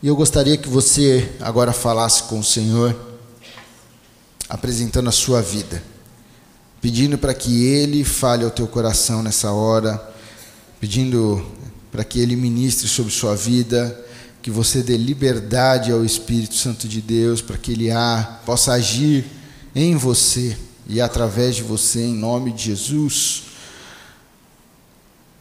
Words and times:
E 0.00 0.06
eu 0.06 0.14
gostaria 0.14 0.56
que 0.56 0.68
você 0.68 1.28
agora 1.40 1.72
falasse 1.72 2.22
com 2.24 2.38
o 2.38 2.44
Senhor, 2.44 2.96
apresentando 4.48 5.08
a 5.08 5.12
sua 5.12 5.42
vida, 5.42 5.82
pedindo 6.80 7.18
para 7.18 7.34
que 7.34 7.64
Ele 7.64 8.04
fale 8.04 8.44
ao 8.44 8.50
teu 8.50 8.68
coração 8.68 9.24
nessa 9.24 9.50
hora, 9.50 10.00
pedindo 10.78 11.44
para 11.90 12.04
que 12.04 12.20
Ele 12.20 12.36
ministre 12.36 12.86
sobre 12.86 13.12
sua 13.12 13.34
vida, 13.34 14.06
que 14.40 14.52
você 14.52 14.84
dê 14.84 14.96
liberdade 14.96 15.90
ao 15.90 16.04
Espírito 16.04 16.54
Santo 16.54 16.86
de 16.86 17.00
Deus, 17.00 17.42
para 17.42 17.58
que 17.58 17.72
Ele 17.72 17.90
ah, 17.90 18.40
possa 18.46 18.74
agir 18.74 19.24
em 19.74 19.96
você 19.96 20.56
e 20.88 21.00
através 21.00 21.56
de 21.56 21.64
você, 21.64 22.04
em 22.04 22.14
nome 22.14 22.52
de 22.52 22.66
Jesus. 22.66 23.47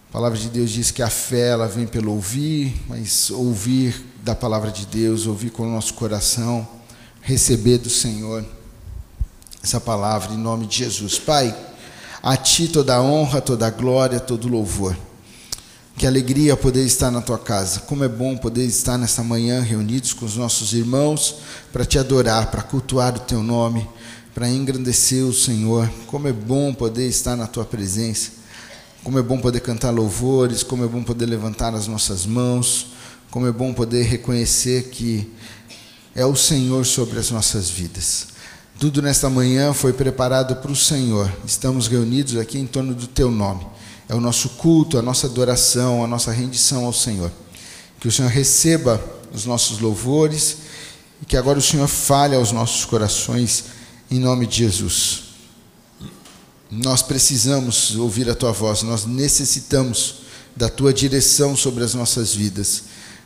A 0.09 0.13
palavra 0.13 0.37
de 0.37 0.47
Deus 0.47 0.69
diz 0.69 0.89
que 0.89 1.03
a 1.03 1.09
fé 1.09 1.49
ela 1.49 1.67
vem 1.67 1.85
pelo 1.85 2.13
ouvir, 2.13 2.73
mas 2.87 3.29
ouvir 3.29 4.05
da 4.23 4.33
palavra 4.33 4.71
de 4.71 4.85
Deus, 4.85 5.27
ouvir 5.27 5.49
com 5.49 5.63
o 5.63 5.71
nosso 5.71 5.93
coração, 5.95 6.65
receber 7.21 7.77
do 7.77 7.89
Senhor 7.89 8.45
essa 9.61 9.81
palavra 9.81 10.33
em 10.33 10.37
nome 10.37 10.65
de 10.65 10.77
Jesus. 10.77 11.19
Pai, 11.19 11.53
a 12.23 12.37
Ti 12.37 12.69
toda 12.69 12.95
a 12.95 13.01
honra, 13.01 13.41
toda 13.41 13.67
a 13.67 13.69
glória, 13.69 14.17
todo 14.17 14.45
o 14.45 14.51
louvor. 14.51 14.97
Que 15.97 16.07
alegria 16.07 16.55
poder 16.55 16.85
estar 16.85 17.11
na 17.11 17.21
tua 17.21 17.37
casa. 17.37 17.81
Como 17.81 18.03
é 18.03 18.07
bom 18.07 18.37
poder 18.37 18.63
estar 18.65 18.97
nessa 18.97 19.23
manhã 19.23 19.59
reunidos 19.59 20.13
com 20.13 20.25
os 20.25 20.37
nossos 20.37 20.71
irmãos 20.71 21.35
para 21.73 21.83
te 21.83 21.99
adorar, 21.99 22.49
para 22.49 22.61
cultuar 22.61 23.17
o 23.17 23.19
teu 23.19 23.43
nome, 23.43 23.85
para 24.33 24.47
engrandecer 24.47 25.25
o 25.25 25.33
Senhor. 25.33 25.89
Como 26.05 26.29
é 26.29 26.33
bom 26.33 26.73
poder 26.73 27.09
estar 27.09 27.35
na 27.35 27.45
tua 27.45 27.65
presença. 27.65 28.37
Como 29.07 29.17
é 29.17 29.21
bom 29.21 29.39
poder 29.39 29.61
cantar 29.61 29.91
louvores, 29.91 30.63
como 30.63 30.83
é 30.83 30.87
bom 30.87 31.01
poder 31.01 31.27
levantar 31.27 31.73
as 31.73 31.87
nossas 31.87 32.25
mãos, 32.25 32.87
como 33.31 33.47
é 33.47 33.53
bom 33.53 33.73
poder 33.73 34.03
reconhecer 34.03 34.89
que 34.89 35.31
é 36.13 36.25
o 36.25 36.35
Senhor 36.35 36.85
sobre 36.85 37.17
as 37.17 37.31
nossas 37.31 37.69
vidas. 37.69 38.27
Tudo 38.77 39.01
nesta 39.01 39.29
manhã 39.29 39.71
foi 39.71 39.93
preparado 39.93 40.57
para 40.57 40.73
o 40.73 40.75
Senhor. 40.75 41.31
Estamos 41.45 41.87
reunidos 41.87 42.35
aqui 42.35 42.59
em 42.59 42.67
torno 42.67 42.93
do 42.93 43.07
Teu 43.07 43.31
nome. 43.31 43.65
É 44.09 44.13
o 44.13 44.19
nosso 44.19 44.49
culto, 44.49 44.97
a 44.97 45.01
nossa 45.01 45.25
adoração, 45.27 46.03
a 46.03 46.07
nossa 46.07 46.33
rendição 46.33 46.83
ao 46.83 46.91
Senhor. 46.91 47.31
Que 48.01 48.09
o 48.09 48.11
Senhor 48.11 48.29
receba 48.29 49.01
os 49.33 49.45
nossos 49.45 49.79
louvores 49.79 50.57
e 51.21 51.25
que 51.25 51.37
agora 51.37 51.57
o 51.57 51.61
Senhor 51.61 51.87
fale 51.87 52.35
aos 52.35 52.51
nossos 52.51 52.83
corações, 52.83 53.63
em 54.11 54.19
nome 54.19 54.45
de 54.45 54.57
Jesus. 54.57 55.26
Nós 56.69 57.01
precisamos 57.01 57.95
ouvir 57.95 58.29
a 58.29 58.35
tua 58.35 58.51
voz, 58.51 58.83
nós 58.83 59.05
necessitamos 59.05 60.15
da 60.53 60.67
tua 60.67 60.93
direção 60.93 61.55
sobre 61.55 61.81
as 61.81 61.93
nossas 61.93 62.35
vidas. 62.35 62.83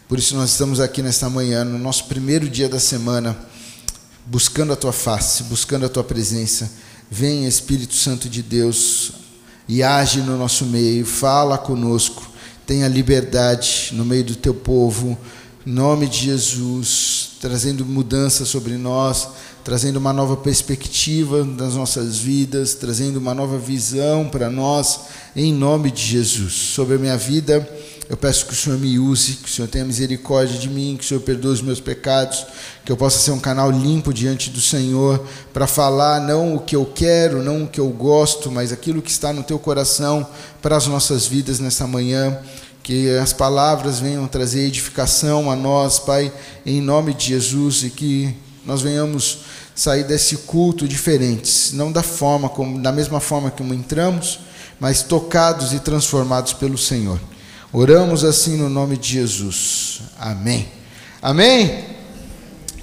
Por 0.07 0.19
isso, 0.19 0.35
nós 0.35 0.51
estamos 0.51 0.79
aqui 0.79 1.01
nesta 1.01 1.27
manhã, 1.27 1.63
no 1.63 1.79
nosso 1.79 2.05
primeiro 2.05 2.47
dia 2.47 2.69
da 2.69 2.79
semana, 2.79 3.35
buscando 4.27 4.73
a 4.73 4.75
tua 4.75 4.93
face, 4.93 5.43
buscando 5.43 5.87
a 5.87 5.89
tua 5.89 6.03
presença. 6.03 6.71
Vem, 7.09 7.47
Espírito 7.47 7.95
Santo 7.95 8.29
de 8.29 8.43
Deus, 8.43 9.13
e 9.67 9.81
age 9.81 10.19
no 10.21 10.37
nosso 10.37 10.65
meio, 10.65 11.03
fala 11.03 11.57
conosco, 11.57 12.29
tenha 12.67 12.87
liberdade 12.87 13.89
no 13.93 14.05
meio 14.05 14.23
do 14.23 14.35
teu 14.35 14.53
povo, 14.53 15.17
em 15.65 15.71
nome 15.71 16.07
de 16.07 16.25
Jesus, 16.25 17.31
trazendo 17.39 17.83
mudança 17.85 18.45
sobre 18.45 18.77
nós 18.77 19.29
trazendo 19.63 19.97
uma 19.97 20.11
nova 20.11 20.35
perspectiva 20.35 21.43
das 21.43 21.75
nossas 21.75 22.17
vidas, 22.17 22.73
trazendo 22.73 23.17
uma 23.17 23.33
nova 23.33 23.57
visão 23.57 24.27
para 24.27 24.49
nós, 24.49 25.01
em 25.35 25.53
nome 25.53 25.91
de 25.91 26.01
Jesus. 26.01 26.53
Sobre 26.53 26.95
a 26.95 26.97
minha 26.97 27.17
vida, 27.17 27.67
eu 28.09 28.17
peço 28.17 28.45
que 28.45 28.53
o 28.53 28.55
Senhor 28.55 28.79
me 28.79 28.97
use, 28.97 29.33
que 29.33 29.47
o 29.47 29.51
Senhor 29.51 29.67
tenha 29.67 29.85
misericórdia 29.85 30.59
de 30.59 30.67
mim, 30.67 30.95
que 30.97 31.05
o 31.05 31.07
Senhor 31.07 31.21
perdoe 31.21 31.53
os 31.53 31.61
meus 31.61 31.79
pecados, 31.79 32.45
que 32.83 32.91
eu 32.91 32.97
possa 32.97 33.19
ser 33.19 33.31
um 33.31 33.39
canal 33.39 33.69
limpo 33.71 34.13
diante 34.13 34.49
do 34.49 34.59
Senhor, 34.59 35.23
para 35.53 35.67
falar 35.67 36.19
não 36.19 36.55
o 36.55 36.59
que 36.59 36.75
eu 36.75 36.85
quero, 36.85 37.43
não 37.43 37.63
o 37.63 37.67
que 37.67 37.79
eu 37.79 37.89
gosto, 37.89 38.51
mas 38.51 38.71
aquilo 38.71 39.01
que 39.01 39.11
está 39.11 39.31
no 39.31 39.43
teu 39.43 39.59
coração 39.59 40.27
para 40.61 40.75
as 40.75 40.87
nossas 40.87 41.25
vidas 41.25 41.59
nessa 41.59 41.87
manhã. 41.87 42.37
Que 42.83 43.15
as 43.17 43.31
palavras 43.31 43.99
venham 43.99 44.27
trazer 44.27 44.61
edificação 44.61 45.51
a 45.51 45.55
nós, 45.55 45.99
Pai, 45.99 46.33
em 46.65 46.81
nome 46.81 47.13
de 47.13 47.27
Jesus, 47.27 47.83
e 47.83 47.91
que 47.91 48.35
nós 48.65 48.81
venhamos 48.81 49.39
sair 49.75 50.03
desse 50.03 50.37
culto 50.37 50.87
diferentes, 50.87 51.71
não 51.73 51.91
da 51.91 52.03
forma 52.03 52.49
como 52.49 52.81
da 52.81 52.91
mesma 52.91 53.19
forma 53.19 53.49
como 53.49 53.73
entramos, 53.73 54.39
mas 54.79 55.01
tocados 55.03 55.73
e 55.73 55.79
transformados 55.79 56.53
pelo 56.53 56.77
Senhor. 56.77 57.19
Oramos 57.73 58.23
assim 58.23 58.57
no 58.57 58.69
nome 58.69 58.97
de 58.97 59.13
Jesus. 59.13 60.01
Amém. 60.19 60.67
Amém. 61.21 61.85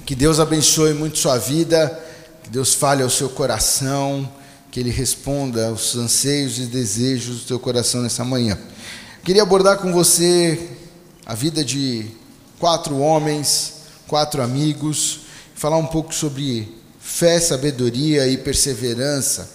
Que 0.05 0.15
Deus 0.15 0.39
abençoe 0.39 0.93
muito 0.93 1.19
sua 1.19 1.37
vida, 1.37 2.03
que 2.43 2.49
Deus 2.49 2.73
fale 2.73 3.03
ao 3.03 3.09
seu 3.09 3.29
coração, 3.29 4.27
que 4.71 4.79
ele 4.79 4.89
responda 4.89 5.67
aos 5.67 5.95
anseios 5.95 6.57
e 6.57 6.63
desejos 6.63 7.41
do 7.41 7.45
teu 7.45 7.59
coração 7.59 8.01
nessa 8.01 8.23
manhã. 8.23 8.57
Queria 9.23 9.43
abordar 9.43 9.77
com 9.77 9.93
você 9.93 10.69
a 11.25 11.35
vida 11.35 11.63
de 11.63 12.07
quatro 12.57 12.97
homens, 12.99 13.73
quatro 14.07 14.41
amigos, 14.41 15.21
falar 15.59 15.75
um 15.75 15.85
pouco 15.85 16.15
sobre 16.15 16.73
fé, 17.01 17.37
sabedoria 17.37 18.25
e 18.29 18.37
perseverança. 18.37 19.49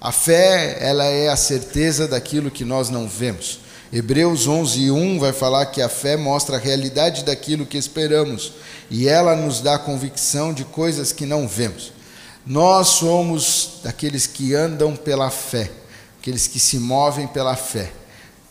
A 0.00 0.12
fé, 0.12 0.76
ela 0.78 1.04
é 1.04 1.30
a 1.30 1.36
certeza 1.36 2.06
daquilo 2.06 2.48
que 2.48 2.64
nós 2.64 2.88
não 2.90 3.08
vemos. 3.08 3.58
Hebreus 3.92 4.46
11:1 4.46 5.18
vai 5.18 5.32
falar 5.32 5.66
que 5.66 5.82
a 5.82 5.88
fé 5.88 6.16
mostra 6.16 6.56
a 6.56 6.60
realidade 6.60 7.24
daquilo 7.24 7.66
que 7.66 7.76
esperamos 7.76 8.52
e 8.88 9.08
ela 9.08 9.34
nos 9.34 9.60
dá 9.60 9.76
convicção 9.80 10.54
de 10.54 10.64
coisas 10.64 11.10
que 11.10 11.26
não 11.26 11.48
vemos. 11.48 11.92
Nós 12.46 12.86
somos 12.90 13.80
daqueles 13.82 14.28
que 14.28 14.54
andam 14.54 14.94
pela 14.94 15.28
fé, 15.28 15.72
aqueles 16.20 16.46
que 16.46 16.60
se 16.60 16.78
movem 16.78 17.26
pela 17.26 17.56
fé. 17.56 17.92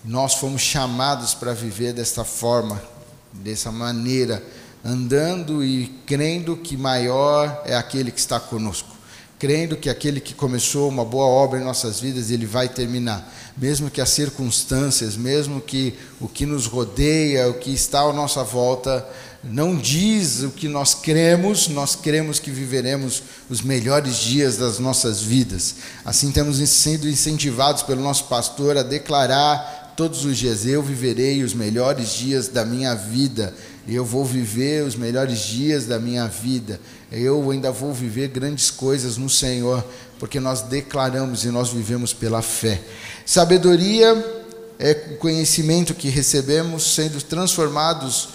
Nós 0.04 0.34
fomos 0.34 0.62
chamados 0.62 1.34
para 1.34 1.54
viver 1.54 1.94
desta 1.94 2.26
forma, 2.26 2.84
dessa 3.32 3.72
maneira 3.72 4.44
andando 4.84 5.64
e 5.64 5.88
crendo 6.06 6.58
que 6.58 6.76
maior 6.76 7.62
é 7.66 7.76
aquele 7.76 8.12
que 8.12 8.20
está 8.20 8.40
conosco, 8.40 8.90
crendo 9.38 9.76
que 9.76 9.90
aquele 9.90 10.20
que 10.20 10.34
começou 10.34 10.90
uma 10.90 11.06
boa 11.06 11.26
obra 11.26 11.60
em 11.60 11.64
nossas 11.64 12.00
vidas, 12.00 12.30
ele 12.30 12.46
vai 12.46 12.70
terminar, 12.70 13.32
mesmo 13.58 13.90
que 13.90 14.02
as 14.02 14.10
circunstâncias, 14.10 15.16
mesmo 15.16 15.62
que 15.62 15.96
o 16.20 16.28
que 16.28 16.46
nos 16.46 16.66
rodeia, 16.66 17.50
o 17.50 17.56
que 17.56 17.74
está 17.74 18.02
à 18.02 18.14
nossa 18.14 18.44
volta, 18.44 19.08
não 19.44 19.76
diz 19.76 20.44
o 20.44 20.52
que 20.52 20.68
nós 20.68 20.94
cremos, 20.94 21.68
nós 21.68 21.96
cremos 21.96 22.40
que 22.40 22.52
viveremos 22.52 23.24
os 23.50 23.62
melhores 23.62 24.18
dias 24.18 24.58
das 24.58 24.78
nossas 24.78 25.22
vidas. 25.22 25.76
Assim 26.06 26.32
temos 26.32 26.58
sido 26.70 27.10
incentivados 27.10 27.82
pelo 27.82 28.02
nosso 28.02 28.26
pastor 28.26 28.78
a 28.78 28.84
declarar 28.84 29.94
todos 29.98 30.26
os 30.26 30.38
dias: 30.38 30.66
Eu 30.66 30.84
viverei 30.84 31.44
os 31.44 31.56
melhores 31.56 32.14
dias 32.14 32.48
da 32.48 32.64
minha 32.64 32.94
vida 32.94 33.54
eu 33.88 34.06
vou 34.06 34.24
viver 34.24 34.84
os 34.84 34.96
melhores 34.96 35.40
dias 35.40 35.86
da 35.86 36.00
minha 36.00 36.28
vida, 36.28 36.80
eu 37.12 37.50
ainda 37.52 37.72
vou 37.72 37.94
viver 37.94 38.28
grandes 38.28 38.70
coisas 38.70 39.18
no 39.18 39.30
Senhor, 39.30 39.84
porque 40.20 40.40
nós 40.40 40.62
declaramos 40.62 41.44
e 41.46 41.50
nós 41.50 41.70
vivemos 41.70 42.14
pela 42.14 42.42
fé. 42.42 42.82
Sabedoria 43.26 44.44
é 44.78 45.14
o 45.14 45.18
conhecimento 45.18 45.94
que 45.94 46.10
recebemos 46.10 46.96
sendo 46.96 47.22
transformados, 47.22 48.30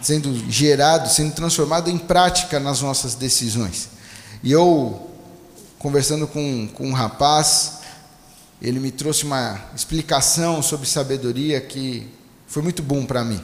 sendo 0.00 0.34
gerado, 0.50 1.08
sendo 1.08 1.32
transformado 1.32 1.90
em 1.90 1.98
prática 1.98 2.58
nas 2.58 2.80
nossas 2.80 3.14
decisões. 3.14 3.88
E 4.42 4.50
eu, 4.50 5.10
conversando 5.78 6.26
com, 6.26 6.68
com 6.74 6.88
um 6.88 6.92
rapaz, 6.92 7.80
ele 8.60 8.78
me 8.78 8.92
trouxe 8.92 9.24
uma 9.24 9.60
explicação 9.74 10.62
sobre 10.62 10.88
sabedoria 10.88 11.60
que 11.60 12.06
foi 12.46 12.62
muito 12.62 12.82
bom 12.82 13.04
para 13.04 13.24
mim. 13.24 13.40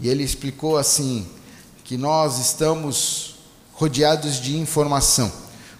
E 0.00 0.08
ele 0.08 0.22
explicou 0.22 0.76
assim: 0.76 1.26
que 1.84 1.96
nós 1.96 2.38
estamos 2.38 3.36
rodeados 3.72 4.40
de 4.40 4.56
informação, 4.56 5.30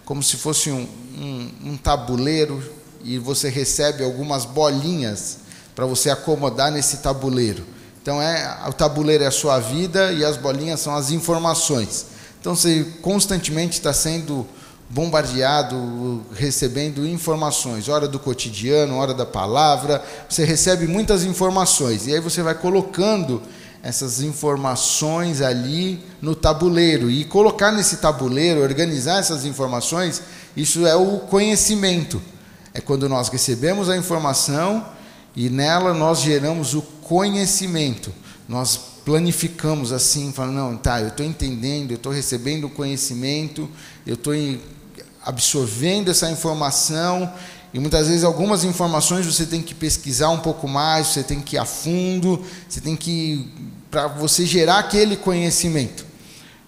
como 0.05 0.23
se 0.23 0.37
fosse 0.37 0.71
um, 0.71 0.89
um, 1.19 1.71
um 1.71 1.77
tabuleiro 1.77 2.63
e 3.05 3.19
você 3.19 3.49
recebe 3.49 4.03
algumas 4.03 4.45
bolinhas 4.45 5.39
para 5.75 5.87
você 5.87 6.11
acomodar 6.11 6.73
nesse 6.73 6.99
tabuleiro. 6.99 7.65
Então 8.03 8.21
é 8.21 8.69
o 8.69 8.73
tabuleiro 8.73 9.25
é 9.25 9.27
a 9.27 9.31
sua 9.31 9.59
vida 9.61 10.13
e 10.13 10.25
as 10.25 10.37
bolinhas 10.37 10.81
são 10.81 10.95
as 10.95 11.11
informações. 11.11 12.07
Então 12.41 12.57
você 12.57 12.85
constantemente 13.03 13.75
está 13.75 13.93
sendo 13.93 14.47
bombardeado, 14.89 16.25
recebendo 16.35 17.07
informações, 17.07 17.89
hora 17.89 18.09
do 18.09 18.19
cotidiano, 18.19 18.97
hora 18.97 19.15
da 19.15 19.25
palavra, 19.25 20.03
você 20.29 20.45
recebe 20.45 20.89
muitas 20.89 21.23
informações 21.23 22.09
e 22.09 22.15
aí 22.15 22.21
você 22.21 22.43
vai 22.43 22.55
colocando 22.55 23.41
essas 23.83 24.21
informações 24.21 25.41
ali 25.41 26.01
no 26.21 26.35
tabuleiro 26.35 27.11
e 27.11 27.25
colocar 27.25 27.73
nesse 27.73 27.97
tabuleiro, 27.97 28.61
organizar 28.61 29.19
essas 29.19 29.45
informações, 29.45 30.23
isso 30.57 30.87
é 30.87 30.95
o 30.95 31.21
conhecimento. 31.21 32.21
É 32.75 32.81
quando 32.81 33.09
nós 33.09 33.29
recebemos 33.29 33.89
a 33.89 33.97
informação 33.97 34.87
e 35.35 35.49
nela 35.49 35.95
nós 35.95 36.21
geramos 36.21 36.75
o 36.75 36.83
conhecimento. 36.83 38.13
Nós 38.49 38.79
planificamos 39.05 39.93
assim, 39.93 40.33
falando, 40.33 40.55
não, 40.55 40.77
tá, 40.77 41.01
eu 41.01 41.09
estou 41.09 41.25
entendendo, 41.25 41.93
eu 41.93 41.97
estou 41.97 42.13
recebendo 42.13 42.67
o 42.67 42.71
conhecimento, 42.71 43.69
eu 44.07 44.15
estou 44.15 44.35
absorvendo 45.25 46.11
essa 46.11 46.31
informação, 46.31 47.33
e 47.73 47.79
muitas 47.79 48.09
vezes 48.09 48.25
algumas 48.25 48.65
informações 48.65 49.27
você 49.27 49.47
tem 49.47 49.63
que 49.63 49.75
pesquisar 49.75 50.31
um 50.31 50.41
pouco 50.41 50.67
mais, 50.67 51.09
você 51.09 51.23
tem 51.23 51.41
que 51.41 51.57
ir 51.57 51.59
a 51.59 51.65
fundo, 51.65 52.45
você 52.69 52.81
tem 52.81 52.97
que 52.97 53.49
para 53.91 54.07
você 54.07 54.45
gerar 54.45 54.79
aquele 54.79 55.17
conhecimento. 55.17 56.05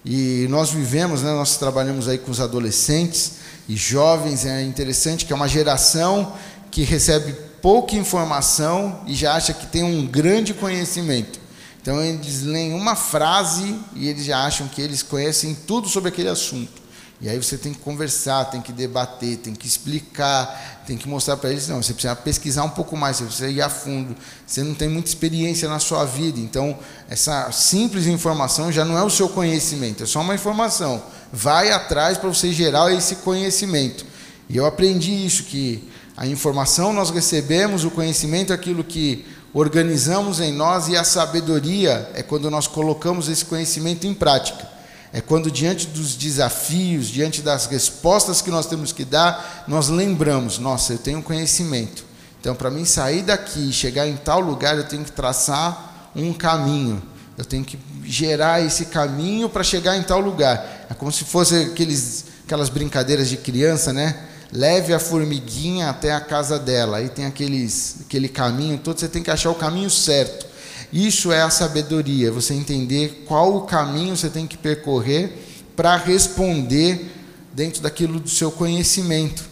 E 0.05 0.47
nós 0.51 0.71
vivemos, 0.71 1.23
né, 1.23 1.33
nós 1.33 1.57
trabalhamos 1.57 2.09
aí 2.09 2.19
com 2.19 2.31
os 2.31 2.41
adolescentes 2.41 3.35
e 3.69 3.77
jovens, 3.77 4.45
é 4.45 4.63
interessante 4.63 5.25
que 5.25 5.33
é 5.33 5.37
uma 5.37 5.49
geração 5.49 6.33
que 6.71 6.83
recebe 6.83 7.33
pouca 7.61 7.95
informação 7.95 9.01
e 9.07 9.15
já 9.15 9.35
acha 9.35 9.53
que 9.53 9.67
tem 9.67 9.85
um 9.85 10.05
grande 10.05 10.53
conhecimento. 10.53 11.41
Então 11.81 12.01
eles 12.03 12.43
leem 12.43 12.75
uma 12.75 12.97
frase 12.97 13.77
e 13.95 14.09
eles 14.09 14.25
já 14.25 14.45
acham 14.45 14.67
que 14.69 14.83
eles 14.83 15.03
conhecem 15.03 15.57
tudo 15.67 15.89
sobre 15.89 16.09
aquele 16.09 16.29
assunto. 16.29 16.82
E 17.23 17.29
aí 17.29 17.41
você 17.41 17.57
tem 17.57 17.73
que 17.73 17.79
conversar, 17.79 18.47
tem 18.47 18.61
que 18.61 18.73
debater, 18.73 19.37
tem 19.37 19.55
que 19.55 19.65
explicar, 19.65 20.83
tem 20.85 20.97
que 20.97 21.09
mostrar 21.09 21.37
para 21.37 21.51
eles, 21.51 21.69
não, 21.69 21.81
você 21.81 21.93
precisa 21.93 22.17
pesquisar 22.17 22.65
um 22.65 22.71
pouco 22.71 22.97
mais, 22.97 23.19
você 23.19 23.25
precisa 23.25 23.49
ir 23.49 23.63
a 23.63 23.71
fundo. 23.71 24.17
Você 24.45 24.65
não 24.65 24.75
tem 24.75 24.89
muita 24.89 25.09
experiência 25.09 25.69
na 25.69 25.79
sua 25.79 26.05
vida, 26.05 26.41
então 26.41 26.77
essa 27.09 27.53
simples 27.53 28.09
informação 28.09 28.73
já 28.73 28.85
não 28.85 28.99
é 28.99 29.05
o 29.05 29.09
seu 29.09 29.29
conhecimento, 29.29 30.03
é 30.03 30.07
só 30.07 30.21
uma 30.21 30.35
informação. 30.35 31.01
Vai 31.33 31.71
atrás 31.71 32.19
para 32.19 32.29
você 32.29 32.53
gerar 32.53 32.93
esse 32.93 33.15
conhecimento. 33.17 34.05
E 34.49 34.57
eu 34.57 34.67
aprendi 34.67 35.25
isso 35.25 35.45
que 35.45 35.89
a 36.17 36.27
informação 36.27 36.93
nós 36.93 37.11
recebemos, 37.11 37.85
o 37.85 37.91
conhecimento 37.93 38.53
é 38.53 38.57
aquilo 38.57 38.83
que 38.83 39.25
organizamos 39.55 40.41
em 40.41 40.53
nós 40.53 40.89
e 40.89 40.97
a 40.97 41.05
sabedoria 41.05 42.11
é 42.15 42.23
quando 42.23 42.51
nós 42.51 42.67
colocamos 42.67 43.29
esse 43.29 43.45
conhecimento 43.45 44.09
em 44.09 44.13
prática. 44.13 44.73
É 45.13 45.21
quando, 45.21 45.51
diante 45.51 45.87
dos 45.89 46.15
desafios, 46.17 47.09
diante 47.09 47.43
das 47.43 47.67
respostas 47.67 48.41
que 48.41 48.51
nós 48.51 48.67
temos 48.67 48.93
que 48.93 49.05
dar, 49.05 49.65
nós 49.69 49.89
lembramos: 49.89 50.59
nossa, 50.59 50.95
eu 50.95 50.99
tenho 50.99 51.23
conhecimento. 51.23 52.05
Então, 52.41 52.55
para 52.55 52.71
mim 52.71 52.85
sair 52.85 53.23
daqui 53.23 53.69
e 53.69 53.73
chegar 53.73 54.09
em 54.09 54.17
tal 54.17 54.41
lugar, 54.41 54.77
eu 54.77 54.85
tenho 54.85 55.05
que 55.05 55.13
traçar 55.13 56.11
um 56.17 56.33
caminho. 56.33 57.03
Eu 57.37 57.45
tenho 57.45 57.65
que 57.65 57.79
gerar 58.05 58.61
esse 58.65 58.87
caminho 58.87 59.49
para 59.49 59.63
chegar 59.63 59.97
em 59.97 60.03
tal 60.03 60.21
lugar. 60.21 60.87
É 60.91 60.95
como 60.95 61.13
se 61.13 61.25
fosse 61.25 61.57
aqueles, 61.57 62.25
aquelas 62.45 62.69
brincadeiras 62.69 63.29
de 63.29 63.37
criança, 63.37 63.93
né? 63.93 64.29
Leve 64.51 64.93
a 64.93 64.99
formiguinha 64.99 65.89
até 65.89 66.13
a 66.13 66.21
casa 66.21 66.59
dela. 66.59 66.99
Aí 66.99 67.09
tem 67.09 67.25
aqueles, 67.25 67.97
aquele 68.07 68.29
caminho 68.29 68.79
todo, 68.79 68.99
você 68.99 69.09
tem 69.09 69.23
que 69.23 69.31
achar 69.31 69.51
o 69.51 69.55
caminho 69.55 69.89
certo. 69.89 70.52
Isso 70.93 71.33
é 71.33 71.41
a 71.41 71.49
sabedoria, 71.49 72.31
você 72.31 72.53
entender 72.53 73.25
qual 73.27 73.57
o 73.57 73.63
caminho 73.63 74.15
você 74.15 74.29
tem 74.29 74.47
que 74.47 74.59
percorrer 74.59 75.33
para 75.75 75.97
responder 75.97 77.11
dentro 77.55 77.81
daquilo 77.81 78.21
do 78.21 78.29
seu 78.29 78.53
conhecimento. 78.53 79.51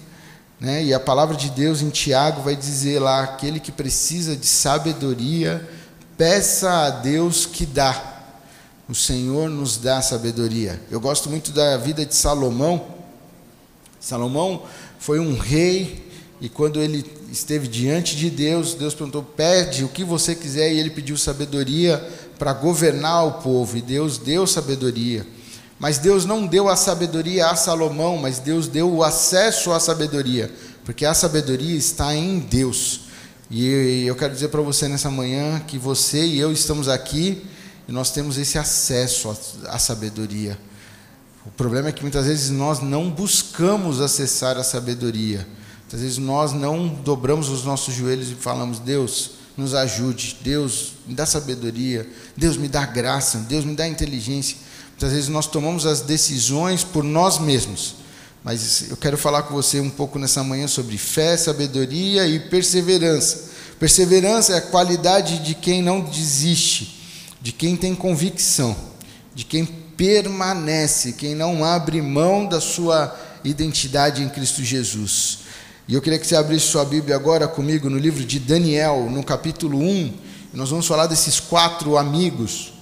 Né? 0.61 0.85
E 0.85 0.93
a 0.93 1.01
palavra 1.01 1.35
de 1.35 1.49
Deus 1.49 1.81
em 1.81 1.89
Tiago 1.89 2.43
vai 2.43 2.55
dizer 2.55 2.99
lá: 2.99 3.23
aquele 3.23 3.59
que 3.59 3.73
precisa 3.73 4.37
de 4.37 4.47
sabedoria, 4.47 5.67
peça 6.19 6.71
a 6.87 6.91
Deus 6.91 7.47
que 7.47 7.65
dá. 7.65 8.09
O 8.87 8.95
Senhor 8.95 9.49
nos 9.49 9.79
dá 9.79 10.03
sabedoria. 10.03 10.79
Eu 10.91 11.01
gosto 11.01 11.31
muito 11.31 11.53
da 11.53 11.79
vida 11.79 12.05
de 12.05 12.15
Salomão. 12.15 12.85
Salomão 13.99 14.65
foi 14.99 15.19
um 15.19 15.39
rei 15.39 16.10
e 16.41 16.49
quando 16.49 16.81
ele 16.81 17.05
esteve 17.31 17.69
diante 17.69 18.17
de 18.17 18.31
Deus, 18.31 18.75
Deus 18.75 18.95
perguntou: 18.95 19.23
pede 19.23 19.85
o 19.85 19.89
que 19.89 20.03
você 20.03 20.35
quiser, 20.35 20.73
e 20.73 20.79
ele 20.79 20.91
pediu 20.91 21.17
sabedoria 21.17 21.99
para 22.39 22.53
governar 22.53 23.27
o 23.27 23.33
povo, 23.43 23.77
e 23.77 23.83
Deus 23.83 24.17
deu 24.17 24.47
sabedoria. 24.47 25.27
Mas 25.79 25.99
Deus 25.99 26.25
não 26.25 26.47
deu 26.47 26.69
a 26.69 26.77
sabedoria 26.77 27.47
a 27.47 27.57
Salomão, 27.57 28.17
mas 28.17 28.39
Deus 28.39 28.69
deu 28.69 28.91
o 28.91 29.03
acesso 29.03 29.73
à 29.73 29.81
sabedoria, 29.81 30.51
porque 30.85 31.05
a 31.05 31.15
sabedoria 31.15 31.77
está 31.77 32.15
em 32.15 32.39
Deus. 32.39 33.03
E 33.51 34.05
eu 34.07 34.15
quero 34.15 34.33
dizer 34.33 34.49
para 34.49 34.61
você 34.61 34.89
nessa 34.89 35.11
manhã 35.11 35.61
que 35.61 35.77
você 35.77 36.25
e 36.25 36.39
eu 36.39 36.53
estamos 36.53 36.89
aqui 36.89 37.45
e 37.89 37.93
nós 37.93 38.13
temos 38.13 38.39
esse 38.39 38.57
acesso 38.57 39.37
à 39.67 39.79
sabedoria. 39.79 40.57
O 41.45 41.51
problema 41.51 41.89
é 41.89 41.93
que 41.93 42.03
muitas 42.03 42.27
vezes 42.27 42.51
nós 42.51 42.81
não 42.81 43.11
buscamos 43.11 44.01
acessar 44.01 44.57
a 44.57 44.63
sabedoria. 44.63 45.47
Às 45.93 46.01
vezes 46.01 46.19
nós 46.19 46.53
não 46.53 46.89
dobramos 46.89 47.49
os 47.49 47.65
nossos 47.65 47.95
joelhos 47.95 48.31
e 48.31 48.35
falamos: 48.35 48.79
Deus, 48.79 49.33
nos 49.57 49.75
ajude, 49.75 50.37
Deus, 50.41 50.93
me 51.07 51.15
dá 51.15 51.27
sabedoria, 51.27 52.09
Deus, 52.37 52.57
me 52.57 52.69
dá 52.69 52.87
graça, 52.87 53.39
Deus, 53.39 53.65
me 53.65 53.75
dá 53.75 53.89
inteligência. 53.89 54.57
Muitas 54.91 55.13
vezes 55.13 55.29
nós 55.29 55.47
tomamos 55.47 55.87
as 55.87 56.01
decisões 56.03 56.85
por 56.85 57.03
nós 57.03 57.39
mesmos. 57.39 57.97
Mas 58.45 58.91
eu 58.91 58.97
quero 58.97 59.19
falar 59.19 59.43
com 59.43 59.55
você 59.55 59.81
um 59.81 59.91
pouco 59.91 60.19
nessa 60.19 60.43
manhã 60.43 60.67
sobre 60.67 60.97
fé, 60.97 61.37
sabedoria 61.37 62.27
e 62.27 62.39
perseverança. 62.39 63.51
Perseverança 63.79 64.53
é 64.53 64.57
a 64.59 64.63
qualidade 64.63 65.41
de 65.41 65.55
quem 65.55 65.83
não 65.83 66.01
desiste, 66.01 67.01
de 67.41 67.53
quem 67.53 67.77
tem 67.77 67.95
convicção, 67.95 68.77
de 69.35 69.45
quem 69.45 69.65
permanece, 69.65 71.13
quem 71.13 71.35
não 71.35 71.65
abre 71.65 72.01
mão 72.01 72.47
da 72.47 72.61
sua 72.61 73.15
identidade 73.45 74.23
em 74.23 74.29
Cristo 74.29 74.63
Jesus. 74.63 75.50
E 75.91 75.95
eu 75.95 76.01
queria 76.01 76.21
que 76.21 76.27
você 76.27 76.37
abrisse 76.37 76.67
sua 76.67 76.85
Bíblia 76.85 77.17
agora 77.17 77.49
comigo 77.49 77.91
no 77.91 77.99
livro 77.99 78.25
de 78.25 78.39
Daniel, 78.39 79.11
no 79.11 79.25
capítulo 79.25 79.77
1. 79.77 79.83
E 80.55 80.57
nós 80.57 80.71
vamos 80.71 80.87
falar 80.87 81.09
desses 81.09 81.41
quatro 81.41 81.99
amigos. 81.99 82.73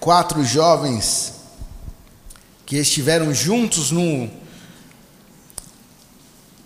Quatro 0.00 0.42
jovens 0.42 1.34
que 2.64 2.76
estiveram 2.78 3.34
juntos 3.34 3.90
no, 3.90 4.30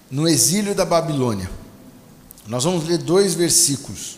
no 0.09 0.29
exílio 0.29 0.77
da 0.77 0.85
Babilônia. 0.85 1.51
Nós 2.47 2.63
vamos 2.63 2.87
ler 2.87 2.99
dois 2.99 3.35
versículos 3.35 4.17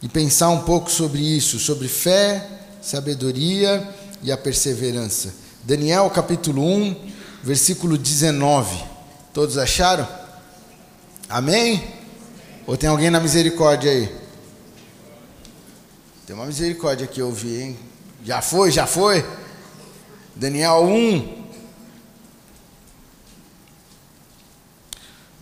e 0.00 0.08
pensar 0.08 0.50
um 0.50 0.62
pouco 0.62 0.88
sobre 0.88 1.20
isso, 1.20 1.58
sobre 1.58 1.88
fé, 1.88 2.48
sabedoria 2.80 3.92
e 4.22 4.30
a 4.30 4.36
perseverança. 4.36 5.47
Daniel 5.68 6.08
capítulo 6.08 6.64
1, 6.64 6.96
versículo 7.42 7.98
19. 7.98 8.82
Todos 9.34 9.58
acharam? 9.58 10.08
Amém? 11.28 11.86
Ou 12.66 12.74
tem 12.74 12.88
alguém 12.88 13.10
na 13.10 13.20
misericórdia 13.20 13.90
aí? 13.90 14.10
Tem 16.26 16.34
uma 16.34 16.46
misericórdia 16.46 17.06
que 17.06 17.20
eu 17.20 17.30
vi, 17.30 17.60
hein? 17.60 17.78
Já 18.24 18.40
foi, 18.40 18.70
já 18.70 18.86
foi? 18.86 19.22
Daniel 20.34 20.84
1. 20.84 21.44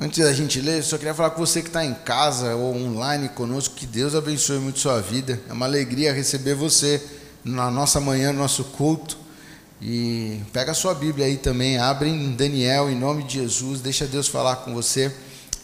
Antes 0.00 0.24
da 0.24 0.32
gente 0.32 0.60
ler, 0.60 0.82
só 0.82 0.98
queria 0.98 1.14
falar 1.14 1.30
com 1.30 1.38
você 1.38 1.62
que 1.62 1.68
está 1.68 1.84
em 1.84 1.94
casa 1.94 2.56
ou 2.56 2.74
online 2.74 3.28
conosco, 3.28 3.76
que 3.76 3.86
Deus 3.86 4.12
abençoe 4.12 4.58
muito 4.58 4.80
sua 4.80 5.00
vida. 5.00 5.40
É 5.48 5.52
uma 5.52 5.66
alegria 5.66 6.12
receber 6.12 6.54
você 6.54 7.00
na 7.44 7.70
nossa 7.70 8.00
manhã, 8.00 8.32
no 8.32 8.40
nosso 8.40 8.64
culto. 8.64 9.24
E 9.80 10.40
pega 10.52 10.72
a 10.72 10.74
sua 10.74 10.94
Bíblia 10.94 11.26
aí 11.26 11.36
também, 11.36 11.76
abre 11.76 12.08
em 12.08 12.34
Daniel, 12.34 12.90
em 12.90 12.94
nome 12.94 13.24
de 13.24 13.34
Jesus, 13.34 13.80
deixa 13.80 14.06
Deus 14.06 14.26
falar 14.26 14.56
com 14.56 14.72
você. 14.72 15.14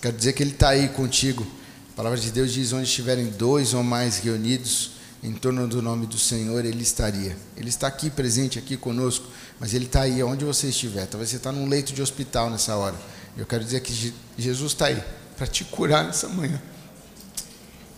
Quero 0.03 0.17
dizer 0.17 0.35
que 0.35 0.43
Ele 0.43 0.51
está 0.51 0.71
aí 0.71 0.89
contigo. 0.89 1.47
A 1.93 1.97
palavra 1.97 2.19
de 2.19 2.31
Deus 2.31 2.53
diz: 2.53 2.73
onde 2.73 2.85
estiverem 2.85 3.27
dois 3.27 3.73
ou 3.73 3.83
mais 3.83 4.19
reunidos 4.19 4.93
em 5.23 5.33
torno 5.33 5.67
do 5.67 5.81
nome 5.81 6.07
do 6.07 6.19
Senhor, 6.19 6.65
Ele 6.65 6.83
estaria. 6.83 7.37
Ele 7.57 7.71
está 7.71 7.87
aqui 7.87 8.11
presente, 8.11 8.59
aqui 8.59 8.77
conosco, 8.77 9.27
mas 9.59 9.73
Ele 9.73 9.87
está 9.87 10.03
aí 10.03 10.23
onde 10.23 10.45
você 10.45 10.69
estiver. 10.69 11.07
Talvez 11.07 11.31
você 11.31 11.37
está 11.37 11.51
num 11.51 11.67
leito 11.67 11.95
de 11.95 12.03
hospital 12.03 12.51
nessa 12.51 12.77
hora. 12.77 12.97
Eu 13.37 13.47
quero 13.47 13.65
dizer 13.65 13.81
que 13.81 14.13
Jesus 14.37 14.73
está 14.73 14.87
aí 14.87 15.03
para 15.39 15.47
te 15.47 15.65
curar 15.65 16.05
nessa 16.05 16.29
manhã. 16.29 16.61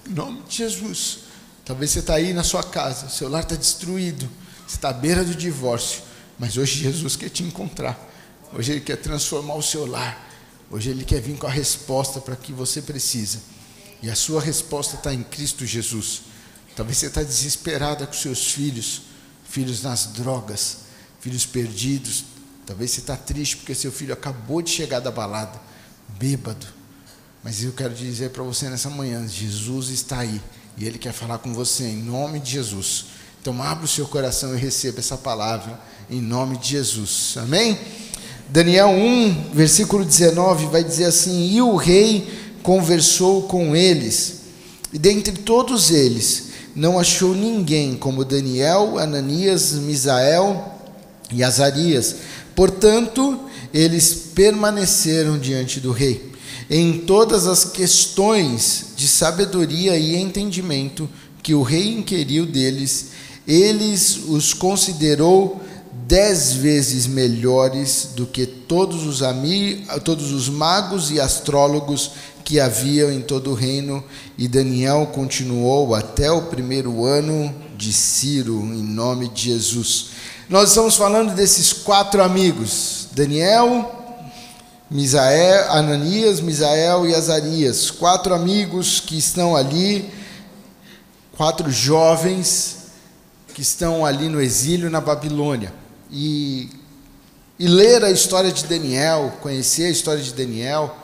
Em 0.09 0.13
nome 0.13 0.43
de 0.49 0.59
Jesus. 0.59 1.25
Talvez 1.65 1.91
você 1.91 2.01
está 2.01 2.15
aí 2.15 2.33
na 2.35 2.45
sua 2.45 2.63
casa, 2.63 3.09
seu 3.09 3.29
lar 3.29 3.43
está 3.43 3.57
destruído 3.57 4.29
está 4.67 4.91
à 4.91 4.93
beira 4.93 5.25
do 5.25 5.35
divórcio, 5.35 6.03
mas 6.39 6.57
hoje 6.57 6.81
Jesus 6.81 7.17
quer 7.17 7.29
te 7.29 7.43
encontrar. 7.43 7.99
Hoje 8.53 8.73
Ele 8.73 8.81
quer 8.81 8.97
transformar 8.97 9.55
o 9.55 9.63
seu 9.63 9.87
lar. 9.87 10.31
Hoje 10.71 10.91
Ele 10.91 11.05
quer 11.05 11.21
vir 11.21 11.37
com 11.37 11.47
a 11.47 11.51
resposta 11.51 12.21
para 12.21 12.37
que 12.37 12.53
você 12.53 12.81
precisa. 12.81 13.41
E 14.03 14.11
a 14.11 14.15
sua 14.15 14.41
resposta 14.41 14.97
está 14.97 15.13
em 15.13 15.23
Cristo 15.23 15.65
Jesus. 15.65 16.23
Talvez 16.77 16.99
você 16.99 17.07
está 17.07 17.23
desesperada 17.23 18.07
com 18.07 18.13
seus 18.13 18.53
filhos, 18.53 19.03
filhos 19.49 19.83
nas 19.83 20.07
drogas, 20.07 20.79
filhos 21.21 21.47
perdidos. 21.47 22.25
Talvez 22.67 22.91
você 22.91 23.01
está 23.01 23.17
triste 23.17 23.57
porque 23.57 23.75
seu 23.75 23.93
filho 23.93 24.13
acabou 24.13 24.61
de 24.61 24.71
chegar 24.71 25.01
da 25.01 25.11
balada, 25.11 25.61
bêbado. 26.19 26.67
Mas 27.43 27.63
eu 27.63 27.73
quero 27.73 27.95
dizer 27.95 28.31
para 28.31 28.43
você 28.43 28.69
nessa 28.69 28.91
manhã: 28.91 29.27
Jesus 29.29 29.89
está 29.91 30.21
aí 30.21 30.41
e 30.77 30.85
Ele 30.85 30.99
quer 30.99 31.13
falar 31.13 31.39
com 31.39 31.53
você 31.53 31.85
em 31.85 32.03
nome 32.03 32.41
de 32.41 32.53
Jesus. 32.53 33.07
Então, 33.45 33.63
abra 33.63 33.85
o 33.85 33.87
seu 33.87 34.07
coração 34.07 34.55
e 34.55 34.59
receba 34.59 35.01
essa 35.01 35.19
palavra 35.19 35.79
em 36.09 36.19
nome 36.19 36.57
de 36.57 36.71
Jesus. 36.71 37.35
Amém? 37.37 37.79
Daniel 38.49 38.89
1, 38.89 39.51
versículo 39.53 40.03
19, 40.03 40.65
vai 40.69 40.83
dizer 40.83 41.05
assim: 41.05 41.53
E 41.53 41.61
o 41.61 41.77
rei 41.77 42.27
conversou 42.63 43.43
com 43.43 43.77
eles, 43.77 44.37
E 44.95 44.99
dentre 44.99 45.35
todos 45.35 45.91
eles, 45.91 46.53
não 46.75 46.99
achou 46.99 47.35
ninguém 47.35 47.97
como 47.97 48.25
Daniel, 48.25 48.99
Ananias, 48.99 49.73
Misael 49.73 50.81
e 51.31 51.45
Azarias. 51.45 52.17
Portanto, 52.57 53.39
eles 53.75 54.31
permaneceram 54.35 55.39
diante 55.39 55.81
do 55.81 55.93
rei. 55.93 56.33
Em 56.71 57.01
todas 57.01 57.47
as 57.47 57.63
questões 57.63 58.95
de 58.97 59.07
sabedoria 59.07 59.99
e 59.99 60.17
entendimento 60.17 61.07
que 61.43 61.53
o 61.53 61.61
rei 61.63 61.93
inquiriu 61.93 62.47
deles, 62.47 63.13
eles 63.47 64.17
os 64.29 64.55
considerou 64.55 65.61
dez 66.07 66.53
vezes 66.53 67.07
melhores 67.07 68.11
do 68.15 68.27
que 68.27 68.47
todos 68.47 69.05
os, 69.07 69.21
todos 70.05 70.33
os 70.33 70.49
magos 70.49 71.11
e 71.11 71.21
astrólogos 71.21 72.13
que 72.45 72.61
havia 72.61 73.11
em 73.13 73.23
todo 73.23 73.51
o 73.51 73.55
reino, 73.55 74.05
e 74.37 74.47
Daniel 74.47 75.11
continuou 75.15 75.95
até 75.95 76.31
o 76.31 76.43
primeiro 76.43 77.05
ano 77.05 77.55
de 77.75 77.91
Ciro, 77.91 78.61
em 78.61 78.83
nome 78.83 79.29
de 79.29 79.45
Jesus. 79.45 80.09
Nós 80.49 80.69
estamos 80.69 80.95
falando 80.95 81.35
desses 81.35 81.73
quatro 81.73 82.23
amigos: 82.23 83.09
Daniel, 83.13 83.91
Misael, 84.91 85.73
Ananias, 85.73 86.41
Misael 86.41 87.07
e 87.07 87.15
Azarias, 87.15 87.91
quatro 87.91 88.35
amigos 88.35 89.01
que 89.01 89.17
estão 89.17 89.57
ali, 89.57 90.11
quatro 91.35 91.71
jovens 91.71 92.84
que 93.55 93.63
estão 93.63 94.05
ali 94.05 94.29
no 94.29 94.43
exílio 94.43 94.91
na 94.91 95.01
Babilônia. 95.01 95.73
E, 96.11 96.69
e 97.59 97.69
ler 97.69 98.05
a 98.05 98.11
história 98.11 98.53
de 98.53 98.65
Daniel, 98.65 99.39
conhecer 99.41 99.85
a 99.85 99.91
história 99.91 100.21
de 100.21 100.35
Daniel, 100.35 100.95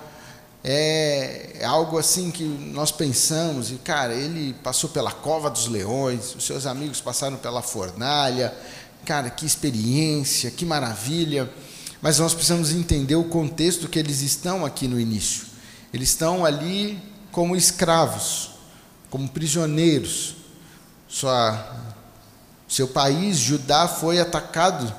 é, 0.62 1.58
é 1.60 1.64
algo 1.64 1.96
assim 1.96 2.30
que 2.30 2.42
nós 2.42 2.90
pensamos, 2.90 3.70
e 3.70 3.76
cara, 3.76 4.12
ele 4.12 4.52
passou 4.64 4.90
pela 4.90 5.12
cova 5.12 5.48
dos 5.48 5.68
leões, 5.68 6.34
os 6.34 6.44
seus 6.44 6.66
amigos 6.66 7.00
passaram 7.00 7.36
pela 7.36 7.62
fornalha, 7.62 8.52
cara, 9.06 9.30
que 9.30 9.46
experiência, 9.46 10.50
que 10.50 10.66
maravilha. 10.66 11.48
Mas 12.02 12.18
nós 12.18 12.34
precisamos 12.34 12.72
entender 12.72 13.14
o 13.14 13.24
contexto 13.24 13.88
que 13.88 13.98
eles 13.98 14.22
estão 14.22 14.66
aqui 14.66 14.88
no 14.88 14.98
início. 14.98 15.46
Eles 15.92 16.08
estão 16.08 16.44
ali 16.44 17.00
como 17.30 17.54
escravos, 17.54 18.50
como 19.08 19.28
prisioneiros. 19.28 20.36
Sua, 21.06 21.89
seu 22.70 22.86
país, 22.86 23.36
Judá, 23.36 23.88
foi 23.88 24.20
atacado 24.20 24.94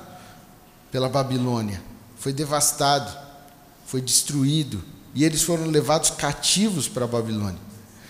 pela 0.91 1.07
Babilônia, 1.07 1.81
foi 2.17 2.33
devastado, 2.33 3.09
foi 3.85 4.01
destruído 4.01 4.83
e 5.15 5.23
eles 5.23 5.41
foram 5.41 5.67
levados 5.67 6.09
cativos 6.09 6.89
para 6.89 7.05
a 7.05 7.07
Babilônia. 7.07 7.59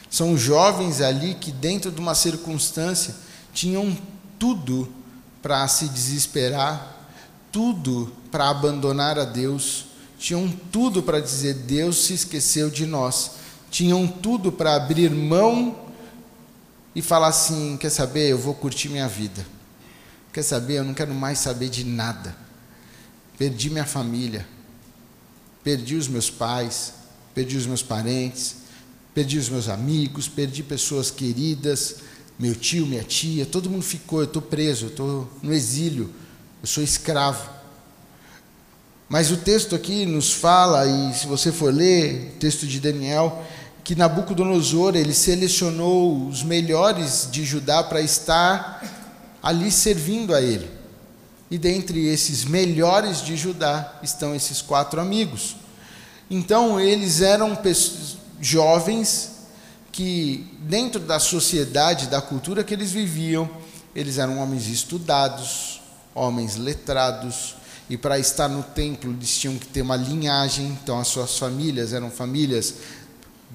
São 0.09 0.35
jovens 0.35 0.99
ali 0.99 1.35
que, 1.35 1.51
dentro 1.51 1.91
de 1.91 2.01
uma 2.01 2.15
circunstância, 2.15 3.15
tinham 3.53 3.95
tudo 4.39 4.91
para 5.43 5.67
se 5.67 5.87
desesperar, 5.89 6.97
tudo 7.51 8.11
para 8.31 8.49
abandonar 8.49 9.19
a 9.19 9.25
Deus, 9.25 9.85
tinham 10.17 10.51
tudo 10.71 11.03
para 11.03 11.19
dizer: 11.19 11.53
Deus 11.53 12.05
se 12.05 12.13
esqueceu 12.13 12.67
de 12.67 12.87
nós, 12.87 13.33
tinham 13.69 14.07
tudo 14.07 14.51
para 14.51 14.75
abrir 14.75 15.11
mão 15.11 15.90
e 16.95 17.01
falar 17.01 17.27
assim: 17.27 17.77
quer 17.77 17.89
saber, 17.89 18.29
eu 18.29 18.37
vou 18.37 18.53
curtir 18.53 18.89
minha 18.89 19.07
vida, 19.07 19.45
quer 20.31 20.43
saber, 20.43 20.79
eu 20.79 20.83
não 20.83 20.93
quero 20.93 21.13
mais 21.13 21.39
saber 21.39 21.69
de 21.69 21.83
nada, 21.83 22.35
perdi 23.37 23.69
minha 23.69 23.85
família. 23.85 24.47
Perdi 25.63 25.95
os 25.95 26.07
meus 26.07 26.29
pais, 26.29 26.93
perdi 27.35 27.55
os 27.55 27.67
meus 27.67 27.83
parentes, 27.83 28.55
perdi 29.13 29.37
os 29.37 29.47
meus 29.47 29.69
amigos, 29.69 30.27
perdi 30.27 30.63
pessoas 30.63 31.11
queridas, 31.11 31.97
meu 32.39 32.55
tio, 32.55 32.87
minha 32.87 33.03
tia, 33.03 33.45
todo 33.45 33.69
mundo 33.69 33.83
ficou, 33.83 34.21
eu 34.21 34.25
estou 34.25 34.41
preso, 34.41 34.85
eu 34.85 34.89
estou 34.89 35.31
no 35.43 35.53
exílio, 35.53 36.09
eu 36.61 36.67
sou 36.67 36.83
escravo. 36.83 37.47
Mas 39.07 39.29
o 39.29 39.37
texto 39.37 39.75
aqui 39.75 40.05
nos 40.05 40.33
fala, 40.33 40.87
e 40.87 41.13
se 41.13 41.27
você 41.27 41.51
for 41.51 41.71
ler 41.71 42.33
o 42.35 42.39
texto 42.39 42.65
de 42.65 42.79
Daniel, 42.79 43.45
que 43.83 43.95
Nabucodonosor 43.95 44.95
ele 44.95 45.13
selecionou 45.13 46.27
os 46.27 46.43
melhores 46.43 47.27
de 47.31 47.43
Judá 47.43 47.83
para 47.83 48.01
estar 48.01 48.83
ali 49.41 49.71
servindo 49.71 50.33
a 50.35 50.41
ele. 50.41 50.69
E 51.49 51.57
dentre 51.57 52.07
esses 52.07 52.45
melhores 52.45 53.21
de 53.21 53.35
Judá 53.35 53.99
estão 54.01 54.35
esses 54.35 54.61
quatro 54.61 55.01
amigos. 55.01 55.55
Então, 56.29 56.79
eles 56.79 57.21
eram 57.21 57.57
jovens 58.39 59.31
que, 59.91 60.47
dentro 60.61 61.01
da 61.01 61.19
sociedade, 61.19 62.07
da 62.07 62.21
cultura 62.21 62.63
que 62.63 62.73
eles 62.73 62.91
viviam, 62.91 63.49
eles 63.93 64.17
eram 64.17 64.37
homens 64.37 64.67
estudados, 64.67 65.81
homens 66.15 66.55
letrados, 66.55 67.55
e 67.89 67.97
para 67.97 68.17
estar 68.17 68.47
no 68.47 68.63
templo 68.63 69.11
eles 69.11 69.37
tinham 69.37 69.57
que 69.57 69.67
ter 69.67 69.81
uma 69.81 69.97
linhagem, 69.97 70.65
então 70.81 70.97
as 70.97 71.09
suas 71.09 71.37
famílias 71.37 71.91
eram 71.91 72.09
famílias 72.09 72.75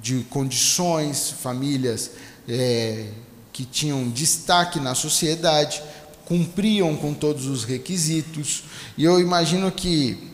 de 0.00 0.24
condições, 0.24 1.30
famílias 1.30 2.10
é, 2.48 3.08
que 3.52 3.64
tinham 3.64 4.08
destaque 4.08 4.78
na 4.78 4.94
sociedade, 4.94 5.82
cumpriam 6.26 6.96
com 6.96 7.14
todos 7.14 7.46
os 7.46 7.64
requisitos. 7.64 8.64
E 8.96 9.04
eu 9.04 9.20
imagino 9.20 9.70
que, 9.72 10.30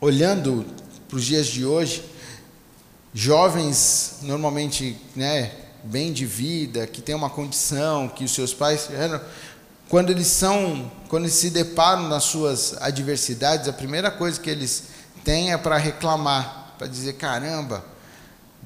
olhando 0.00 0.64
para 1.08 1.16
os 1.16 1.24
dias 1.24 1.46
de 1.46 1.64
hoje, 1.64 2.04
jovens 3.12 4.18
normalmente, 4.22 4.96
né, 5.14 5.52
bem 5.84 6.12
de 6.12 6.24
vida, 6.24 6.86
que 6.86 7.02
têm 7.02 7.14
uma 7.14 7.30
condição, 7.30 8.08
que 8.08 8.24
os 8.24 8.32
seus 8.32 8.54
pais, 8.54 8.88
quando 9.88 10.10
eles 10.10 10.28
são, 10.28 10.90
quando 11.08 11.24
eles 11.24 11.34
se 11.34 11.50
deparam 11.50 12.08
nas 12.08 12.24
suas 12.24 12.80
adversidades, 12.80 13.68
a 13.68 13.72
primeira 13.72 14.10
coisa 14.10 14.38
que 14.40 14.48
eles 14.48 14.84
têm 15.24 15.52
é 15.52 15.58
para 15.58 15.76
reclamar, 15.76 16.74
para 16.78 16.86
dizer 16.86 17.14
caramba, 17.14 17.84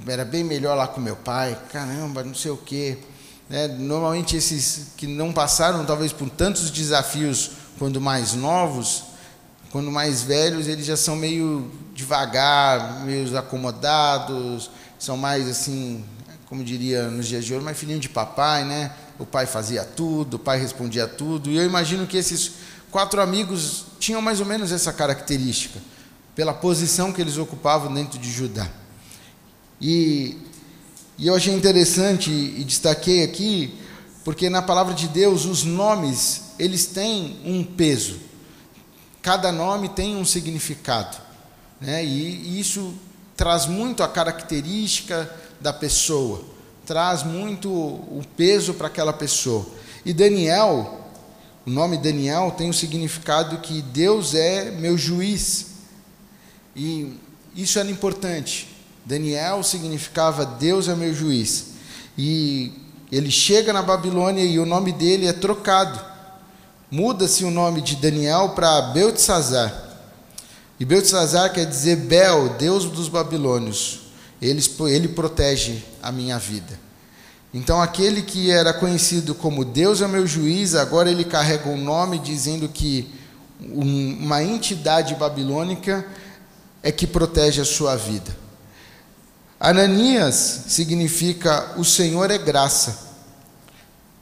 era 0.06 0.24
bem 0.24 0.44
melhor 0.44 0.76
lá 0.76 0.86
com 0.86 1.00
meu 1.00 1.16
pai, 1.16 1.58
caramba, 1.72 2.22
não 2.24 2.34
sei 2.34 2.50
o 2.50 2.56
quê. 2.56 2.98
Né? 3.48 3.68
Normalmente 3.68 4.36
esses 4.36 4.88
que 4.96 5.06
não 5.06 5.32
passaram 5.32 5.84
talvez 5.84 6.12
por 6.12 6.28
tantos 6.30 6.70
desafios 6.70 7.52
quando 7.78 8.00
mais 8.00 8.34
novos, 8.34 9.04
quando 9.70 9.90
mais 9.90 10.22
velhos 10.22 10.68
eles 10.68 10.86
já 10.86 10.96
são 10.96 11.16
meio 11.16 11.70
devagar, 11.94 13.04
meio 13.04 13.36
acomodados, 13.36 14.70
são 14.98 15.16
mais 15.16 15.48
assim, 15.48 16.04
como 16.46 16.64
diria 16.64 17.08
nos 17.08 17.26
dias 17.26 17.44
de 17.44 17.54
hoje, 17.54 17.64
mais 17.64 17.76
filhinho 17.76 18.00
de 18.00 18.08
papai, 18.08 18.64
né? 18.64 18.92
O 19.18 19.26
pai 19.26 19.46
fazia 19.46 19.84
tudo, 19.84 20.34
o 20.34 20.38
pai 20.38 20.58
respondia 20.58 21.06
tudo. 21.06 21.50
E 21.50 21.56
eu 21.56 21.64
imagino 21.64 22.06
que 22.06 22.16
esses 22.16 22.52
quatro 22.90 23.20
amigos 23.20 23.86
tinham 23.98 24.22
mais 24.22 24.40
ou 24.40 24.46
menos 24.46 24.70
essa 24.72 24.92
característica, 24.92 25.80
pela 26.34 26.54
posição 26.54 27.12
que 27.12 27.20
eles 27.20 27.36
ocupavam 27.36 27.92
dentro 27.92 28.18
de 28.18 28.30
Judá. 28.30 28.68
E 29.84 30.38
e 31.16 31.28
eu 31.28 31.34
achei 31.34 31.54
interessante 31.54 32.30
e 32.30 32.64
destaquei 32.64 33.22
aqui, 33.22 33.72
porque 34.24 34.50
na 34.50 34.60
palavra 34.60 34.92
de 34.94 35.06
Deus 35.06 35.44
os 35.44 35.62
nomes, 35.62 36.42
eles 36.58 36.86
têm 36.86 37.38
um 37.44 37.62
peso. 37.62 38.18
Cada 39.22 39.52
nome 39.52 39.88
tem 39.88 40.16
um 40.16 40.24
significado, 40.24 41.16
né? 41.80 42.04
E 42.04 42.58
isso 42.58 42.94
traz 43.36 43.66
muito 43.66 44.02
a 44.02 44.08
característica 44.08 45.32
da 45.60 45.72
pessoa, 45.72 46.44
traz 46.84 47.22
muito 47.22 47.70
o 47.70 48.22
peso 48.36 48.74
para 48.74 48.88
aquela 48.88 49.12
pessoa. 49.12 49.64
E 50.04 50.12
Daniel, 50.12 51.00
o 51.64 51.70
nome 51.70 51.96
Daniel 51.96 52.52
tem 52.58 52.68
o 52.68 52.74
significado 52.74 53.58
que 53.58 53.80
Deus 53.80 54.34
é 54.34 54.72
meu 54.72 54.98
juiz. 54.98 55.66
E 56.74 57.14
isso 57.54 57.78
era 57.78 57.88
importante. 57.88 58.73
Daniel 59.04 59.62
significava 59.62 60.46
Deus 60.46 60.88
é 60.88 60.94
meu 60.94 61.14
juiz. 61.14 61.74
E 62.16 62.72
ele 63.12 63.30
chega 63.30 63.72
na 63.72 63.82
Babilônia 63.82 64.44
e 64.44 64.58
o 64.58 64.66
nome 64.66 64.92
dele 64.92 65.26
é 65.26 65.32
trocado. 65.32 66.00
Muda-se 66.90 67.44
o 67.44 67.50
nome 67.50 67.82
de 67.82 67.96
Daniel 67.96 68.50
para 68.50 68.80
Beltesazar. 68.92 69.82
E 70.78 70.84
Beltesazar 70.84 71.52
quer 71.52 71.66
dizer 71.66 71.96
Bel, 71.96 72.50
Deus 72.58 72.84
dos 72.86 73.08
babilônios. 73.08 74.00
Ele, 74.40 74.62
ele 74.88 75.08
protege 75.08 75.82
a 76.02 76.10
minha 76.10 76.38
vida. 76.38 76.78
Então, 77.52 77.80
aquele 77.80 78.22
que 78.22 78.50
era 78.50 78.72
conhecido 78.72 79.34
como 79.34 79.64
Deus 79.64 80.02
é 80.02 80.08
meu 80.08 80.26
juiz, 80.26 80.74
agora 80.74 81.08
ele 81.08 81.24
carrega 81.24 81.68
um 81.68 81.80
nome 81.80 82.18
dizendo 82.18 82.68
que 82.68 83.08
uma 83.60 84.42
entidade 84.42 85.14
babilônica 85.14 86.04
é 86.82 86.90
que 86.90 87.06
protege 87.06 87.60
a 87.60 87.64
sua 87.64 87.94
vida. 87.94 88.43
Ananias 89.64 90.64
significa 90.68 91.72
o 91.78 91.84
Senhor 91.86 92.30
é 92.30 92.36
graça, 92.36 92.98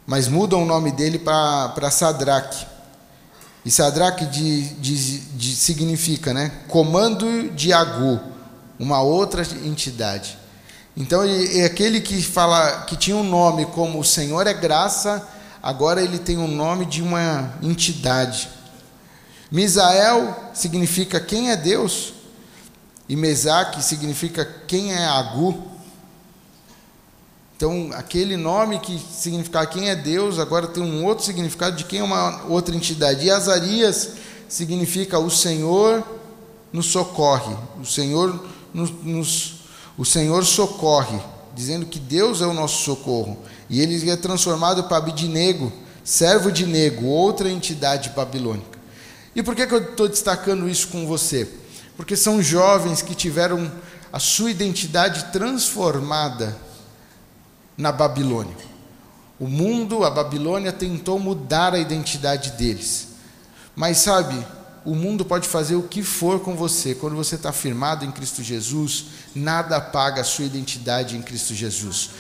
mas 0.07 0.29
mudam 0.29 0.63
o 0.63 0.65
nome 0.65 0.93
dele 0.93 1.19
para 1.19 1.91
Sadraque. 1.91 2.65
E 3.65 3.71
Sadraque 3.71 4.25
de, 4.27 4.69
de, 4.75 5.19
de, 5.19 5.57
significa 5.57 6.33
né, 6.33 6.53
comando 6.69 7.51
de 7.51 7.73
Agu, 7.73 8.21
uma 8.79 9.03
outra 9.03 9.43
entidade. 9.65 10.39
Então, 10.97 11.27
e, 11.27 11.65
aquele 11.65 12.01
que 12.01 12.23
fala 12.23 12.83
que 12.83 12.95
tinha 12.95 13.17
um 13.17 13.29
nome 13.29 13.67
como 13.67 13.99
o 13.99 14.05
Senhor 14.05 14.47
é 14.47 14.55
graça, 14.55 15.27
agora 15.61 16.01
ele 16.01 16.21
tem 16.21 16.37
o 16.37 16.43
um 16.43 16.49
nome 16.49 16.87
de 16.87 17.03
uma 17.03 17.53
entidade. 17.61 18.49
Misael 19.51 20.53
significa 20.55 21.19
quem 21.19 21.51
é 21.51 21.57
Deus, 21.57 22.13
e 23.09 23.17
Mesaque 23.17 23.83
significa 23.83 24.45
quem 24.67 24.93
é 24.93 25.05
Agu. 25.05 25.63
Então, 27.57 27.91
aquele 27.93 28.37
nome 28.37 28.81
que 28.81 28.99
significa 28.99 29.65
quem 29.67 29.89
é 29.89 29.95
Deus, 29.95 30.39
agora 30.39 30.67
tem 30.67 30.83
um 30.83 31.05
outro 31.05 31.25
significado 31.25 31.77
de 31.77 31.85
quem 31.85 32.01
é 32.01 32.03
uma 32.03 32.45
outra 32.47 32.75
entidade. 32.75 33.27
E 33.27 33.31
Azarias 33.31 34.15
significa 34.49 35.19
o 35.19 35.31
Senhor 35.31 36.03
nos 36.73 36.87
socorre, 36.87 37.55
o 37.81 37.85
Senhor 37.85 38.45
nos, 38.73 38.91
nos 39.03 39.63
o 39.97 40.05
Senhor 40.05 40.45
socorre, 40.45 41.21
dizendo 41.55 41.87
que 41.87 41.99
Deus 41.99 42.41
é 42.41 42.47
o 42.47 42.55
nosso 42.55 42.83
socorro. 42.83 43.39
E 43.69 43.81
ele 43.81 44.11
é 44.11 44.17
transformado 44.17 44.85
para 44.85 44.97
Abidinego, 44.97 45.73
servo 46.03 46.51
de 46.51 46.67
Nego, 46.67 47.07
outra 47.07 47.49
entidade 47.51 48.11
babilônica. 48.11 48.79
E 49.35 49.43
por 49.43 49.55
que, 49.55 49.67
que 49.67 49.75
eu 49.75 49.83
estou 49.83 50.09
destacando 50.09 50.69
isso 50.69 50.89
com 50.89 51.07
você? 51.07 51.49
Porque 51.97 52.17
são 52.17 52.43
jovens 52.43 53.03
que 53.03 53.15
tiveram 53.15 53.71
a 54.13 54.19
sua 54.19 54.51
identidade 54.51 55.33
transformada 55.33 56.57
na 57.77 57.91
Babilônia. 57.91 58.57
O 59.39 59.49
mundo, 59.49 60.05
a 60.05 60.11
Babilônia, 60.11 60.73
tentou 60.73 61.19
mudar 61.19 61.75
a 61.75 61.79
identidade 61.79 62.53
deles. 62.53 63.09
Mas 63.75 63.99
sabe, 63.99 64.47
o 64.85 64.95
mundo 64.95 65.25
pode 65.25 65.49
fazer 65.49 65.77
o 65.77 65.83
que 65.83 66.03
for 66.03 66.41
com 66.41 66.55
você. 66.55 66.95
Quando 66.95 67.17
você 67.17 67.37
está 67.37 67.53
firmado 67.53 68.05
em 68.05 68.11
Cristo 68.11 68.43
Jesus, 68.43 69.07
nada 69.35 69.77
apaga 69.77 70.21
a 70.21 70.25
sua 70.25 70.45
identidade 70.45 71.17
em 71.17 71.23
Cristo 71.23 71.55
Jesus. 71.55 72.11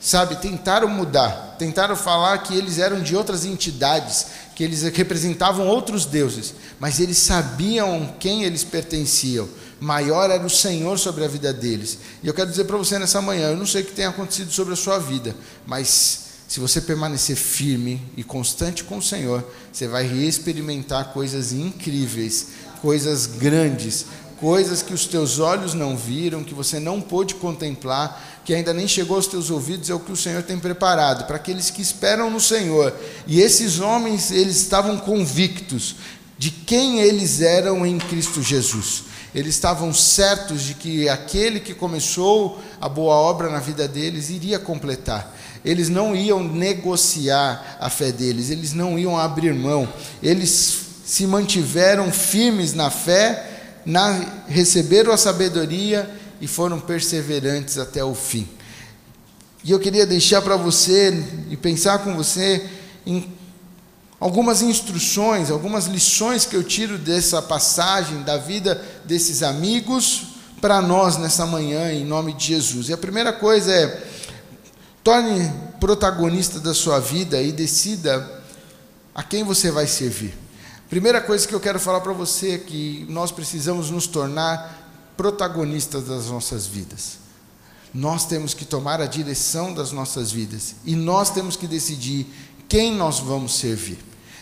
Sabe, 0.00 0.36
tentaram 0.36 0.88
mudar, 0.88 1.56
tentaram 1.58 1.94
falar 1.94 2.38
que 2.38 2.56
eles 2.56 2.78
eram 2.78 3.02
de 3.02 3.14
outras 3.14 3.44
entidades, 3.44 4.26
que 4.56 4.64
eles 4.64 4.82
representavam 4.82 5.66
outros 5.66 6.06
deuses, 6.06 6.54
mas 6.78 6.98
eles 6.98 7.18
sabiam 7.18 8.14
quem 8.18 8.44
eles 8.44 8.64
pertenciam. 8.64 9.46
Maior 9.78 10.30
era 10.30 10.44
o 10.44 10.48
Senhor 10.48 10.98
sobre 10.98 11.22
a 11.22 11.28
vida 11.28 11.52
deles. 11.52 11.98
E 12.22 12.26
eu 12.26 12.32
quero 12.32 12.48
dizer 12.48 12.64
para 12.64 12.78
você 12.78 12.98
nessa 12.98 13.20
manhã, 13.20 13.50
eu 13.50 13.56
não 13.58 13.66
sei 13.66 13.82
o 13.82 13.84
que 13.84 13.92
tem 13.92 14.06
acontecido 14.06 14.50
sobre 14.50 14.72
a 14.72 14.76
sua 14.76 14.98
vida, 14.98 15.36
mas 15.66 16.30
se 16.48 16.58
você 16.60 16.80
permanecer 16.80 17.36
firme 17.36 18.02
e 18.16 18.24
constante 18.24 18.82
com 18.82 18.98
o 18.98 19.02
Senhor, 19.02 19.44
você 19.70 19.86
vai 19.86 20.06
experimentar 20.06 21.12
coisas 21.12 21.52
incríveis, 21.52 22.48
coisas 22.80 23.26
grandes, 23.26 24.06
coisas 24.40 24.82
que 24.82 24.94
os 24.94 25.06
teus 25.06 25.38
olhos 25.38 25.74
não 25.74 25.96
viram, 25.96 26.42
que 26.42 26.54
você 26.54 26.80
não 26.80 27.00
pôde 27.00 27.34
contemplar, 27.34 28.40
que 28.44 28.54
ainda 28.54 28.72
nem 28.72 28.88
chegou 28.88 29.16
aos 29.16 29.26
teus 29.26 29.50
ouvidos, 29.50 29.90
é 29.90 29.94
o 29.94 30.00
que 30.00 30.10
o 30.10 30.16
Senhor 30.16 30.42
tem 30.42 30.58
preparado 30.58 31.26
para 31.26 31.36
aqueles 31.36 31.70
que 31.70 31.82
esperam 31.82 32.30
no 32.30 32.40
Senhor. 32.40 32.92
E 33.26 33.40
esses 33.40 33.78
homens, 33.78 34.30
eles 34.30 34.56
estavam 34.56 34.96
convictos 34.98 35.96
de 36.38 36.50
quem 36.50 37.00
eles 37.00 37.40
eram 37.40 37.84
em 37.84 37.98
Cristo 37.98 38.42
Jesus. 38.42 39.04
Eles 39.34 39.54
estavam 39.54 39.92
certos 39.92 40.62
de 40.62 40.74
que 40.74 41.08
aquele 41.08 41.60
que 41.60 41.74
começou 41.74 42.58
a 42.80 42.88
boa 42.88 43.14
obra 43.14 43.48
na 43.50 43.60
vida 43.60 43.86
deles 43.86 44.30
iria 44.30 44.58
completar 44.58 45.36
eles 45.64 45.88
não 45.88 46.16
iam 46.16 46.42
negociar 46.42 47.76
a 47.78 47.90
fé 47.90 48.10
deles, 48.10 48.50
eles 48.50 48.72
não 48.72 48.98
iam 48.98 49.18
abrir 49.18 49.52
mão, 49.52 49.88
eles 50.22 50.78
se 51.04 51.26
mantiveram 51.26 52.10
firmes 52.10 52.72
na 52.72 52.90
fé, 52.90 53.49
na, 53.84 54.44
receberam 54.46 55.12
a 55.12 55.16
sabedoria 55.16 56.08
e 56.40 56.46
foram 56.46 56.80
perseverantes 56.80 57.78
até 57.78 58.04
o 58.04 58.14
fim. 58.14 58.48
E 59.62 59.70
eu 59.70 59.78
queria 59.78 60.06
deixar 60.06 60.40
para 60.42 60.56
você 60.56 61.12
e 61.50 61.56
pensar 61.56 61.98
com 61.98 62.14
você 62.14 62.66
em 63.04 63.30
algumas 64.18 64.62
instruções, 64.62 65.50
algumas 65.50 65.86
lições 65.86 66.44
que 66.44 66.56
eu 66.56 66.62
tiro 66.62 66.98
dessa 66.98 67.42
passagem 67.42 68.22
da 68.22 68.36
vida 68.36 68.82
desses 69.04 69.42
amigos 69.42 70.28
para 70.60 70.80
nós 70.80 71.16
nessa 71.16 71.46
manhã, 71.46 71.92
em 71.92 72.04
nome 72.04 72.32
de 72.34 72.46
Jesus. 72.46 72.88
E 72.88 72.92
a 72.92 72.98
primeira 72.98 73.32
coisa 73.32 73.72
é 73.72 74.02
Torne 75.02 75.50
protagonista 75.80 76.60
da 76.60 76.74
sua 76.74 77.00
vida 77.00 77.40
e 77.40 77.52
decida 77.52 78.42
a 79.14 79.22
quem 79.22 79.42
você 79.42 79.70
vai 79.70 79.86
servir. 79.86 80.34
Primeira 80.90 81.20
coisa 81.20 81.46
que 81.46 81.54
eu 81.54 81.60
quero 81.60 81.78
falar 81.78 82.00
para 82.00 82.12
você 82.12 82.54
é 82.54 82.58
que 82.58 83.06
nós 83.08 83.30
precisamos 83.30 83.90
nos 83.90 84.08
tornar 84.08 85.12
protagonistas 85.16 86.02
das 86.02 86.26
nossas 86.26 86.66
vidas. 86.66 87.18
Nós 87.94 88.26
temos 88.26 88.54
que 88.54 88.64
tomar 88.64 89.00
a 89.00 89.06
direção 89.06 89.72
das 89.72 89.92
nossas 89.92 90.32
vidas 90.32 90.74
e 90.84 90.96
nós 90.96 91.30
temos 91.30 91.54
que 91.54 91.68
decidir 91.68 92.26
quem 92.68 92.92
nós 92.92 93.20
vamos 93.20 93.54
servir. 93.54 93.98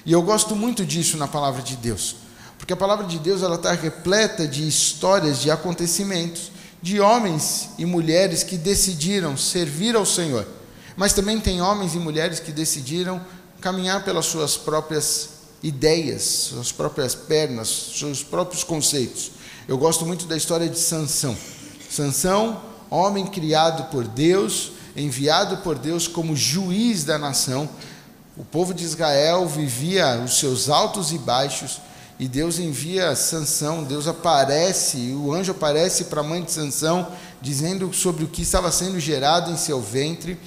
E 0.06 0.12
eu 0.12 0.22
gosto 0.22 0.56
muito 0.56 0.86
disso 0.86 1.18
na 1.18 1.28
palavra 1.28 1.60
de 1.60 1.76
Deus, 1.76 2.16
porque 2.56 2.72
a 2.72 2.76
palavra 2.76 3.06
de 3.06 3.18
Deus 3.18 3.42
ela 3.42 3.56
está 3.56 3.72
repleta 3.72 4.48
de 4.48 4.66
histórias, 4.66 5.42
de 5.42 5.50
acontecimentos 5.50 6.50
de 6.80 6.98
homens 6.98 7.68
e 7.76 7.84
mulheres 7.84 8.42
que 8.42 8.56
decidiram 8.56 9.36
servir 9.36 9.94
ao 9.94 10.06
Senhor, 10.06 10.46
mas 10.96 11.12
também 11.12 11.40
tem 11.40 11.60
homens 11.60 11.94
e 11.94 11.98
mulheres 11.98 12.40
que 12.40 12.52
decidiram 12.52 13.20
caminhar 13.60 14.02
pelas 14.02 14.24
suas 14.24 14.56
próprias 14.56 15.37
ideias, 15.62 16.22
suas 16.22 16.72
próprias 16.72 17.14
pernas, 17.14 17.68
seus 17.96 18.22
próprios 18.22 18.62
conceitos. 18.62 19.32
Eu 19.66 19.76
gosto 19.76 20.06
muito 20.06 20.26
da 20.26 20.36
história 20.36 20.68
de 20.68 20.78
Sansão. 20.78 21.36
Sansão, 21.90 22.60
homem 22.90 23.26
criado 23.26 23.90
por 23.90 24.06
Deus, 24.06 24.72
enviado 24.96 25.58
por 25.58 25.78
Deus 25.78 26.08
como 26.08 26.36
juiz 26.36 27.04
da 27.04 27.18
nação. 27.18 27.68
O 28.36 28.44
povo 28.44 28.72
de 28.72 28.84
Israel 28.84 29.46
vivia 29.46 30.22
os 30.24 30.38
seus 30.38 30.68
altos 30.68 31.12
e 31.12 31.18
baixos, 31.18 31.80
e 32.20 32.26
Deus 32.26 32.58
envia 32.58 33.14
Sansão, 33.14 33.84
Deus 33.84 34.08
aparece, 34.08 35.12
o 35.12 35.32
anjo 35.32 35.52
aparece 35.52 36.04
para 36.04 36.20
a 36.20 36.24
mãe 36.24 36.42
de 36.42 36.50
Sansão, 36.50 37.06
dizendo 37.40 37.92
sobre 37.92 38.24
o 38.24 38.28
que 38.28 38.42
estava 38.42 38.72
sendo 38.72 38.98
gerado 38.98 39.50
em 39.50 39.56
seu 39.56 39.80
ventre, 39.80 40.38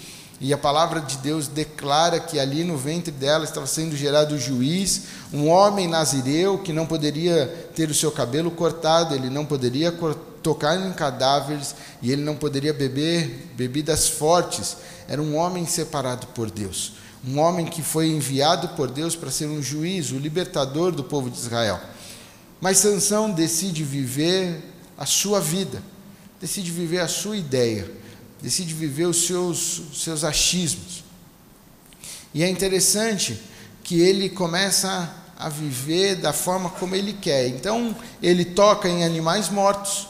e 0.41 0.51
a 0.51 0.57
palavra 0.57 0.99
de 0.99 1.17
Deus 1.19 1.47
declara 1.47 2.19
que 2.19 2.39
ali 2.39 2.63
no 2.63 2.75
ventre 2.75 3.11
dela 3.11 3.45
estava 3.45 3.67
sendo 3.67 3.95
gerado 3.95 4.35
o 4.35 4.39
juiz, 4.39 5.03
um 5.31 5.47
homem 5.47 5.87
nazireu 5.87 6.57
que 6.57 6.73
não 6.73 6.85
poderia 6.85 7.69
ter 7.75 7.89
o 7.89 7.93
seu 7.93 8.11
cabelo 8.11 8.51
cortado, 8.51 9.13
ele 9.13 9.29
não 9.29 9.45
poderia 9.45 9.93
tocar 10.41 10.75
em 10.75 10.91
cadáveres 10.93 11.75
e 12.01 12.11
ele 12.11 12.23
não 12.23 12.35
poderia 12.35 12.73
beber 12.73 13.51
bebidas 13.55 14.09
fortes. 14.09 14.77
Era 15.07 15.21
um 15.21 15.37
homem 15.37 15.65
separado 15.67 16.27
por 16.27 16.49
Deus 16.49 16.93
um 17.25 17.39
homem 17.39 17.65
que 17.65 17.83
foi 17.83 18.09
enviado 18.09 18.69
por 18.69 18.89
Deus 18.89 19.15
para 19.15 19.29
ser 19.29 19.45
um 19.45 19.61
juiz, 19.61 20.11
o 20.11 20.17
libertador 20.17 20.91
do 20.91 21.03
povo 21.03 21.29
de 21.29 21.37
Israel. 21.37 21.79
Mas 22.59 22.79
Sansão 22.79 23.29
decide 23.29 23.83
viver 23.83 24.59
a 24.97 25.05
sua 25.05 25.39
vida, 25.39 25.81
decide 26.39 26.71
viver 26.71 26.99
a 26.99 27.07
sua 27.07 27.37
ideia, 27.37 27.89
decide 28.41 28.73
viver 28.73 29.05
os 29.05 29.25
seus, 29.25 29.81
seus 29.93 30.23
achismos. 30.23 31.03
E 32.33 32.43
é 32.43 32.49
interessante 32.49 33.39
que 33.83 33.99
ele 33.99 34.29
começa 34.29 35.13
a 35.37 35.49
viver 35.49 36.15
da 36.15 36.31
forma 36.31 36.69
como 36.69 36.95
ele 36.95 37.13
quer. 37.13 37.47
Então, 37.47 37.95
ele 38.21 38.45
toca 38.45 38.87
em 38.87 39.03
animais 39.03 39.49
mortos, 39.49 40.07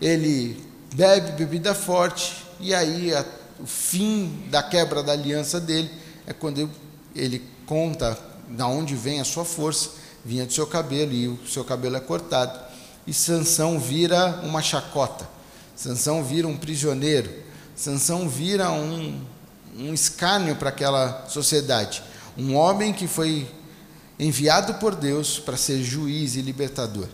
ele 0.00 0.62
bebe 0.94 1.32
bebida 1.32 1.74
forte, 1.74 2.44
e 2.58 2.74
aí 2.74 3.14
a, 3.14 3.24
o 3.58 3.66
fim 3.66 4.44
da 4.50 4.62
quebra 4.62 5.02
da 5.02 5.12
aliança 5.12 5.60
dele 5.60 5.90
é 6.26 6.32
quando 6.32 6.70
ele 7.14 7.44
conta 7.66 8.18
da 8.48 8.66
onde 8.66 8.94
vem 8.94 9.20
a 9.20 9.24
sua 9.24 9.44
força, 9.44 9.90
vinha 10.24 10.46
do 10.46 10.52
seu 10.52 10.66
cabelo 10.66 11.12
e 11.12 11.28
o 11.28 11.38
seu 11.46 11.64
cabelo 11.64 11.96
é 11.96 12.00
cortado. 12.00 12.58
E 13.06 13.14
Sansão 13.14 13.78
vira 13.78 14.40
uma 14.42 14.62
chacota. 14.62 15.28
Sansão 15.80 16.22
vira 16.22 16.46
um 16.46 16.58
prisioneiro. 16.58 17.32
Sansão 17.74 18.28
vira 18.28 18.70
um, 18.70 19.18
um 19.78 19.94
escárnio 19.94 20.54
para 20.56 20.68
aquela 20.68 21.26
sociedade. 21.26 22.02
Um 22.36 22.54
homem 22.54 22.92
que 22.92 23.08
foi 23.08 23.50
enviado 24.18 24.74
por 24.74 24.94
Deus 24.94 25.38
para 25.38 25.56
ser 25.56 25.82
juiz 25.82 26.36
e 26.36 26.42
libertador. 26.42 27.08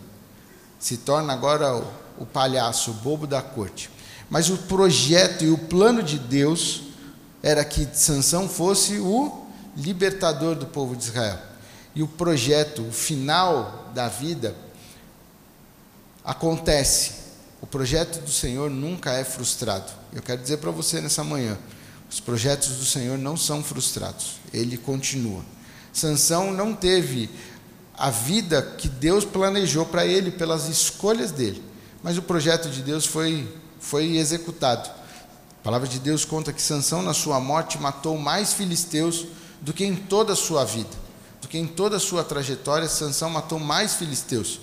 Se 0.77 0.97
torna 0.97 1.31
agora 1.31 1.77
o, 1.77 1.87
o 2.17 2.25
palhaço, 2.25 2.91
o 2.91 2.95
bobo 2.95 3.25
da 3.25 3.41
corte. 3.41 3.89
Mas 4.29 4.49
o 4.49 4.57
projeto 4.57 5.45
e 5.45 5.49
o 5.49 5.57
plano 5.57 6.03
de 6.03 6.19
Deus 6.19 6.81
era 7.41 7.63
que 7.63 7.87
Sansão 7.93 8.49
fosse 8.49 8.99
o 8.99 9.45
libertador 9.77 10.55
do 10.55 10.65
povo 10.65 10.93
de 10.93 11.05
Israel. 11.05 11.39
E 11.95 12.03
o 12.03 12.07
projeto, 12.07 12.81
o 12.81 12.91
final 12.91 13.89
da 13.95 14.09
vida 14.09 14.53
acontece. 16.25 17.26
O 17.61 17.67
projeto 17.67 18.21
do 18.23 18.31
Senhor 18.31 18.69
nunca 18.69 19.11
é 19.13 19.23
frustrado. 19.23 19.91
Eu 20.13 20.21
quero 20.21 20.41
dizer 20.41 20.57
para 20.57 20.71
você 20.71 21.01
nessa 21.01 21.23
manhã, 21.23 21.57
os 22.09 22.19
projetos 22.19 22.69
do 22.77 22.85
Senhor 22.85 23.17
não 23.17 23.35
são 23.35 23.63
frustrados. 23.63 24.37
Ele 24.53 24.77
continua. 24.77 25.43
Sansão 25.91 26.53
não 26.53 26.73
teve 26.73 27.29
a 27.97 28.09
vida 28.09 28.61
que 28.61 28.87
Deus 28.87 29.25
planejou 29.25 29.85
para 29.85 30.05
ele 30.05 30.29
pelas 30.29 30.67
escolhas 30.67 31.31
dele, 31.31 31.63
mas 32.03 32.17
o 32.17 32.21
projeto 32.21 32.69
de 32.69 32.83
Deus 32.83 33.05
foi 33.05 33.47
foi 33.79 34.17
executado. 34.17 34.89
palavra 35.63 35.87
de 35.87 35.99
Deus 35.99 36.25
conta 36.25 36.53
que 36.53 36.61
Sansão, 36.61 37.01
na 37.01 37.13
sua 37.13 37.39
morte, 37.39 37.77
matou 37.77 38.17
mais 38.17 38.53
filisteus 38.53 39.27
do 39.61 39.73
que 39.73 39.85
em 39.85 39.95
toda 39.95 40.33
a 40.33 40.35
sua 40.35 40.63
vida, 40.63 40.89
do 41.41 41.47
que 41.47 41.57
em 41.57 41.67
toda 41.67 41.97
a 41.97 41.99
sua 41.99 42.23
trajetória, 42.23 42.87
Sansão 42.87 43.29
matou 43.29 43.59
mais 43.59 43.95
filisteus. 43.95 44.59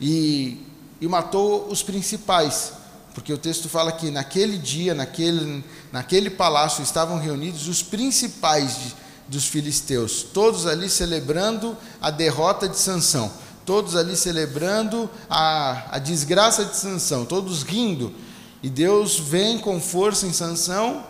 E, 0.00 0.64
e 1.00 1.06
matou 1.06 1.68
os 1.68 1.82
principais, 1.82 2.72
porque 3.14 3.32
o 3.32 3.38
texto 3.38 3.68
fala 3.68 3.92
que 3.92 4.10
naquele 4.10 4.58
dia, 4.58 4.94
naquele, 4.94 5.64
naquele 5.92 6.30
palácio, 6.30 6.82
estavam 6.82 7.18
reunidos 7.18 7.68
os 7.68 7.82
principais 7.82 8.78
de, 8.78 8.94
dos 9.28 9.46
filisteus, 9.46 10.22
todos 10.22 10.66
ali 10.66 10.88
celebrando 10.88 11.76
a 12.00 12.10
derrota 12.10 12.68
de 12.68 12.78
Sansão, 12.78 13.30
todos 13.64 13.96
ali 13.96 14.16
celebrando 14.16 15.10
a, 15.28 15.96
a 15.96 15.98
desgraça 15.98 16.64
de 16.64 16.76
Sansão, 16.76 17.24
todos 17.24 17.62
rindo. 17.62 18.14
E 18.62 18.68
Deus 18.70 19.18
vem 19.18 19.58
com 19.58 19.80
força 19.80 20.26
em 20.26 20.32
Sansão, 20.32 21.04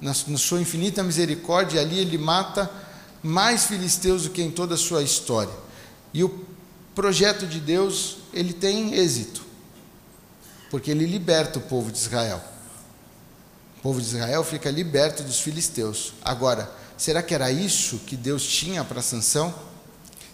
na, 0.00 0.12
na 0.26 0.38
sua 0.38 0.60
infinita 0.60 1.02
misericórdia, 1.02 1.78
e 1.78 1.80
ali 1.80 1.98
ele 1.98 2.18
mata 2.18 2.70
mais 3.22 3.64
filisteus 3.64 4.24
do 4.24 4.30
que 4.30 4.42
em 4.42 4.50
toda 4.50 4.74
a 4.74 4.78
sua 4.78 5.02
história. 5.02 5.52
E 6.12 6.22
o 6.22 6.28
projeto 6.94 7.46
de 7.46 7.60
Deus, 7.60 8.18
ele 8.32 8.52
tem 8.52 8.94
êxito, 8.94 9.42
porque 10.70 10.90
ele 10.90 11.06
liberta 11.06 11.58
o 11.58 11.62
povo 11.62 11.90
de 11.90 11.98
Israel. 11.98 12.42
O 13.78 13.82
povo 13.82 14.00
de 14.00 14.06
Israel 14.06 14.44
fica 14.44 14.70
liberto 14.70 15.22
dos 15.22 15.40
filisteus. 15.40 16.12
Agora, 16.22 16.70
será 16.96 17.22
que 17.22 17.34
era 17.34 17.50
isso 17.50 17.98
que 18.06 18.16
Deus 18.16 18.46
tinha 18.46 18.84
para 18.84 19.02
Sansão? 19.02 19.54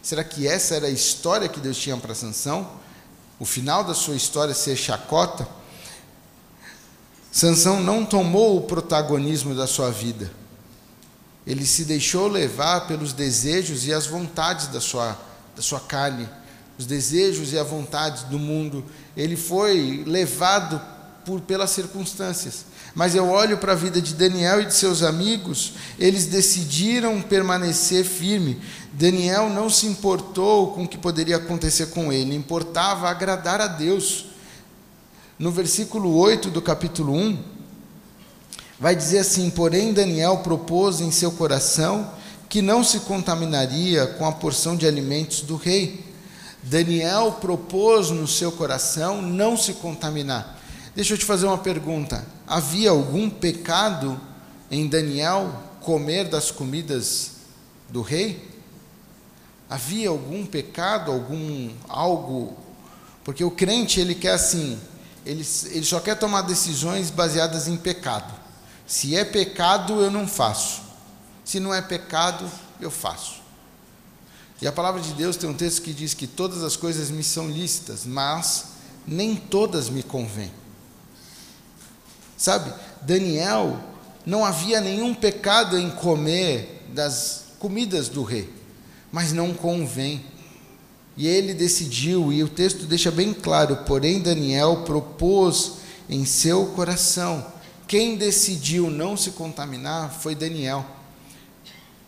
Será 0.02 0.22
que 0.22 0.46
essa 0.46 0.74
era 0.74 0.86
a 0.86 0.90
história 0.90 1.48
que 1.48 1.60
Deus 1.60 1.76
tinha 1.76 1.96
para 1.96 2.14
Sansão? 2.14 2.70
O 3.38 3.44
final 3.44 3.84
da 3.84 3.94
sua 3.94 4.16
história 4.16 4.54
ser 4.54 4.76
chacota? 4.76 5.48
Sansão 7.30 7.80
não 7.80 8.04
tomou 8.04 8.56
o 8.56 8.62
protagonismo 8.62 9.54
da 9.54 9.66
sua 9.66 9.90
vida. 9.90 10.30
Ele 11.46 11.64
se 11.64 11.84
deixou 11.84 12.26
levar 12.28 12.86
pelos 12.86 13.12
desejos 13.12 13.86
e 13.86 13.92
as 13.92 14.06
vontades 14.06 14.66
da 14.68 14.80
sua, 14.80 15.18
da 15.56 15.62
sua 15.62 15.80
carne, 15.80 16.28
os 16.78 16.86
desejos 16.86 17.52
e 17.52 17.58
a 17.58 17.64
vontade 17.64 18.26
do 18.26 18.38
mundo. 18.38 18.84
Ele 19.16 19.36
foi 19.36 20.04
levado 20.06 20.80
por, 21.24 21.40
pelas 21.40 21.70
circunstâncias. 21.70 22.64
Mas 22.94 23.14
eu 23.14 23.28
olho 23.28 23.58
para 23.58 23.72
a 23.72 23.76
vida 23.76 24.00
de 24.00 24.14
Daniel 24.14 24.62
e 24.62 24.66
de 24.66 24.74
seus 24.74 25.02
amigos, 25.02 25.74
eles 25.98 26.26
decidiram 26.26 27.20
permanecer 27.20 28.04
firme. 28.04 28.60
Daniel 28.92 29.50
não 29.50 29.68
se 29.68 29.86
importou 29.86 30.72
com 30.72 30.84
o 30.84 30.88
que 30.88 30.96
poderia 30.96 31.36
acontecer 31.36 31.86
com 31.86 32.12
ele, 32.12 32.34
importava 32.34 33.08
agradar 33.08 33.60
a 33.60 33.66
Deus. 33.66 34.26
No 35.38 35.52
versículo 35.52 36.16
8 36.16 36.50
do 36.50 36.62
capítulo 36.62 37.14
1, 37.14 37.38
vai 38.80 38.96
dizer 38.96 39.18
assim: 39.18 39.50
Porém, 39.50 39.92
Daniel 39.92 40.38
propôs 40.38 41.00
em 41.00 41.10
seu 41.10 41.30
coração 41.30 42.10
que 42.48 42.62
não 42.62 42.82
se 42.82 43.00
contaminaria 43.00 44.06
com 44.06 44.26
a 44.26 44.32
porção 44.32 44.74
de 44.74 44.86
alimentos 44.86 45.42
do 45.42 45.56
rei. 45.56 46.07
Daniel 46.62 47.38
propôs 47.40 48.10
no 48.10 48.26
seu 48.26 48.52
coração 48.52 49.22
não 49.22 49.56
se 49.56 49.74
contaminar. 49.74 50.58
Deixa 50.94 51.14
eu 51.14 51.18
te 51.18 51.24
fazer 51.24 51.46
uma 51.46 51.58
pergunta: 51.58 52.26
havia 52.46 52.90
algum 52.90 53.30
pecado 53.30 54.20
em 54.70 54.88
Daniel 54.88 55.52
comer 55.80 56.28
das 56.28 56.50
comidas 56.50 57.32
do 57.88 58.02
rei? 58.02 58.48
Havia 59.70 60.08
algum 60.08 60.44
pecado, 60.44 61.12
algum 61.12 61.70
algo? 61.88 62.56
Porque 63.22 63.44
o 63.44 63.50
crente 63.50 64.00
ele 64.00 64.14
quer 64.14 64.32
assim, 64.32 64.78
ele, 65.24 65.46
ele 65.66 65.84
só 65.84 66.00
quer 66.00 66.16
tomar 66.16 66.42
decisões 66.42 67.10
baseadas 67.10 67.68
em 67.68 67.76
pecado. 67.76 68.34
Se 68.86 69.14
é 69.14 69.24
pecado, 69.24 70.00
eu 70.00 70.10
não 70.10 70.26
faço. 70.26 70.80
Se 71.44 71.60
não 71.60 71.74
é 71.74 71.82
pecado, 71.82 72.50
eu 72.80 72.90
faço. 72.90 73.37
E 74.60 74.66
a 74.66 74.72
palavra 74.72 75.00
de 75.00 75.12
Deus 75.12 75.36
tem 75.36 75.48
um 75.48 75.54
texto 75.54 75.82
que 75.82 75.92
diz 75.92 76.14
que 76.14 76.26
todas 76.26 76.62
as 76.62 76.76
coisas 76.76 77.10
me 77.10 77.22
são 77.22 77.48
lícitas, 77.48 78.04
mas 78.04 78.66
nem 79.06 79.36
todas 79.36 79.88
me 79.88 80.02
convêm. 80.02 80.50
Sabe, 82.36 82.72
Daniel 83.02 83.78
não 84.26 84.44
havia 84.44 84.80
nenhum 84.80 85.14
pecado 85.14 85.78
em 85.78 85.90
comer 85.90 86.86
das 86.92 87.44
comidas 87.58 88.08
do 88.08 88.22
rei, 88.22 88.52
mas 89.10 89.32
não 89.32 89.54
convém. 89.54 90.24
E 91.16 91.26
ele 91.26 91.54
decidiu, 91.54 92.32
e 92.32 92.42
o 92.42 92.48
texto 92.48 92.86
deixa 92.86 93.10
bem 93.10 93.32
claro: 93.32 93.78
porém, 93.78 94.20
Daniel 94.20 94.82
propôs 94.84 95.78
em 96.08 96.24
seu 96.24 96.66
coração 96.66 97.44
quem 97.88 98.16
decidiu 98.16 98.90
não 98.90 99.16
se 99.16 99.30
contaminar 99.30 100.12
foi 100.12 100.34
Daniel. 100.34 100.84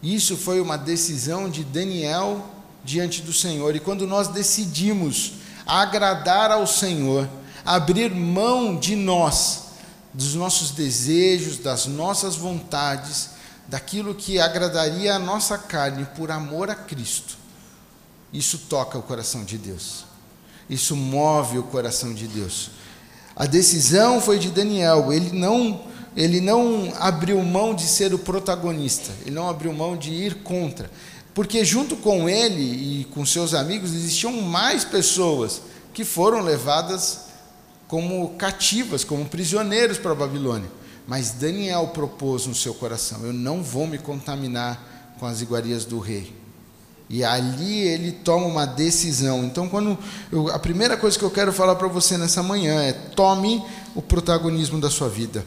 Isso 0.02 0.36
foi 0.36 0.60
uma 0.60 0.78
decisão 0.78 1.50
de 1.50 1.62
Daniel 1.62 2.46
diante 2.84 3.22
do 3.22 3.32
Senhor. 3.32 3.76
E 3.76 3.80
quando 3.80 4.06
nós 4.06 4.28
decidimos 4.28 5.34
agradar 5.66 6.50
ao 6.50 6.66
Senhor, 6.66 7.28
abrir 7.64 8.14
mão 8.14 8.76
de 8.76 8.96
nós, 8.96 9.64
dos 10.12 10.34
nossos 10.34 10.70
desejos, 10.70 11.58
das 11.58 11.86
nossas 11.86 12.34
vontades, 12.34 13.30
daquilo 13.68 14.14
que 14.14 14.40
agradaria 14.40 15.14
a 15.14 15.18
nossa 15.18 15.56
carne 15.56 16.06
por 16.16 16.30
amor 16.30 16.70
a 16.70 16.74
Cristo, 16.74 17.38
isso 18.32 18.58
toca 18.68 18.98
o 18.98 19.02
coração 19.02 19.44
de 19.44 19.58
Deus. 19.58 20.04
Isso 20.68 20.94
move 20.94 21.58
o 21.58 21.64
coração 21.64 22.14
de 22.14 22.28
Deus. 22.28 22.70
A 23.34 23.46
decisão 23.46 24.20
foi 24.20 24.38
de 24.38 24.50
Daniel, 24.50 25.12
ele 25.12 25.36
não, 25.36 25.84
ele 26.16 26.40
não 26.40 26.92
abriu 26.98 27.40
mão 27.42 27.74
de 27.74 27.84
ser 27.84 28.12
o 28.12 28.18
protagonista, 28.18 29.12
ele 29.22 29.34
não 29.34 29.48
abriu 29.48 29.72
mão 29.72 29.96
de 29.96 30.10
ir 30.10 30.36
contra, 30.42 30.90
porque 31.34 31.64
junto 31.64 31.96
com 31.96 32.28
ele 32.28 33.00
e 33.00 33.04
com 33.06 33.24
seus 33.24 33.54
amigos 33.54 33.94
existiam 33.94 34.32
mais 34.32 34.84
pessoas 34.84 35.62
que 35.94 36.04
foram 36.04 36.40
levadas 36.40 37.30
como 37.86 38.30
cativas, 38.30 39.02
como 39.02 39.24
prisioneiros 39.24 39.98
para 39.98 40.12
a 40.12 40.14
Babilônia. 40.14 40.70
Mas 41.06 41.32
Daniel 41.32 41.88
propôs 41.88 42.46
no 42.46 42.54
seu 42.54 42.72
coração: 42.72 43.24
eu 43.24 43.32
não 43.32 43.62
vou 43.62 43.86
me 43.86 43.98
contaminar 43.98 45.14
com 45.18 45.26
as 45.26 45.40
iguarias 45.40 45.84
do 45.84 45.98
rei. 45.98 46.32
E 47.08 47.24
ali 47.24 47.80
ele 47.80 48.12
toma 48.12 48.46
uma 48.46 48.64
decisão. 48.64 49.42
Então, 49.42 49.68
quando 49.68 49.98
eu, 50.30 50.48
a 50.48 50.58
primeira 50.60 50.96
coisa 50.96 51.18
que 51.18 51.24
eu 51.24 51.30
quero 51.30 51.52
falar 51.52 51.74
para 51.74 51.88
você 51.88 52.16
nessa 52.16 52.42
manhã 52.42 52.80
é: 52.80 52.92
tome 52.92 53.60
o 53.96 54.00
protagonismo 54.00 54.80
da 54.80 54.88
sua 54.88 55.08
vida. 55.08 55.44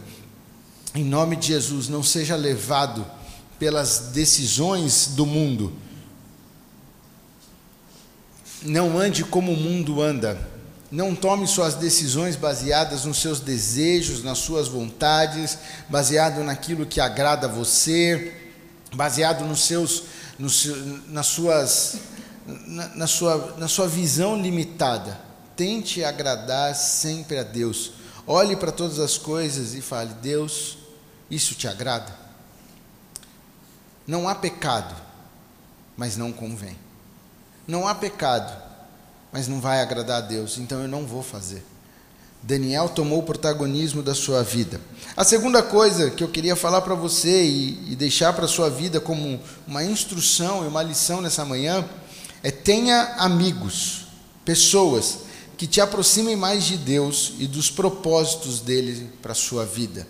Em 0.96 1.04
nome 1.04 1.36
de 1.36 1.48
Jesus, 1.48 1.88
não 1.88 2.04
seja 2.04 2.36
levado 2.36 3.06
pelas 3.58 4.12
decisões 4.14 5.08
do 5.08 5.26
mundo. 5.26 5.74
Não 8.62 8.98
ande 8.98 9.24
como 9.24 9.52
o 9.52 9.58
mundo 9.58 10.02
anda. 10.02 10.40
Não 10.92 11.16
tome 11.16 11.48
suas 11.48 11.74
decisões 11.74 12.36
baseadas 12.36 13.06
nos 13.06 13.18
seus 13.18 13.40
desejos, 13.40 14.24
nas 14.24 14.38
suas 14.38 14.68
vontades, 14.68 15.58
baseado 15.90 16.44
naquilo 16.44 16.86
que 16.86 17.02
agrada 17.02 17.48
a 17.48 17.50
você, 17.50 18.36
baseado 18.94 19.44
nos 19.46 19.62
seus 19.66 20.04
no 20.38 20.50
seu, 20.50 20.76
nas 21.08 21.28
suas, 21.28 21.98
na, 22.46 22.88
na, 22.90 23.08
sua, 23.08 23.56
na 23.58 23.68
sua 23.68 23.88
visão 23.88 24.40
limitada. 24.40 25.20
Tente 25.56 26.04
agradar 26.04 26.76
sempre 26.76 27.38
a 27.38 27.44
Deus. 27.44 27.94
Olhe 28.26 28.56
para 28.56 28.72
todas 28.72 29.00
as 29.00 29.18
coisas 29.18 29.74
e 29.74 29.82
fale: 29.82 30.14
Deus, 30.22 30.78
isso 31.34 31.56
te 31.56 31.68
agrada? 31.68 32.14
Não 34.06 34.28
há 34.28 34.36
pecado, 34.36 34.96
mas 35.96 36.18
não 36.18 36.32
convém. 36.32 36.78
Não 37.68 37.88
há 37.88 37.96
pecado, 37.96 38.54
mas 39.32 39.48
não 39.48 39.62
vai 39.62 39.82
agradar 39.82 40.18
a 40.18 40.26
Deus, 40.26 40.58
então 40.58 40.82
eu 40.82 40.88
não 40.88 41.06
vou 41.06 41.24
fazer. 41.24 41.64
Daniel 42.42 42.90
tomou 42.90 43.20
o 43.20 43.24
protagonismo 43.24 44.04
da 44.04 44.14
sua 44.14 44.44
vida. 44.44 44.82
A 45.16 45.24
segunda 45.24 45.64
coisa 45.64 46.12
que 46.12 46.22
eu 46.22 46.28
queria 46.28 46.58
falar 46.58 46.82
para 46.82 46.94
você 46.94 47.46
e, 47.46 47.94
e 47.94 47.96
deixar 47.96 48.34
para 48.34 48.46
a 48.46 48.50
sua 48.50 48.70
vida 48.70 49.00
como 49.00 49.40
uma 49.66 49.84
instrução 49.84 50.66
e 50.66 50.68
uma 50.68 50.84
lição 50.84 51.22
nessa 51.22 51.46
manhã 51.46 51.88
é 52.44 52.52
tenha 52.52 53.16
amigos, 53.18 54.08
pessoas 54.44 55.20
que 55.58 55.66
te 55.66 55.80
aproximem 55.80 56.36
mais 56.36 56.66
de 56.66 56.76
Deus 56.76 57.34
e 57.40 57.48
dos 57.48 57.72
propósitos 57.72 58.60
dele 58.60 59.10
para 59.22 59.32
a 59.32 59.36
sua 59.36 59.66
vida. 59.66 60.06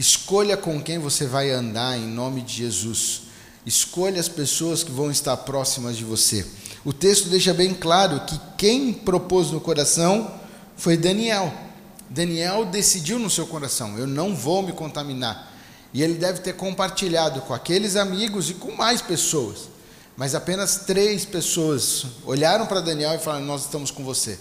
Escolha 0.00 0.56
com 0.56 0.82
quem 0.82 0.98
você 0.98 1.26
vai 1.26 1.50
andar 1.50 1.98
em 1.98 2.06
nome 2.06 2.40
de 2.40 2.54
Jesus. 2.54 3.24
Escolha 3.66 4.18
as 4.18 4.30
pessoas 4.30 4.82
que 4.82 4.90
vão 4.90 5.10
estar 5.10 5.36
próximas 5.36 5.94
de 5.94 6.04
você. 6.04 6.46
O 6.86 6.90
texto 6.90 7.28
deixa 7.28 7.52
bem 7.52 7.74
claro 7.74 8.18
que 8.24 8.40
quem 8.56 8.94
propôs 8.94 9.50
no 9.50 9.60
coração 9.60 10.40
foi 10.74 10.96
Daniel. 10.96 11.52
Daniel 12.08 12.64
decidiu 12.64 13.18
no 13.18 13.28
seu 13.28 13.46
coração: 13.46 13.98
eu 13.98 14.06
não 14.06 14.34
vou 14.34 14.62
me 14.62 14.72
contaminar. 14.72 15.52
E 15.92 16.02
ele 16.02 16.14
deve 16.14 16.40
ter 16.40 16.54
compartilhado 16.54 17.42
com 17.42 17.52
aqueles 17.52 17.94
amigos 17.94 18.48
e 18.48 18.54
com 18.54 18.72
mais 18.72 19.02
pessoas. 19.02 19.68
Mas 20.16 20.34
apenas 20.34 20.76
três 20.86 21.26
pessoas 21.26 22.06
olharam 22.24 22.64
para 22.64 22.80
Daniel 22.80 23.16
e 23.16 23.18
falaram: 23.18 23.44
Nós 23.44 23.66
estamos 23.66 23.90
com 23.90 24.02
você. 24.02 24.38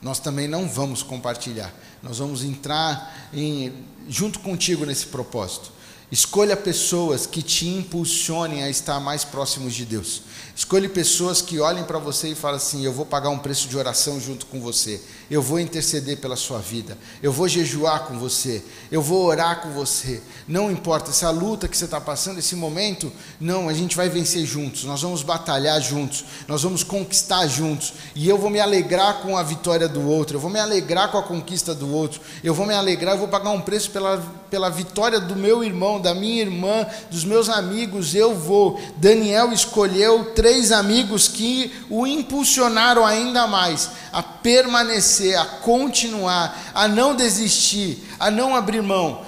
Nós 0.00 0.18
também 0.18 0.46
não 0.46 0.68
vamos 0.68 1.02
compartilhar. 1.02 1.72
Nós 2.02 2.18
vamos 2.18 2.44
entrar 2.44 3.28
em, 3.32 3.72
junto 4.08 4.38
contigo 4.40 4.86
nesse 4.86 5.06
propósito. 5.06 5.72
Escolha 6.10 6.56
pessoas 6.56 7.26
que 7.26 7.42
te 7.42 7.66
impulsionem 7.66 8.62
a 8.62 8.70
estar 8.70 8.98
mais 8.98 9.24
próximos 9.24 9.74
de 9.74 9.84
Deus. 9.84 10.22
Escolha 10.58 10.88
pessoas 10.88 11.40
que 11.40 11.60
olhem 11.60 11.84
para 11.84 12.00
você 12.00 12.30
e 12.30 12.34
falem 12.34 12.56
assim: 12.56 12.84
Eu 12.84 12.92
vou 12.92 13.06
pagar 13.06 13.28
um 13.28 13.38
preço 13.38 13.68
de 13.68 13.78
oração 13.78 14.20
junto 14.20 14.44
com 14.46 14.60
você. 14.60 15.00
Eu 15.30 15.40
vou 15.40 15.60
interceder 15.60 16.16
pela 16.16 16.34
sua 16.34 16.58
vida. 16.58 16.98
Eu 17.22 17.30
vou 17.30 17.46
jejuar 17.46 18.06
com 18.06 18.18
você. 18.18 18.60
Eu 18.90 19.00
vou 19.00 19.24
orar 19.24 19.60
com 19.60 19.70
você. 19.70 20.20
Não 20.48 20.68
importa 20.68 21.10
essa 21.10 21.30
luta 21.30 21.68
que 21.68 21.76
você 21.76 21.84
está 21.84 22.00
passando, 22.00 22.38
esse 22.38 22.56
momento, 22.56 23.12
não, 23.38 23.68
a 23.68 23.72
gente 23.72 23.94
vai 23.94 24.08
vencer 24.08 24.44
juntos. 24.44 24.82
Nós 24.82 25.00
vamos 25.00 25.22
batalhar 25.22 25.80
juntos. 25.80 26.24
Nós 26.48 26.64
vamos 26.64 26.82
conquistar 26.82 27.46
juntos. 27.46 27.92
E 28.16 28.28
eu 28.28 28.36
vou 28.36 28.50
me 28.50 28.58
alegrar 28.58 29.22
com 29.22 29.36
a 29.36 29.44
vitória 29.44 29.86
do 29.86 30.08
outro. 30.08 30.38
Eu 30.38 30.40
vou 30.40 30.50
me 30.50 30.58
alegrar 30.58 31.12
com 31.12 31.18
a 31.18 31.22
conquista 31.22 31.72
do 31.72 31.88
outro. 31.94 32.20
Eu 32.42 32.52
vou 32.52 32.66
me 32.66 32.74
alegrar, 32.74 33.14
eu 33.14 33.18
vou 33.18 33.28
pagar 33.28 33.50
um 33.50 33.60
preço 33.60 33.92
pela, 33.92 34.20
pela 34.50 34.70
vitória 34.70 35.20
do 35.20 35.36
meu 35.36 35.62
irmão, 35.62 36.00
da 36.00 36.14
minha 36.14 36.40
irmã, 36.40 36.84
dos 37.12 37.24
meus 37.24 37.48
amigos. 37.48 38.12
Eu 38.12 38.34
vou. 38.34 38.80
Daniel 38.96 39.52
escolheu 39.52 40.32
três 40.34 40.47
amigos 40.72 41.28
que 41.28 41.72
o 41.88 42.06
impulsionaram 42.06 43.04
ainda 43.04 43.46
mais 43.46 43.90
a 44.12 44.22
permanecer, 44.22 45.38
a 45.38 45.44
continuar, 45.44 46.72
a 46.74 46.88
não 46.88 47.14
desistir, 47.14 48.02
a 48.18 48.30
não 48.30 48.54
abrir 48.54 48.82
mão. 48.82 49.24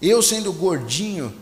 Eu, 0.00 0.22
sendo 0.22 0.52
gordinho, 0.52 1.34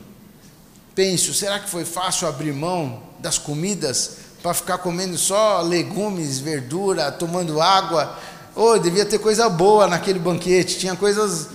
penso: 0.94 1.34
será 1.34 1.58
que 1.58 1.68
foi 1.68 1.84
fácil 1.84 2.26
abrir 2.26 2.52
mão 2.52 3.02
das 3.18 3.38
comidas 3.38 4.18
para 4.42 4.54
ficar 4.54 4.78
comendo 4.78 5.18
só 5.18 5.60
legumes, 5.60 6.38
verdura, 6.38 7.12
tomando 7.12 7.60
água? 7.60 8.18
Oh, 8.54 8.78
devia 8.78 9.04
ter 9.04 9.18
coisa 9.18 9.48
boa 9.48 9.86
naquele 9.86 10.18
banquete, 10.18 10.78
tinha 10.78 10.96
coisas. 10.96 11.48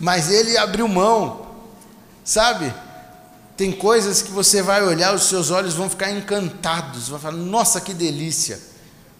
Mas 0.00 0.30
ele 0.30 0.56
abriu 0.56 0.88
mão, 0.88 1.46
sabe? 2.24 2.72
Tem 3.60 3.70
coisas 3.70 4.22
que 4.22 4.30
você 4.30 4.62
vai 4.62 4.82
olhar, 4.82 5.14
os 5.14 5.24
seus 5.24 5.50
olhos 5.50 5.74
vão 5.74 5.90
ficar 5.90 6.10
encantados, 6.10 7.10
vai 7.10 7.20
falar: 7.20 7.36
nossa, 7.36 7.78
que 7.78 7.92
delícia! 7.92 8.58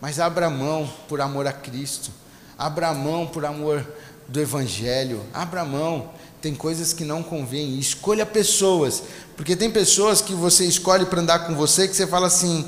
Mas 0.00 0.18
abra 0.18 0.48
mão 0.48 0.90
por 1.06 1.20
amor 1.20 1.46
a 1.46 1.52
Cristo, 1.52 2.10
abra 2.56 2.94
mão 2.94 3.26
por 3.26 3.44
amor 3.44 3.86
do 4.26 4.40
Evangelho, 4.40 5.22
abra 5.34 5.62
mão. 5.62 6.12
Tem 6.40 6.54
coisas 6.54 6.94
que 6.94 7.04
não 7.04 7.22
convêm, 7.22 7.78
escolha 7.78 8.24
pessoas, 8.24 9.02
porque 9.36 9.54
tem 9.54 9.70
pessoas 9.70 10.22
que 10.22 10.32
você 10.32 10.64
escolhe 10.64 11.04
para 11.04 11.20
andar 11.20 11.40
com 11.40 11.54
você 11.54 11.86
que 11.86 11.94
você 11.94 12.06
fala 12.06 12.28
assim: 12.28 12.66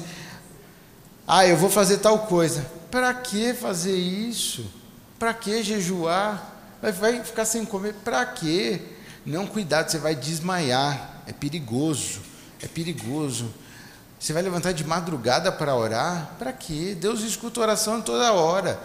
ah, 1.26 1.46
eu 1.46 1.56
vou 1.56 1.70
fazer 1.70 2.00
tal 2.00 2.26
coisa. 2.26 2.66
Para 2.90 3.14
que 3.14 3.54
fazer 3.54 3.96
isso? 3.96 4.66
Para 5.18 5.32
que 5.32 5.62
jejuar? 5.62 6.54
Vai, 6.82 7.24
ficar 7.24 7.46
sem 7.46 7.64
comer? 7.64 7.94
Para 8.04 8.26
quê? 8.26 8.78
Não, 9.24 9.46
cuidado, 9.46 9.90
você 9.90 9.96
vai 9.96 10.14
desmaiar. 10.14 11.11
É 11.26 11.32
perigoso. 11.32 12.20
É 12.60 12.68
perigoso. 12.68 13.52
Você 14.18 14.32
vai 14.32 14.42
levantar 14.42 14.72
de 14.72 14.84
madrugada 14.84 15.50
para 15.50 15.74
orar? 15.74 16.36
Para 16.38 16.52
quê? 16.52 16.96
Deus 16.98 17.22
escuta 17.22 17.60
oração 17.60 18.00
toda 18.00 18.32
hora. 18.32 18.80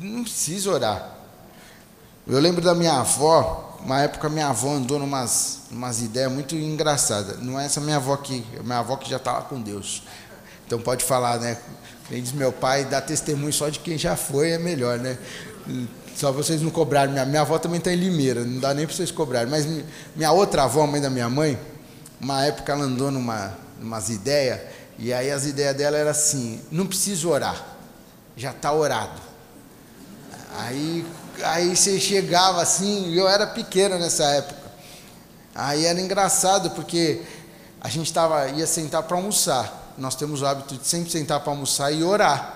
Não 0.00 0.24
precisa 0.24 0.70
orar. 0.70 1.16
Eu 2.26 2.40
lembro 2.40 2.60
da 2.60 2.74
minha 2.74 2.94
avó, 2.94 3.78
uma 3.84 4.00
época 4.00 4.28
minha 4.28 4.48
avó 4.48 4.72
andou 4.72 4.98
numas, 4.98 5.60
numas 5.70 6.02
ideias 6.02 6.32
muito 6.32 6.56
engraçadas. 6.56 7.40
Não 7.40 7.58
é 7.60 7.66
essa 7.66 7.80
minha 7.80 7.96
avó 7.96 8.14
aqui, 8.14 8.44
é 8.58 8.62
minha 8.64 8.78
avó 8.78 8.96
que 8.96 9.08
já 9.08 9.18
está 9.18 9.34
lá 9.34 9.42
com 9.42 9.60
Deus. 9.60 10.02
Então 10.66 10.80
pode 10.80 11.04
falar, 11.04 11.38
né? 11.38 11.56
Quem 12.08 12.20
diz 12.20 12.32
meu 12.32 12.52
pai, 12.52 12.84
dá 12.84 13.00
testemunho 13.00 13.52
só 13.52 13.68
de 13.68 13.78
quem 13.78 13.96
já 13.96 14.16
foi, 14.16 14.50
é 14.50 14.58
melhor, 14.58 14.98
né? 14.98 15.16
Só 16.16 16.32
vocês 16.32 16.62
não 16.62 16.70
cobrarem. 16.70 17.12
Minha, 17.12 17.26
minha 17.26 17.42
avó 17.42 17.58
também 17.58 17.78
está 17.78 17.92
em 17.92 17.96
Limeira, 17.96 18.42
não 18.42 18.58
dá 18.58 18.72
nem 18.72 18.86
para 18.86 18.96
vocês 18.96 19.10
cobrarem. 19.10 19.50
Mas 19.50 19.66
minha 20.14 20.32
outra 20.32 20.64
avó, 20.64 20.86
mãe 20.86 21.00
da 21.00 21.10
minha 21.10 21.28
mãe, 21.28 21.58
uma 22.18 22.42
época 22.44 22.72
ela 22.72 22.84
andou 22.84 23.10
numa, 23.10 23.54
umas 23.80 24.08
ideias, 24.08 24.60
e 24.98 25.12
aí 25.12 25.30
as 25.30 25.44
ideias 25.44 25.76
dela 25.76 25.98
eram 25.98 26.10
assim: 26.10 26.60
não 26.70 26.86
preciso 26.86 27.28
orar, 27.28 27.62
já 28.34 28.50
está 28.50 28.72
orado. 28.72 29.20
Aí, 30.58 31.06
aí 31.44 31.76
você 31.76 32.00
chegava 32.00 32.62
assim, 32.62 33.14
eu 33.14 33.28
era 33.28 33.46
pequeno 33.46 33.98
nessa 33.98 34.24
época. 34.24 34.66
Aí 35.54 35.84
era 35.84 36.00
engraçado 36.00 36.70
porque 36.70 37.20
a 37.78 37.90
gente 37.90 38.10
tava, 38.10 38.48
ia 38.48 38.66
sentar 38.66 39.02
para 39.02 39.18
almoçar. 39.18 39.92
Nós 39.98 40.14
temos 40.14 40.40
o 40.40 40.46
hábito 40.46 40.76
de 40.76 40.86
sempre 40.86 41.10
sentar 41.10 41.40
para 41.40 41.52
almoçar 41.52 41.92
e 41.92 42.02
orar. 42.02 42.55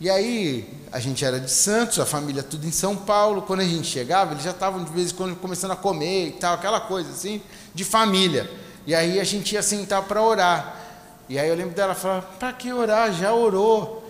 E 0.00 0.10
aí, 0.10 0.68
a 0.90 0.98
gente 0.98 1.24
era 1.24 1.38
de 1.38 1.50
Santos, 1.50 2.00
a 2.00 2.06
família 2.06 2.42
tudo 2.42 2.66
em 2.66 2.72
São 2.72 2.96
Paulo. 2.96 3.42
Quando 3.42 3.60
a 3.60 3.64
gente 3.64 3.86
chegava, 3.86 4.32
eles 4.32 4.42
já 4.42 4.50
estavam 4.50 4.82
de 4.82 4.90
vez 4.90 5.12
em 5.12 5.14
quando 5.14 5.36
começando 5.36 5.70
a 5.70 5.76
comer 5.76 6.28
e 6.28 6.32
tal, 6.32 6.54
aquela 6.54 6.80
coisa 6.80 7.10
assim, 7.10 7.40
de 7.72 7.84
família. 7.84 8.50
E 8.86 8.94
aí 8.94 9.20
a 9.20 9.24
gente 9.24 9.54
ia 9.54 9.62
sentar 9.62 10.02
para 10.02 10.20
orar. 10.20 10.80
E 11.28 11.38
aí 11.38 11.48
eu 11.48 11.54
lembro 11.54 11.74
dela 11.74 11.94
falar: 11.94 12.22
para 12.38 12.52
que 12.52 12.72
orar? 12.72 13.12
Já 13.12 13.32
orou. 13.32 14.02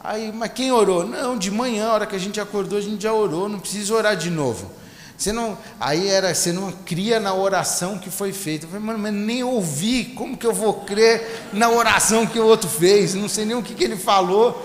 Aí, 0.00 0.32
mas 0.32 0.52
quem 0.52 0.70
orou? 0.72 1.06
Não, 1.06 1.36
de 1.36 1.50
manhã, 1.50 1.88
a 1.88 1.92
hora 1.92 2.06
que 2.06 2.16
a 2.16 2.20
gente 2.20 2.40
acordou, 2.40 2.78
a 2.78 2.82
gente 2.82 3.02
já 3.02 3.12
orou, 3.12 3.48
não 3.48 3.58
precisa 3.58 3.94
orar 3.94 4.16
de 4.16 4.30
novo. 4.30 4.70
Você 5.16 5.32
não, 5.32 5.58
aí 5.80 6.06
era, 6.06 6.32
você 6.32 6.52
não 6.52 6.70
cria 6.70 7.18
na 7.18 7.34
oração 7.34 7.98
que 7.98 8.08
foi 8.08 8.32
feita. 8.32 8.66
Eu 8.66 8.70
falei, 8.70 8.86
mano, 8.86 9.00
mas 9.00 9.12
nem 9.12 9.42
ouvi, 9.42 10.04
como 10.16 10.36
que 10.36 10.46
eu 10.46 10.52
vou 10.52 10.74
crer 10.74 11.48
na 11.52 11.68
oração 11.68 12.24
que 12.24 12.38
o 12.38 12.46
outro 12.46 12.68
fez? 12.68 13.14
Não 13.14 13.28
sei 13.28 13.44
nem 13.44 13.56
o 13.56 13.62
que, 13.62 13.74
que 13.74 13.82
ele 13.82 13.96
falou, 13.96 14.64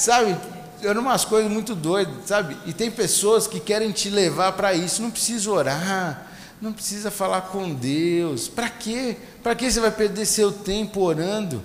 sabe? 0.00 0.36
Eram 0.82 1.02
umas 1.02 1.24
coisas 1.24 1.50
muito 1.50 1.74
doidas, 1.74 2.26
sabe? 2.26 2.56
E 2.66 2.72
tem 2.72 2.90
pessoas 2.90 3.46
que 3.46 3.60
querem 3.60 3.92
te 3.92 4.08
levar 4.08 4.52
para 4.52 4.72
isso, 4.72 5.02
não 5.02 5.10
precisa 5.10 5.50
orar, 5.50 6.26
não 6.60 6.72
precisa 6.72 7.10
falar 7.10 7.42
com 7.42 7.74
Deus. 7.74 8.48
Para 8.48 8.68
quê? 8.68 9.16
Para 9.42 9.54
que 9.54 9.70
você 9.70 9.80
vai 9.80 9.90
perder 9.90 10.26
seu 10.26 10.50
tempo 10.50 11.00
orando? 11.00 11.62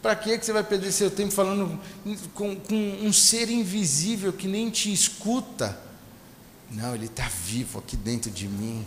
Para 0.00 0.16
que 0.16 0.38
você 0.38 0.52
vai 0.52 0.62
perder 0.62 0.92
seu 0.92 1.10
tempo 1.10 1.32
falando 1.32 1.78
com, 2.34 2.56
com, 2.56 2.98
um 3.02 3.12
ser 3.12 3.50
invisível 3.50 4.32
que 4.32 4.48
nem 4.48 4.70
te 4.70 4.92
escuta? 4.92 5.78
Não, 6.70 6.94
ele 6.94 7.06
está 7.06 7.28
vivo 7.44 7.78
aqui 7.80 7.96
dentro 7.96 8.30
de 8.30 8.48
mim. 8.48 8.86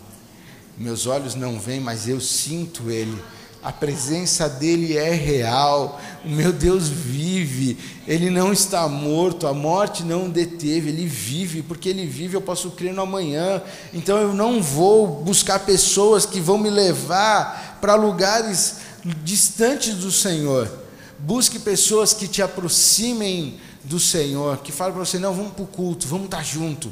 Meus 0.77 1.05
olhos 1.05 1.35
não 1.35 1.59
veem, 1.59 1.79
mas 1.79 2.07
eu 2.07 2.19
sinto 2.19 2.89
ele 2.89 3.21
a 3.63 3.71
presença 3.71 4.49
dele 4.49 4.97
é 4.97 5.11
real, 5.11 6.01
o 6.25 6.29
meu 6.29 6.51
Deus 6.51 6.87
vive, 6.87 7.77
ele 8.07 8.31
não 8.31 8.51
está 8.51 8.87
morto, 8.87 9.45
a 9.45 9.53
morte 9.53 10.03
não 10.03 10.25
o 10.25 10.29
deteve, 10.29 10.89
ele 10.89 11.05
vive, 11.05 11.61
porque 11.61 11.89
ele 11.89 12.07
vive, 12.07 12.35
eu 12.35 12.41
posso 12.41 12.71
crer 12.71 12.93
no 12.93 13.03
amanhã. 13.03 13.61
Então 13.93 14.17
eu 14.17 14.33
não 14.33 14.63
vou 14.63 15.07
buscar 15.07 15.59
pessoas 15.59 16.25
que 16.25 16.39
vão 16.39 16.57
me 16.57 16.71
levar 16.71 17.77
para 17.79 17.93
lugares 17.93 18.77
distantes 19.23 19.95
do 19.95 20.11
Senhor. 20.11 20.71
Busque 21.19 21.59
pessoas 21.59 22.13
que 22.13 22.27
te 22.27 22.41
aproximem 22.41 23.59
do 23.83 23.99
Senhor, 23.99 24.57
que 24.57 24.71
falem 24.71 24.93
para 24.93 25.05
você: 25.05 25.19
não, 25.19 25.33
vamos 25.33 25.53
para 25.53 25.63
o 25.63 25.67
culto, 25.67 26.07
vamos 26.07 26.25
estar 26.25 26.43
junto, 26.43 26.91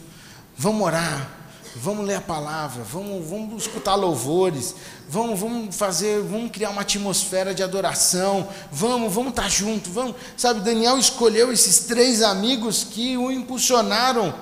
vamos 0.56 0.84
orar, 0.84 1.39
vamos 1.82 2.06
ler 2.06 2.16
a 2.16 2.22
palavra, 2.22 2.84
vamos, 2.84 3.26
vamos 3.28 3.64
escutar 3.64 3.96
louvores, 3.96 4.76
vamos, 5.08 5.40
vamos 5.40 5.76
fazer, 5.76 6.22
vamos 6.22 6.52
criar 6.52 6.72
uma 6.72 6.82
atmosfera 6.82 7.54
de 7.54 7.64
adoração, 7.64 8.48
vamos, 8.72 9.14
vamos 9.14 9.30
estar 9.30 9.50
juntos, 9.50 9.92
vamos. 9.92 10.16
Sabe, 10.36 10.60
Daniel 10.60 10.98
escolheu 10.98 11.52
esses 11.52 11.80
três 11.80 12.22
amigos 12.22 12.84
que 12.84 13.18
o 13.18 13.32
impulsionaram, 13.32 14.34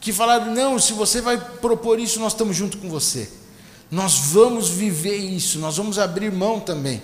que 0.00 0.12
falaram: 0.12 0.52
não, 0.54 0.78
se 0.78 0.92
você 0.92 1.20
vai 1.20 1.38
propor 1.38 1.98
isso, 2.00 2.18
nós 2.18 2.32
estamos 2.32 2.56
junto 2.56 2.78
com 2.78 2.88
você. 2.88 3.30
Nós 3.90 4.18
vamos 4.18 4.70
viver 4.70 5.16
isso, 5.16 5.58
nós 5.58 5.76
vamos 5.76 5.98
abrir 5.98 6.32
mão 6.32 6.58
também. 6.58 7.02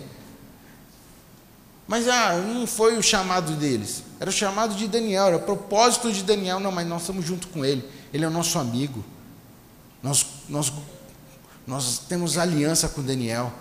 Mas 1.86 2.08
ah, 2.08 2.36
não 2.36 2.66
foi 2.66 2.96
o 2.96 3.02
chamado 3.02 3.52
deles, 3.52 4.02
era 4.18 4.30
o 4.30 4.32
chamado 4.32 4.74
de 4.74 4.88
Daniel, 4.88 5.26
era 5.26 5.36
o 5.36 5.40
propósito 5.40 6.10
de 6.10 6.22
Daniel, 6.22 6.58
não, 6.58 6.72
mas 6.72 6.86
nós 6.86 7.02
estamos 7.02 7.24
junto 7.24 7.48
com 7.48 7.64
ele, 7.64 7.86
ele 8.12 8.24
é 8.24 8.28
o 8.28 8.30
nosso 8.30 8.58
amigo. 8.58 9.04
Nós, 10.02 10.26
nós, 10.48 10.72
nós 11.66 11.98
temos 12.08 12.38
aliança 12.38 12.88
com 12.88 13.02
Daniel. 13.02 13.52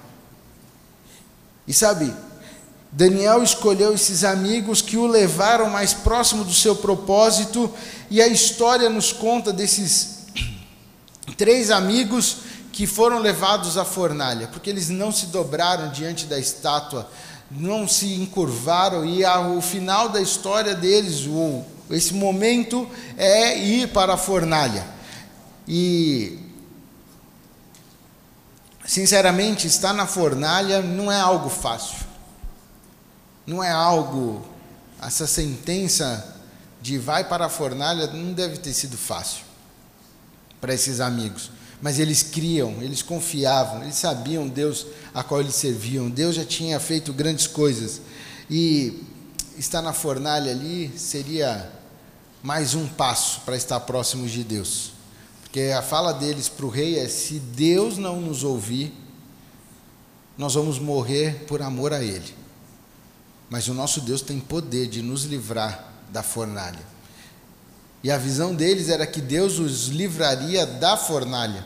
E 1.68 1.74
sabe, 1.74 2.14
Daniel 2.92 3.44
escolheu 3.44 3.94
esses 3.94 4.24
amigos 4.24 4.82
que 4.82 4.98
o 4.98 5.08
levaram 5.08 5.70
mais 5.70 5.94
próximo 5.94 6.44
do 6.44 6.54
seu 6.54 6.76
propósito, 6.76 7.72
e 8.10 8.22
a 8.22 8.28
história 8.28 8.90
nos 8.90 9.12
conta 9.12 9.52
desses 9.52 10.20
três 11.38 11.70
amigos 11.70 12.38
que 12.72 12.88
foram 12.88 13.20
levados 13.20 13.78
à 13.78 13.84
fornalha, 13.84 14.48
porque 14.48 14.70
eles 14.70 14.90
não 14.90 15.12
se 15.12 15.28
dobraram 15.28 15.92
diante 15.92 16.26
da 16.26 16.40
estátua, 16.40 17.10
não 17.50 17.88
se 17.88 18.14
encurvaram, 18.14 19.04
e 19.04 19.26
o 19.26 19.62
final 19.62 20.10
da 20.10 20.22
história 20.22 20.76
deles, 20.76 21.26
o, 21.26 21.64
esse 21.90 22.14
momento, 22.14 22.88
é 23.18 23.58
ir 23.58 23.90
para 23.90 24.14
a 24.14 24.18
fornalha. 24.18 24.97
E, 25.68 26.40
sinceramente, 28.86 29.68
estar 29.68 29.94
na 29.94 30.08
fornalha 30.08 30.82
não 30.82 31.12
é 31.12 31.20
algo 31.20 31.50
fácil. 31.50 32.06
Não 33.46 33.64
é 33.64 33.72
algo. 33.72 34.46
Essa 35.02 35.28
sentença 35.28 36.36
de 36.82 36.98
vai 36.98 37.24
para 37.24 37.46
a 37.46 37.50
fornalha 37.50 38.08
não 38.08 38.34
deve 38.34 38.58
ter 38.58 38.74
sido 38.74 38.98
fácil 38.98 39.44
para 40.62 40.74
esses 40.74 41.00
amigos. 41.00 41.52
Mas 41.82 42.00
eles 42.00 42.24
criam, 42.24 42.82
eles 42.82 43.04
confiavam, 43.04 43.84
eles 43.84 43.96
sabiam 43.96 44.48
Deus 44.48 44.88
a 45.14 45.24
qual 45.24 45.42
eles 45.42 45.56
serviam. 45.56 46.10
Deus 46.10 46.36
já 46.36 46.46
tinha 46.46 46.80
feito 46.80 47.14
grandes 47.14 47.46
coisas. 47.46 48.02
E 48.50 49.04
estar 49.58 49.82
na 49.82 49.94
fornalha 49.94 50.52
ali 50.52 50.92
seria 50.98 51.72
mais 52.42 52.74
um 52.74 52.88
passo 52.88 53.42
para 53.42 53.56
estar 53.56 53.80
próximos 53.82 54.32
de 54.32 54.44
Deus. 54.44 54.97
Porque 55.58 55.72
a 55.72 55.82
fala 55.82 56.14
deles 56.14 56.48
para 56.48 56.68
o 56.68 56.70
rei 56.70 57.00
é: 57.00 57.08
se 57.08 57.40
Deus 57.40 57.98
não 57.98 58.22
nos 58.22 58.44
ouvir, 58.44 58.94
nós 60.38 60.54
vamos 60.54 60.78
morrer 60.78 61.46
por 61.48 61.64
amor 61.64 61.92
a 61.94 62.04
Ele. 62.04 62.36
Mas 63.50 63.68
o 63.68 63.74
nosso 63.74 64.00
Deus 64.02 64.22
tem 64.22 64.40
poder 64.40 64.86
de 64.86 65.02
nos 65.02 65.24
livrar 65.24 65.92
da 66.12 66.22
fornalha. 66.22 66.86
E 68.04 68.12
a 68.12 68.20
visão 68.20 68.54
deles 68.54 68.88
era 68.88 69.08
que 69.08 69.20
Deus 69.20 69.58
os 69.58 69.88
livraria 69.88 70.64
da 70.64 70.96
fornalha. 70.96 71.66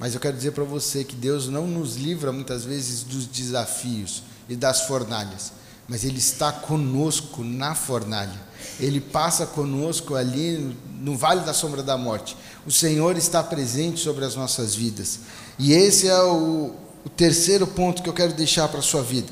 Mas 0.00 0.14
eu 0.14 0.20
quero 0.20 0.36
dizer 0.36 0.50
para 0.50 0.64
você 0.64 1.04
que 1.04 1.14
Deus 1.14 1.46
não 1.46 1.64
nos 1.64 1.94
livra 1.94 2.32
muitas 2.32 2.64
vezes 2.64 3.04
dos 3.04 3.26
desafios 3.26 4.24
e 4.48 4.56
das 4.56 4.80
fornalhas, 4.88 5.52
mas 5.88 6.04
Ele 6.04 6.18
está 6.18 6.52
conosco 6.52 7.42
na 7.42 7.74
fornalha. 7.74 8.40
Ele 8.78 9.00
passa 9.00 9.46
conosco 9.46 10.14
ali 10.14 10.76
no 11.00 11.16
vale 11.16 11.44
da 11.44 11.52
sombra 11.52 11.82
da 11.82 11.98
morte. 11.98 12.36
O 12.66 12.70
Senhor 12.70 13.16
está 13.16 13.42
presente 13.42 14.00
sobre 14.00 14.24
as 14.24 14.34
nossas 14.34 14.74
vidas. 14.74 15.20
E 15.58 15.72
esse 15.72 16.08
é 16.08 16.22
o, 16.22 16.74
o 17.04 17.08
terceiro 17.08 17.66
ponto 17.66 18.02
que 18.02 18.08
eu 18.08 18.14
quero 18.14 18.32
deixar 18.32 18.68
para 18.68 18.78
a 18.78 18.82
sua 18.82 19.02
vida. 19.02 19.28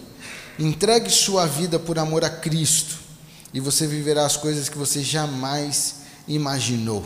Entregue 0.58 1.10
sua 1.10 1.46
vida 1.46 1.78
por 1.78 1.98
amor 1.98 2.24
a 2.24 2.30
Cristo 2.30 2.98
e 3.54 3.60
você 3.60 3.86
viverá 3.86 4.26
as 4.26 4.36
coisas 4.36 4.68
que 4.68 4.76
você 4.76 5.02
jamais 5.02 5.96
imaginou. 6.28 7.04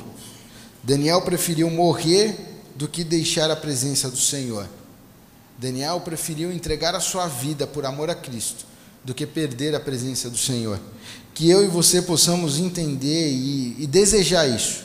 Daniel 0.83 1.23
preferiu 1.23 1.71
morrer 1.71 2.37
do 2.75 2.89
que 2.89 3.05
deixar 3.05 3.51
a 3.51 3.57
presença 3.57 4.11
do 4.11 4.17
Senhor. 4.17 4.69
Daniel 5.57 6.01
preferiu 6.01 6.53
entregar 6.53 6.95
a 6.95 7.01
sua 7.01 7.29
vida 7.29 7.67
por 7.67 7.87
amor 7.87 8.11
a 8.11 8.15
Cristo 8.15 8.74
do 9.05 9.15
que 9.15 9.27
perder 9.27 9.75
a 9.75 9.81
presença 9.81 10.31
do 10.31 10.39
Senhor. 10.39 10.81
Que 11.35 11.51
eu 11.51 11.65
e 11.65 11.69
você 11.69 12.01
possamos 12.01 12.59
entender 12.59 13.31
e, 13.31 13.77
e 13.83 13.87
desejar 13.87 14.47
isso. 14.47 14.85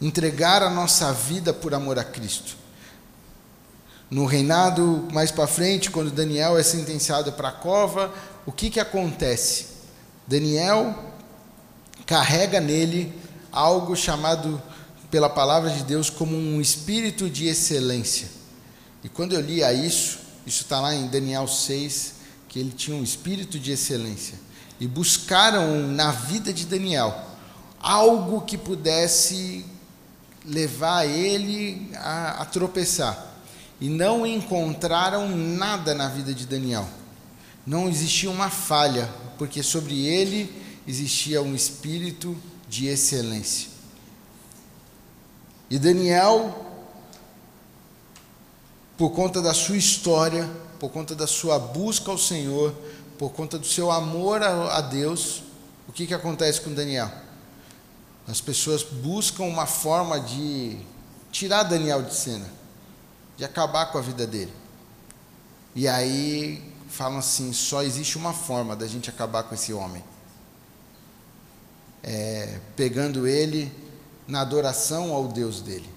Entregar 0.00 0.62
a 0.62 0.70
nossa 0.70 1.12
vida 1.12 1.52
por 1.52 1.74
amor 1.74 1.98
a 1.98 2.04
Cristo. 2.04 2.56
No 4.08 4.24
reinado 4.24 5.08
mais 5.12 5.32
para 5.32 5.48
frente, 5.48 5.90
quando 5.90 6.12
Daniel 6.12 6.56
é 6.56 6.62
sentenciado 6.62 7.32
para 7.32 7.48
a 7.48 7.52
cova, 7.52 8.14
o 8.44 8.52
que, 8.52 8.70
que 8.70 8.78
acontece? 8.78 9.66
Daniel 10.26 10.94
carrega 12.04 12.60
nele 12.60 13.12
algo 13.50 13.96
chamado 13.96 14.62
pela 15.10 15.28
palavra 15.28 15.70
de 15.70 15.82
Deus 15.82 16.08
como 16.10 16.36
um 16.36 16.60
espírito 16.60 17.28
de 17.28 17.46
excelência. 17.46 18.28
E 19.02 19.08
quando 19.08 19.34
eu 19.34 19.40
lia 19.40 19.72
isso, 19.72 20.18
isso 20.46 20.62
está 20.62 20.80
lá 20.80 20.94
em 20.94 21.08
Daniel 21.08 21.48
6, 21.48 22.14
que 22.56 22.60
ele 22.60 22.72
tinha 22.72 22.96
um 22.96 23.02
espírito 23.02 23.58
de 23.58 23.70
excelência. 23.70 24.38
E 24.80 24.86
buscaram 24.86 25.88
na 25.88 26.10
vida 26.10 26.54
de 26.54 26.64
Daniel 26.64 27.14
algo 27.78 28.40
que 28.40 28.56
pudesse 28.56 29.62
levar 30.42 31.04
ele 31.04 31.90
a, 31.96 32.40
a 32.40 32.44
tropeçar 32.46 33.34
e 33.78 33.90
não 33.90 34.26
encontraram 34.26 35.36
nada 35.36 35.94
na 35.94 36.08
vida 36.08 36.32
de 36.32 36.46
Daniel. 36.46 36.88
Não 37.66 37.90
existia 37.90 38.30
uma 38.30 38.48
falha, 38.48 39.06
porque 39.36 39.62
sobre 39.62 40.06
ele 40.06 40.50
existia 40.88 41.42
um 41.42 41.54
espírito 41.54 42.34
de 42.66 42.86
excelência. 42.86 43.68
E 45.68 45.78
Daniel, 45.78 46.72
por 48.96 49.10
conta 49.10 49.42
da 49.42 49.52
sua 49.52 49.76
história, 49.76 50.48
por 50.78 50.90
conta 50.90 51.14
da 51.14 51.26
sua 51.26 51.58
busca 51.58 52.10
ao 52.10 52.18
Senhor, 52.18 52.74
por 53.18 53.32
conta 53.32 53.58
do 53.58 53.66
seu 53.66 53.90
amor 53.90 54.42
a, 54.42 54.80
Deus, 54.80 55.42
o 55.88 55.92
que, 55.92 56.06
que 56.06 56.14
acontece 56.14 56.60
com 56.60 56.72
Daniel? 56.72 57.10
As 58.26 58.40
pessoas 58.40 58.82
buscam 58.82 59.44
uma 59.44 59.66
forma 59.66 60.20
de 60.20 60.78
tirar 61.30 61.62
Daniel 61.62 62.02
de 62.02 62.14
cena 62.14 62.56
de 63.36 63.44
acabar 63.44 63.86
com 63.92 63.98
a 63.98 64.00
vida 64.00 64.26
dele. 64.26 64.52
E 65.74 65.86
aí 65.86 66.62
falam 66.88 67.18
assim: 67.18 67.52
só 67.52 67.82
existe 67.82 68.16
uma 68.16 68.32
forma 68.32 68.74
da 68.74 68.86
gente 68.86 69.10
acabar 69.10 69.42
com 69.44 69.54
esse 69.54 69.72
homem. 69.72 70.02
É, 72.02 72.60
pegando 72.76 73.26
ele 73.26 73.72
na 74.26 74.40
adoração 74.40 75.12
ao 75.12 75.28
Deus 75.28 75.60
dele. 75.60 75.88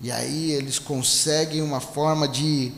E 0.00 0.10
aí 0.10 0.50
eles 0.52 0.78
conseguem 0.78 1.62
uma 1.62 1.80
forma 1.80 2.26
de 2.26 2.72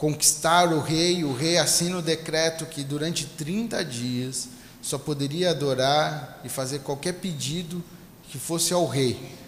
conquistar 0.00 0.72
o 0.72 0.80
rei. 0.80 1.22
O 1.22 1.32
rei 1.32 1.58
assina 1.58 1.98
o 1.98 2.02
decreto 2.02 2.66
que 2.66 2.82
durante 2.82 3.24
30 3.24 3.84
dias 3.84 4.48
só 4.82 4.98
poderia 4.98 5.50
adorar 5.50 6.40
e 6.42 6.48
fazer 6.48 6.80
qualquer 6.80 7.12
pedido 7.12 7.80
que 8.28 8.36
fosse 8.36 8.74
ao 8.74 8.88
rei 8.88 9.38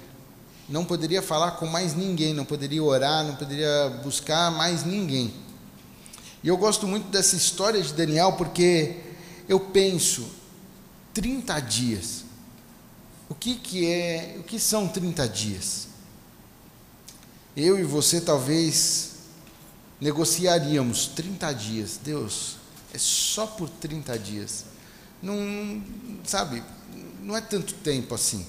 não 0.72 0.84
poderia 0.86 1.20
falar 1.20 1.52
com 1.52 1.66
mais 1.66 1.94
ninguém, 1.94 2.32
não 2.32 2.46
poderia 2.46 2.82
orar, 2.82 3.24
não 3.24 3.36
poderia 3.36 3.90
buscar 4.02 4.50
mais 4.50 4.84
ninguém. 4.84 5.34
E 6.42 6.48
eu 6.48 6.56
gosto 6.56 6.86
muito 6.86 7.08
dessa 7.08 7.36
história 7.36 7.80
de 7.80 7.92
Daniel 7.92 8.32
porque 8.32 8.96
eu 9.46 9.60
penso 9.60 10.26
30 11.12 11.60
dias. 11.60 12.24
O 13.28 13.34
que 13.34 13.56
que 13.56 13.86
é, 13.86 14.36
o 14.38 14.42
que 14.42 14.58
são 14.58 14.88
30 14.88 15.28
dias? 15.28 15.88
Eu 17.54 17.78
e 17.78 17.82
você 17.82 18.20
talvez 18.20 19.11
negociaríamos 20.02 21.06
30 21.06 21.52
dias. 21.52 22.00
Deus, 22.02 22.56
é 22.92 22.98
só 22.98 23.46
por 23.46 23.68
30 23.68 24.18
dias. 24.18 24.64
Não, 25.22 25.80
sabe, 26.24 26.62
não 27.22 27.36
é 27.36 27.40
tanto 27.40 27.72
tempo 27.74 28.12
assim. 28.14 28.44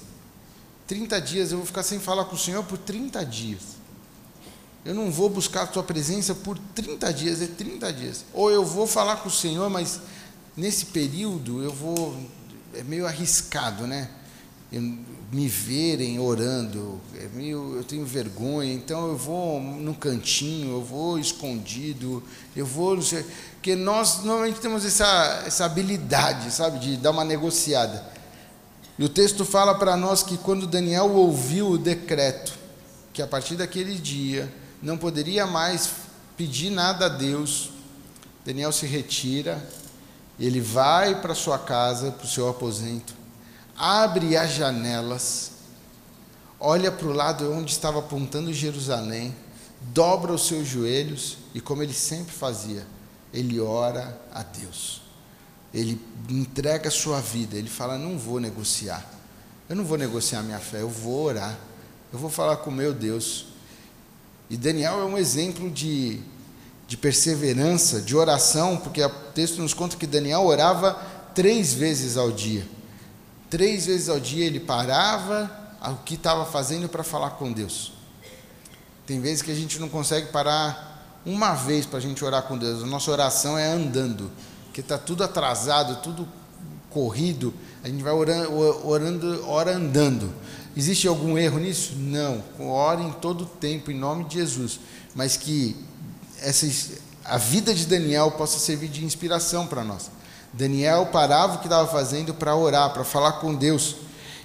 30 0.88 1.20
dias, 1.20 1.52
eu 1.52 1.58
vou 1.58 1.66
ficar 1.66 1.84
sem 1.84 2.00
falar 2.00 2.24
com 2.24 2.34
o 2.34 2.38
Senhor 2.38 2.64
por 2.64 2.76
30 2.76 3.24
dias. 3.24 3.62
Eu 4.84 4.94
não 4.94 5.10
vou 5.10 5.30
buscar 5.30 5.62
a 5.62 5.66
tua 5.66 5.84
presença 5.84 6.34
por 6.34 6.58
30 6.74 7.12
dias, 7.14 7.40
é 7.40 7.46
30 7.46 7.92
dias. 7.92 8.24
Ou 8.34 8.50
eu 8.50 8.64
vou 8.64 8.86
falar 8.86 9.16
com 9.18 9.28
o 9.28 9.32
Senhor, 9.32 9.70
mas 9.70 10.00
nesse 10.56 10.86
período 10.86 11.62
eu 11.62 11.72
vou. 11.72 12.18
É 12.74 12.82
meio 12.82 13.06
arriscado, 13.06 13.86
né? 13.86 14.10
Me 14.80 15.48
verem 15.48 16.20
orando, 16.20 17.00
é 17.16 17.28
eu 17.42 17.84
tenho 17.88 18.06
vergonha, 18.06 18.72
então 18.72 19.08
eu 19.08 19.16
vou 19.16 19.60
no 19.60 19.94
cantinho, 19.94 20.76
eu 20.76 20.82
vou 20.82 21.18
escondido, 21.18 22.22
eu 22.54 22.64
vou. 22.64 22.96
Porque 23.54 23.74
nós 23.74 24.22
normalmente 24.22 24.60
temos 24.60 24.84
essa, 24.84 25.42
essa 25.46 25.64
habilidade, 25.64 26.52
sabe, 26.52 26.78
de 26.78 26.96
dar 26.96 27.10
uma 27.10 27.24
negociada. 27.24 28.04
E 28.96 29.04
o 29.04 29.08
texto 29.08 29.44
fala 29.44 29.74
para 29.74 29.96
nós 29.96 30.22
que 30.22 30.38
quando 30.38 30.68
Daniel 30.68 31.10
ouviu 31.10 31.70
o 31.70 31.78
decreto, 31.78 32.52
que 33.12 33.20
a 33.20 33.26
partir 33.26 33.56
daquele 33.56 33.96
dia 33.96 34.52
não 34.80 34.96
poderia 34.96 35.46
mais 35.46 35.90
pedir 36.36 36.70
nada 36.70 37.06
a 37.06 37.08
Deus, 37.08 37.70
Daniel 38.44 38.70
se 38.70 38.86
retira, 38.86 39.64
ele 40.38 40.60
vai 40.60 41.20
para 41.20 41.34
sua 41.34 41.58
casa, 41.58 42.12
para 42.12 42.24
o 42.24 42.28
seu 42.28 42.48
aposento, 42.48 43.14
abre 43.76 44.36
as 44.36 44.52
janelas, 44.52 45.52
olha 46.58 46.90
para 46.90 47.06
o 47.06 47.12
lado 47.12 47.52
onde 47.52 47.72
estava 47.72 47.98
apontando 47.98 48.52
Jerusalém, 48.52 49.34
dobra 49.80 50.32
os 50.32 50.46
seus 50.46 50.66
joelhos 50.66 51.38
e, 51.54 51.60
como 51.60 51.82
ele 51.82 51.94
sempre 51.94 52.32
fazia, 52.32 52.86
ele 53.32 53.60
ora 53.60 54.20
a 54.32 54.42
Deus 54.42 55.04
ele 55.74 56.00
entrega 56.30 56.88
a 56.88 56.90
sua 56.90 57.20
vida, 57.20 57.56
ele 57.56 57.68
fala: 57.68 57.98
Não 57.98 58.16
vou 58.16 58.38
negociar, 58.38 59.04
eu 59.68 59.74
não 59.74 59.84
vou 59.84 59.98
negociar 59.98 60.42
minha 60.42 60.60
fé, 60.60 60.80
eu 60.80 60.88
vou 60.88 61.24
orar, 61.24 61.58
eu 62.12 62.18
vou 62.18 62.30
falar 62.30 62.58
com 62.58 62.70
meu 62.70 62.94
Deus. 62.94 63.46
E 64.48 64.56
Daniel 64.56 65.00
é 65.00 65.04
um 65.04 65.18
exemplo 65.18 65.68
de, 65.68 66.20
de 66.86 66.96
perseverança, 66.96 68.00
de 68.00 68.14
oração, 68.14 68.76
porque 68.76 69.02
o 69.02 69.10
texto 69.34 69.60
nos 69.60 69.74
conta 69.74 69.96
que 69.96 70.06
Daniel 70.06 70.42
orava 70.42 70.94
três 71.34 71.74
vezes 71.74 72.16
ao 72.16 72.30
dia. 72.30 72.64
Três 73.54 73.86
vezes 73.86 74.08
ao 74.08 74.18
dia 74.18 74.44
ele 74.44 74.58
parava 74.58 75.48
o 75.80 76.02
que 76.04 76.14
estava 76.14 76.44
fazendo 76.44 76.88
para 76.88 77.04
falar 77.04 77.30
com 77.30 77.52
Deus. 77.52 77.92
Tem 79.06 79.20
vezes 79.20 79.42
que 79.42 79.50
a 79.52 79.54
gente 79.54 79.78
não 79.78 79.88
consegue 79.88 80.32
parar 80.32 81.22
uma 81.24 81.54
vez 81.54 81.86
para 81.86 81.98
a 81.98 82.02
gente 82.02 82.24
orar 82.24 82.42
com 82.42 82.58
Deus. 82.58 82.82
A 82.82 82.86
nossa 82.86 83.12
oração 83.12 83.56
é 83.56 83.70
andando 83.70 84.28
que 84.72 84.80
está 84.80 84.98
tudo 84.98 85.22
atrasado, 85.22 86.02
tudo 86.02 86.26
corrido, 86.90 87.54
a 87.84 87.88
gente 87.88 88.02
vai 88.02 88.12
orando, 88.12 88.88
orando, 88.88 89.48
ora 89.48 89.76
andando. 89.76 90.34
Existe 90.76 91.06
algum 91.06 91.38
erro 91.38 91.60
nisso? 91.60 91.94
Não. 91.94 92.42
Ora 92.58 93.02
em 93.02 93.12
todo 93.12 93.46
tempo, 93.46 93.92
em 93.92 93.96
nome 93.96 94.24
de 94.24 94.34
Jesus. 94.34 94.80
Mas 95.14 95.36
que 95.36 95.76
essa, 96.40 96.66
a 97.24 97.38
vida 97.38 97.72
de 97.72 97.86
Daniel 97.86 98.32
possa 98.32 98.58
servir 98.58 98.88
de 98.88 99.04
inspiração 99.04 99.64
para 99.64 99.84
nós. 99.84 100.10
Daniel 100.56 101.06
parava 101.06 101.54
o 101.54 101.58
que 101.58 101.66
estava 101.66 101.90
fazendo 101.90 102.32
para 102.32 102.54
orar, 102.54 102.92
para 102.92 103.04
falar 103.04 103.32
com 103.34 103.54
Deus. 103.54 103.96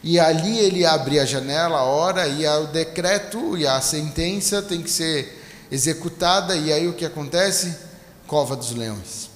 E 0.04 0.20
ali 0.20 0.58
ele 0.58 0.86
abria 0.86 1.22
a 1.22 1.26
janela, 1.26 1.84
ora, 1.84 2.28
e 2.28 2.48
o 2.48 2.68
decreto 2.68 3.58
e 3.58 3.68
a 3.68 3.80
sentença 3.80 4.62
tem 4.62 4.82
que 4.82 4.90
ser 4.90 5.40
executada, 5.72 6.56
e 6.56 6.74
aí 6.74 6.88
o 6.88 6.94
que 6.94 7.06
acontece? 7.06 7.78
Cova 8.26 8.56
dos 8.56 8.72
leões. 8.72 9.30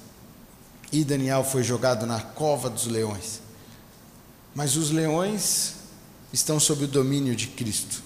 E 0.90 1.04
Daniel 1.04 1.44
foi 1.44 1.62
jogado 1.62 2.06
na 2.06 2.20
cova 2.20 2.68
dos 2.68 2.86
leões. 2.86 3.40
Mas 4.54 4.76
os 4.76 4.90
leões 4.90 5.74
estão 6.32 6.58
sob 6.58 6.84
o 6.84 6.88
domínio 6.88 7.36
de 7.36 7.48
Cristo. 7.48 8.02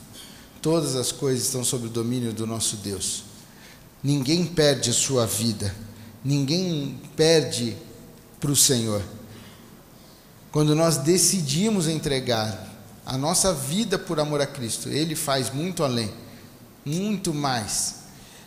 Todas 0.61 0.95
as 0.95 1.13
coisas 1.13 1.45
estão 1.45 1.65
sob 1.65 1.87
o 1.87 1.91
domínio 1.91 2.33
do 2.33 2.47
nosso 2.47 2.77
Deus. 2.77 3.25
Ninguém 4.03 4.45
perde 4.45 4.91
a 4.91 4.95
sua 4.95 5.27
vida, 5.27 5.75
ninguém 6.25 7.01
perde 7.17 7.77
para 8.41 8.51
o 8.51 8.57
Senhor. 8.57 9.03
Quando 10.51 10.75
nós 10.75 10.99
decidimos 10.99 11.87
entregar 11.87 12.67
a 13.05 13.17
nossa 13.17 13.53
vida 13.53 13.99
por 13.99 14.21
amor 14.21 14.41
a 14.41 14.47
Cristo, 14.47 14.89
Ele 14.89 15.15
faz 15.15 15.53
muito 15.53 15.85
além, 15.85 16.13
muito 16.85 17.33
mais. 17.35 17.97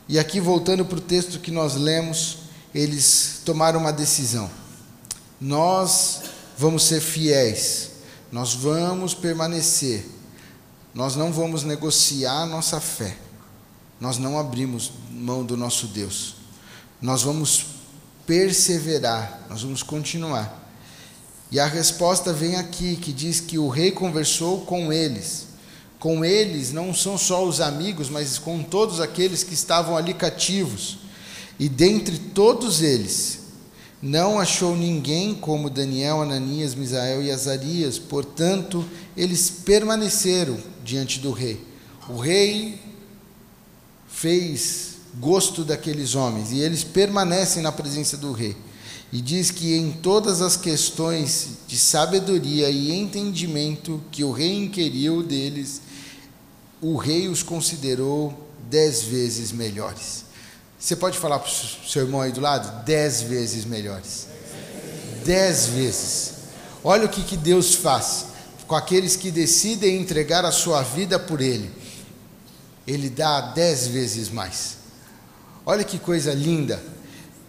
E 0.08 0.20
aqui, 0.20 0.40
voltando 0.40 0.84
para 0.84 0.98
o 0.98 1.02
texto 1.02 1.40
que 1.40 1.52
nós 1.52 1.76
lemos, 1.76 2.40
eles 2.74 3.42
tomaram 3.46 3.80
uma 3.80 3.94
decisão. 3.94 4.50
Nós 5.40 6.22
vamos 6.58 6.84
ser 6.84 7.02
fiéis, 7.02 7.92
nós 8.32 8.54
vamos 8.54 9.14
permanecer, 9.14 10.06
nós 10.94 11.16
não 11.16 11.32
vamos 11.32 11.64
negociar 11.64 12.44
a 12.44 12.46
nossa 12.46 12.80
fé, 12.80 13.18
nós 14.00 14.18
não 14.18 14.38
abrimos 14.38 14.92
mão 15.10 15.44
do 15.44 15.58
nosso 15.58 15.88
Deus, 15.88 16.36
nós 17.02 17.24
vamos 17.24 17.66
perseverar, 18.26 19.46
nós 19.50 19.62
vamos 19.64 19.84
continuar. 19.84 20.60
E 21.52 21.60
a 21.60 21.66
resposta 21.66 22.32
vem 22.32 22.56
aqui, 22.56 22.96
que 22.96 23.12
diz 23.12 23.40
que 23.42 23.58
o 23.58 23.68
rei 23.68 23.92
conversou 23.92 24.62
com 24.62 24.92
eles. 24.92 25.48
Com 26.00 26.24
eles 26.24 26.72
não 26.72 26.94
são 26.94 27.18
só 27.18 27.46
os 27.46 27.60
amigos, 27.60 28.10
mas 28.10 28.40
com 28.40 28.64
todos 28.64 29.02
aqueles 29.02 29.44
que 29.44 29.54
estavam 29.54 29.98
ali 29.98 30.14
cativos. 30.14 31.00
E 31.60 31.68
dentre 31.68 32.18
todos 32.18 32.82
eles, 32.82 33.40
não 34.02 34.40
achou 34.40 34.76
ninguém 34.76 35.36
como 35.36 35.70
Daniel, 35.70 36.22
Ananias, 36.22 36.74
Misael 36.74 37.22
e 37.22 37.30
Azarias, 37.30 38.00
portanto, 38.00 38.84
eles 39.16 39.50
permaneceram 39.50 40.58
diante 40.84 41.20
do 41.20 41.32
rei. 41.32 41.64
O 42.10 42.18
rei 42.18 42.82
fez 44.08 44.91
gosto 45.20 45.64
daqueles 45.64 46.16
homens 46.16 46.52
e 46.52 46.60
eles 46.60 46.84
permanecem 46.84 47.62
na 47.62 47.72
presença 47.72 48.18
do 48.18 48.32
rei. 48.32 48.56
E 49.12 49.22
diz 49.22 49.52
que 49.52 49.76
em 49.76 49.92
todas 49.92 50.42
as 50.42 50.56
questões 50.56 51.50
de 51.68 51.78
sabedoria 51.78 52.70
e 52.70 52.92
entendimento 52.92 54.02
que 54.10 54.24
o 54.24 54.32
rei 54.32 54.58
inquiriu 54.58 55.22
deles, 55.22 55.82
o 56.82 56.96
rei 56.96 57.28
os 57.28 57.44
considerou 57.44 58.34
dez 58.70 59.04
vezes 59.04 59.52
melhores. 59.52 60.24
Você 60.80 60.96
pode 60.96 61.18
falar 61.18 61.40
para 61.40 61.50
o 61.50 61.88
seu 61.88 62.04
irmão 62.04 62.22
aí 62.22 62.32
do 62.32 62.42
lado? 62.42 62.86
Dez 62.86 63.22
vezes 63.22 63.66
melhores. 63.66 64.28
Dez 65.26 65.68
vezes. 65.68 66.34
Olha 66.84 67.06
o 67.06 67.10
que, 67.10 67.22
que 67.22 67.38
Deus 67.38 67.76
faz 67.76 68.28
com 68.66 68.76
aqueles 68.76 69.18
que 69.18 69.30
decidem 69.30 70.00
entregar 70.00 70.46
a 70.46 70.52
sua 70.52 70.82
vida 70.82 71.20
por 71.20 71.42
Ele. 71.42 71.70
Ele 72.88 73.10
dá 73.10 73.42
dez 73.52 73.88
vezes 73.88 74.30
mais. 74.30 74.81
Olha 75.72 75.86
que 75.86 75.98
coisa 75.98 76.34
linda 76.34 76.84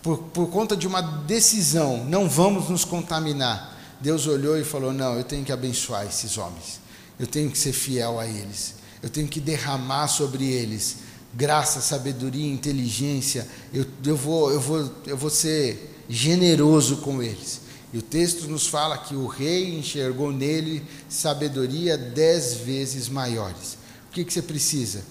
por, 0.00 0.16
por 0.18 0.48
conta 0.48 0.76
de 0.76 0.86
uma 0.86 1.00
decisão, 1.00 2.04
não 2.04 2.28
vamos 2.28 2.68
nos 2.68 2.84
contaminar. 2.84 3.76
Deus 4.00 4.28
olhou 4.28 4.56
e 4.56 4.62
falou: 4.62 4.92
Não, 4.92 5.16
eu 5.16 5.24
tenho 5.24 5.44
que 5.44 5.50
abençoar 5.50 6.06
esses 6.06 6.38
homens, 6.38 6.78
eu 7.18 7.26
tenho 7.26 7.50
que 7.50 7.58
ser 7.58 7.72
fiel 7.72 8.20
a 8.20 8.26
eles, 8.28 8.76
eu 9.02 9.10
tenho 9.10 9.26
que 9.26 9.40
derramar 9.40 10.06
sobre 10.06 10.44
eles 10.44 10.98
graça, 11.34 11.80
sabedoria, 11.80 12.46
inteligência. 12.46 13.44
Eu, 13.74 13.84
eu, 14.06 14.16
vou, 14.16 14.52
eu, 14.52 14.60
vou, 14.60 14.92
eu 15.04 15.16
vou 15.16 15.28
ser 15.28 16.04
generoso 16.08 16.98
com 16.98 17.20
eles. 17.20 17.62
E 17.92 17.98
o 17.98 18.02
texto 18.02 18.46
nos 18.46 18.68
fala 18.68 18.98
que 18.98 19.16
o 19.16 19.26
rei 19.26 19.76
enxergou 19.76 20.30
nele 20.30 20.84
sabedoria 21.08 21.98
dez 21.98 22.54
vezes 22.54 23.08
maiores. 23.08 23.76
O 24.08 24.12
que, 24.12 24.24
que 24.24 24.32
você 24.32 24.42
precisa? 24.42 25.02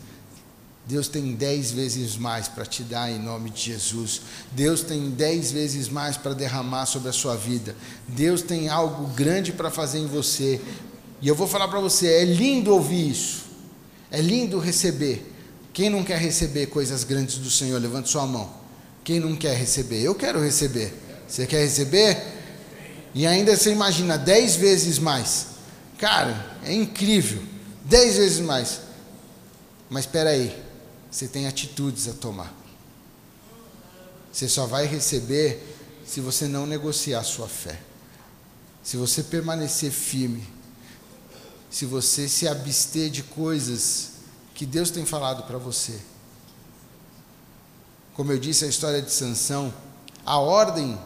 Deus 0.86 1.08
tem 1.08 1.34
dez 1.36 1.72
vezes 1.72 2.18
mais 2.18 2.48
para 2.48 2.66
te 2.66 2.84
dar 2.84 3.10
em 3.12 3.20
nome 3.20 3.52
de 3.52 3.62
Jesus. 3.62 4.22
Deus 4.52 4.82
tem 4.82 5.12
dez 5.12 5.52
vezes 5.52 5.88
mais 5.88 6.18
para 6.18 6.34
derramar 6.34 6.86
sobre 6.86 7.10
a 7.10 7.14
sua 7.14 7.36
vida. 7.36 7.76
Deus 8.08 8.42
tem 8.42 8.68
algo 8.68 9.08
grande 9.14 9.52
para 9.52 9.70
fazer 9.70 10.00
em 10.00 10.08
você. 10.08 10.60
E 11.22 11.28
eu 11.28 11.36
vou 11.36 11.48
falar 11.48 11.68
para 11.68 11.80
você: 11.80 12.08
é 12.08 12.26
lindo 12.26 12.74
ouvir 12.74 13.12
isso. 13.12 13.44
É 14.10 14.20
lindo 14.20 14.60
receber. 14.60 15.32
Quem 15.72 15.90
não 15.90 16.04
quer 16.04 16.18
receber 16.18 16.66
coisas 16.66 17.04
grandes 17.04 17.38
do 17.38 17.50
Senhor? 17.50 17.80
Levante 17.80 18.10
sua 18.10 18.26
mão. 18.26 18.50
Quem 19.04 19.20
não 19.20 19.36
quer 19.36 19.56
receber? 19.56 20.02
Eu 20.02 20.16
quero 20.16 20.42
receber. 20.42 20.94
Você 21.28 21.46
quer 21.46 21.62
receber? 21.62 22.22
E 23.14 23.26
ainda 23.26 23.56
você 23.56 23.72
imagina 23.72 24.18
dez 24.18 24.56
vezes 24.56 24.98
mais. 24.98 25.48
Cara, 25.98 26.58
é 26.66 26.74
incrível. 26.74 27.42
Dez 27.86 28.18
vezes 28.18 28.40
mais. 28.40 28.82
Mas 29.90 30.06
espera 30.06 30.32
aí 30.32 30.71
você 31.12 31.28
tem 31.28 31.46
atitudes 31.46 32.08
a 32.08 32.14
tomar. 32.14 32.54
Você 34.32 34.48
só 34.48 34.66
vai 34.66 34.86
receber 34.86 35.62
se 36.06 36.22
você 36.22 36.48
não 36.48 36.66
negociar 36.66 37.22
sua 37.24 37.50
fé. 37.50 37.82
Se 38.82 38.96
você 38.96 39.22
permanecer 39.22 39.92
firme. 39.92 40.48
Se 41.70 41.86
você 41.86 42.30
se 42.30 42.48
abster 42.48 43.10
de 43.10 43.24
coisas 43.24 44.12
que 44.56 44.66
Deus 44.66 44.90
tem 44.90 45.06
falado 45.06 45.44
para 45.44 45.58
você. 45.58 46.00
Como 48.14 48.32
eu 48.32 48.40
disse, 48.40 48.64
a 48.64 48.68
história 48.68 49.02
de 49.02 49.12
Sansão, 49.12 49.74
a 50.26 50.38
ordem 50.38 50.98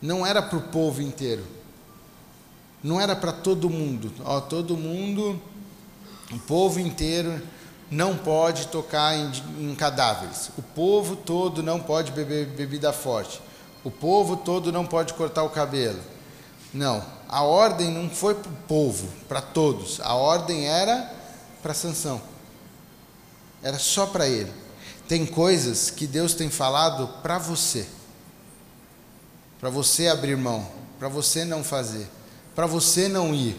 não 0.00 0.24
era 0.24 0.40
para 0.40 0.58
o 0.58 0.68
povo 0.68 1.02
inteiro. 1.02 1.44
Não 2.82 3.00
era 3.00 3.16
para 3.16 3.32
todo 3.32 3.68
mundo. 3.68 4.12
Ó, 4.24 4.40
todo 4.40 4.76
mundo, 4.76 5.40
o 6.30 6.38
povo 6.40 6.78
inteiro 6.78 7.42
não 7.90 8.16
pode 8.16 8.68
tocar 8.68 9.14
em, 9.14 9.30
em, 9.58 9.74
cadáveres. 9.74 10.50
O 10.56 10.62
povo 10.62 11.16
todo 11.16 11.62
não 11.62 11.80
pode 11.80 12.12
beber 12.12 12.46
bebida 12.46 12.92
forte. 12.92 13.40
O 13.82 13.90
povo 13.90 14.36
todo 14.36 14.72
não 14.72 14.86
pode 14.86 15.14
cortar 15.14 15.42
o 15.42 15.50
cabelo. 15.50 16.00
Não, 16.72 17.04
a 17.28 17.42
ordem 17.42 17.90
não 17.90 18.08
foi 18.10 18.34
para 18.34 18.50
o 18.50 18.56
povo, 18.66 19.08
para 19.28 19.40
todos. 19.40 20.00
A 20.00 20.14
ordem 20.14 20.66
era 20.66 21.12
para 21.62 21.74
Sansão. 21.74 22.20
Era 23.62 23.78
só 23.78 24.06
para 24.06 24.26
ele. 24.26 24.52
Tem 25.06 25.26
coisas 25.26 25.90
que 25.90 26.06
Deus 26.06 26.34
tem 26.34 26.50
falado 26.50 27.08
para 27.22 27.38
você. 27.38 27.86
Para 29.60 29.70
você 29.70 30.08
abrir 30.08 30.36
mão, 30.36 30.66
para 30.98 31.08
você 31.08 31.44
não 31.44 31.62
fazer, 31.62 32.08
para 32.54 32.66
você 32.66 33.08
não 33.08 33.34
ir 33.34 33.58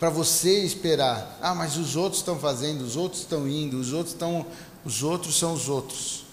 para 0.00 0.08
você 0.08 0.64
esperar. 0.64 1.38
Ah, 1.42 1.54
mas 1.54 1.76
os 1.76 1.94
outros 1.94 2.22
estão 2.22 2.38
fazendo, 2.38 2.80
os 2.80 2.96
outros 2.96 3.20
estão 3.20 3.46
indo, 3.46 3.78
os 3.78 3.92
outros 3.92 4.14
estão, 4.14 4.46
os 4.82 5.02
outros 5.02 5.38
são 5.38 5.52
os 5.52 5.68
outros. 5.68 6.24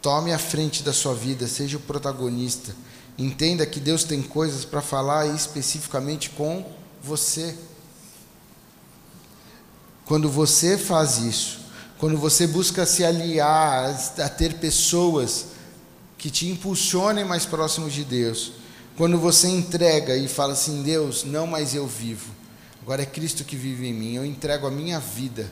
Tome 0.00 0.32
a 0.32 0.38
frente 0.38 0.84
da 0.84 0.92
sua 0.92 1.12
vida, 1.12 1.48
seja 1.48 1.76
o 1.76 1.80
protagonista. 1.80 2.74
Entenda 3.18 3.66
que 3.66 3.80
Deus 3.80 4.04
tem 4.04 4.22
coisas 4.22 4.64
para 4.64 4.80
falar 4.80 5.26
especificamente 5.26 6.30
com 6.30 6.64
você. 7.02 7.58
Quando 10.04 10.30
você 10.30 10.78
faz 10.78 11.18
isso, 11.18 11.60
quando 11.98 12.16
você 12.16 12.46
busca 12.46 12.86
se 12.86 13.04
aliar, 13.04 13.94
a 14.18 14.28
ter 14.28 14.54
pessoas 14.54 15.46
que 16.16 16.30
te 16.30 16.48
impulsionem 16.48 17.24
mais 17.24 17.44
próximos 17.44 17.92
de 17.92 18.04
Deus, 18.04 18.52
quando 19.00 19.18
você 19.18 19.48
entrega 19.48 20.14
e 20.14 20.28
fala 20.28 20.52
assim: 20.52 20.82
Deus, 20.82 21.24
não 21.24 21.46
mais 21.46 21.74
eu 21.74 21.86
vivo, 21.86 22.30
agora 22.82 23.00
é 23.00 23.06
Cristo 23.06 23.44
que 23.44 23.56
vive 23.56 23.88
em 23.88 23.94
mim, 23.94 24.14
eu 24.16 24.26
entrego 24.26 24.66
a 24.66 24.70
minha 24.70 25.00
vida 25.00 25.50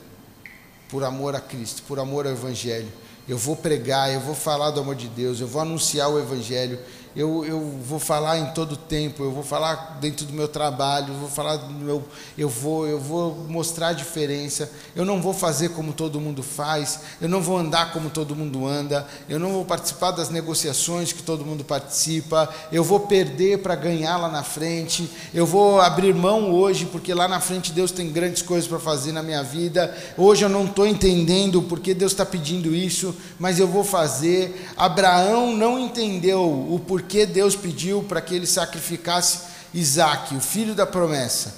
por 0.87 1.03
amor 1.03 1.35
a 1.35 1.41
Cristo, 1.41 1.81
por 1.87 1.97
amor 1.97 2.27
ao 2.27 2.33
Evangelho. 2.33 2.89
Eu 3.27 3.39
vou 3.39 3.55
pregar, 3.55 4.13
eu 4.13 4.19
vou 4.19 4.35
falar 4.35 4.69
do 4.69 4.79
amor 4.79 4.93
de 4.93 5.07
Deus, 5.07 5.39
eu 5.39 5.47
vou 5.47 5.63
anunciar 5.63 6.11
o 6.11 6.19
Evangelho, 6.19 6.77
eu, 7.15 7.43
eu 7.43 7.59
vou 7.59 7.97
falar 7.99 8.37
em 8.37 8.53
todo 8.53 8.77
tempo, 8.77 9.23
eu 9.23 9.31
vou 9.31 9.43
falar 9.43 9.97
dentro 9.99 10.25
do 10.25 10.33
meu 10.33 10.47
trabalho, 10.47 11.13
eu 11.13 11.17
vou 11.17 11.29
falar 11.29 11.57
do 11.57 11.73
meu, 11.73 12.03
eu 12.37 12.47
vou, 12.47 12.87
eu 12.87 12.99
vou 12.99 13.35
mostrar 13.47 13.89
a 13.89 13.93
diferença. 13.93 14.71
Eu 14.95 15.03
não 15.03 15.21
vou 15.21 15.33
fazer 15.33 15.69
como 15.69 15.91
todo 15.91 16.21
mundo 16.21 16.43
faz, 16.43 16.99
eu 17.19 17.27
não 17.27 17.41
vou 17.41 17.57
andar 17.57 17.91
como 17.91 18.09
todo 18.09 18.35
mundo 18.35 18.65
anda, 18.67 19.07
eu 19.27 19.39
não 19.39 19.51
vou 19.51 19.65
participar 19.65 20.11
das 20.11 20.29
negociações 20.29 21.11
que 21.11 21.23
todo 21.23 21.45
mundo 21.45 21.63
participa, 21.63 22.47
eu 22.71 22.83
vou 22.83 22.99
perder 22.99 23.59
para 23.59 23.75
ganhar 23.75 24.17
lá 24.17 24.29
na 24.29 24.43
frente, 24.43 25.09
eu 25.33 25.45
vou 25.45 25.81
abrir 25.81 26.13
mão 26.13 26.53
hoje 26.53 26.85
porque 26.85 27.13
lá 27.13 27.27
na 27.27 27.39
frente 27.39 27.71
Deus 27.71 27.91
tem 27.91 28.11
grandes 28.11 28.43
coisas 28.43 28.67
para 28.67 28.79
fazer 28.79 29.11
na 29.11 29.23
minha 29.23 29.43
vida. 29.43 29.95
Hoje 30.15 30.45
eu 30.45 30.49
não 30.49 30.65
estou 30.65 30.85
entendendo 30.85 31.61
porque 31.63 31.93
Deus 31.93 32.11
está 32.11 32.25
pedindo 32.25 32.73
isso, 32.73 33.15
mas 33.39 33.59
eu 33.59 33.67
vou 33.67 33.83
fazer. 33.83 34.69
Abraão 34.77 35.55
não 35.55 35.79
entendeu 35.79 36.41
o 36.41 36.79
porquê 36.79 36.98
porque 36.99 37.25
Deus 37.25 37.55
pediu 37.55 38.03
para 38.03 38.19
que 38.19 38.35
ele 38.35 38.45
sacrificasse 38.45 39.43
Isaac, 39.73 40.35
o 40.35 40.41
filho 40.41 40.75
da 40.75 40.85
promessa, 40.85 41.55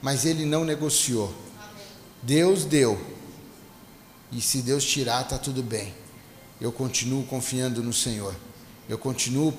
mas 0.00 0.24
ele 0.24 0.44
não 0.44 0.64
negociou. 0.64 1.34
Deus 2.22 2.64
deu, 2.64 2.96
e 4.30 4.40
se 4.40 4.58
Deus 4.58 4.84
tirar, 4.84 5.22
está 5.22 5.38
tudo 5.38 5.60
bem. 5.60 5.92
Eu 6.60 6.70
continuo 6.70 7.24
confiando 7.24 7.82
no 7.82 7.92
Senhor, 7.92 8.32
eu 8.88 8.96
continuo 8.96 9.52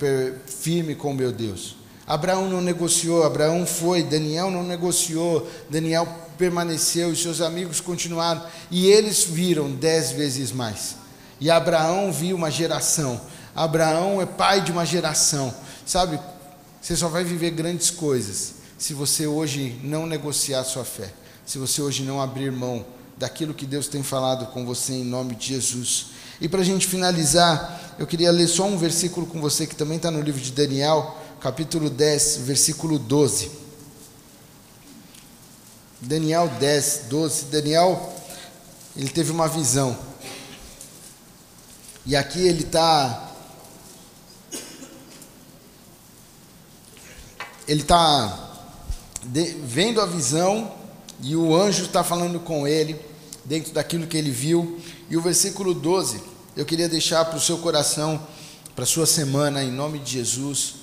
firme 0.45 0.95
com 0.95 1.13
meu 1.13 1.33
Deus. 1.33 1.75
Abraão 2.07 2.49
não 2.49 2.61
negociou, 2.61 3.25
Abraão 3.25 3.65
foi, 3.65 4.03
Daniel 4.03 4.49
não 4.49 4.63
negociou, 4.63 5.45
Daniel 5.69 6.07
permaneceu 6.37 7.11
e 7.11 7.17
seus 7.17 7.41
amigos 7.41 7.81
continuaram, 7.81 8.45
e 8.71 8.87
eles 8.87 9.25
viram 9.25 9.69
dez 9.69 10.09
vezes 10.11 10.53
mais. 10.53 10.95
E 11.37 11.51
Abraão 11.51 12.13
viu 12.13 12.37
uma 12.37 12.49
geração 12.49 13.19
Abraão 13.57 14.21
é 14.21 14.25
pai 14.27 14.61
de 14.61 14.71
uma 14.71 14.85
geração. 14.85 15.51
Sabe, 15.83 16.19
você 16.79 16.95
só 16.95 17.07
vai 17.07 17.23
viver 17.23 17.49
grandes 17.49 17.89
coisas 17.89 18.53
se 18.77 18.93
você 18.93 19.25
hoje 19.25 19.79
não 19.83 20.05
negociar 20.05 20.63
sua 20.63 20.85
fé, 20.85 21.11
se 21.43 21.57
você 21.57 21.81
hoje 21.81 22.03
não 22.03 22.21
abrir 22.21 22.51
mão 22.51 22.85
daquilo 23.17 23.55
que 23.55 23.65
Deus 23.65 23.87
tem 23.87 24.03
falado 24.03 24.45
com 24.53 24.63
você 24.63 24.93
em 24.93 25.03
nome 25.03 25.33
de 25.33 25.47
Jesus. 25.47 26.11
E 26.39 26.47
para 26.47 26.61
a 26.61 26.63
gente 26.63 26.85
finalizar, 26.85 27.95
eu 27.97 28.05
queria 28.05 28.29
ler 28.29 28.47
só 28.47 28.65
um 28.65 28.77
versículo 28.77 29.25
com 29.25 29.41
você 29.41 29.65
que 29.65 29.75
também 29.75 29.97
está 29.97 30.11
no 30.11 30.21
livro 30.21 30.39
de 30.39 30.51
Daniel, 30.51 31.17
capítulo 31.41 31.89
10, 31.89 32.41
versículo 32.43 32.99
12. 32.99 33.49
Daniel 35.99 36.47
10, 36.59 37.05
12. 37.09 37.45
Daniel, 37.45 38.13
ele 38.95 39.09
teve 39.09 39.31
uma 39.31 39.47
visão. 39.47 39.97
E 42.05 42.15
aqui 42.15 42.45
ele 42.45 42.61
está 42.61 43.26
ele 47.67 47.81
está 47.81 48.47
vendo 49.63 49.99
a 49.99 50.05
visão 50.05 50.73
e 51.21 51.35
o 51.35 51.55
anjo 51.55 51.83
está 51.83 52.03
falando 52.03 52.39
com 52.39 52.67
ele 52.67 52.99
dentro 53.43 53.73
daquilo 53.73 54.07
que 54.07 54.17
ele 54.17 54.31
viu. 54.31 54.79
E 55.09 55.17
o 55.17 55.21
versículo 55.21 55.73
12, 55.73 56.21
eu 56.55 56.65
queria 56.65 56.87
deixar 56.87 57.25
para 57.25 57.37
o 57.37 57.41
seu 57.41 57.57
coração, 57.57 58.25
para 58.73 58.83
a 58.83 58.87
sua 58.87 59.05
semana, 59.05 59.63
em 59.63 59.71
nome 59.71 59.99
de 59.99 60.13
Jesus. 60.13 60.75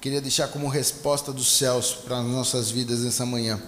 Queria 0.00 0.20
deixar 0.20 0.48
como 0.48 0.68
resposta 0.68 1.32
dos 1.32 1.58
céus 1.58 1.92
para 1.92 2.18
as 2.18 2.26
nossas 2.26 2.70
vidas 2.70 3.00
nessa 3.00 3.26
manhã. 3.26 3.60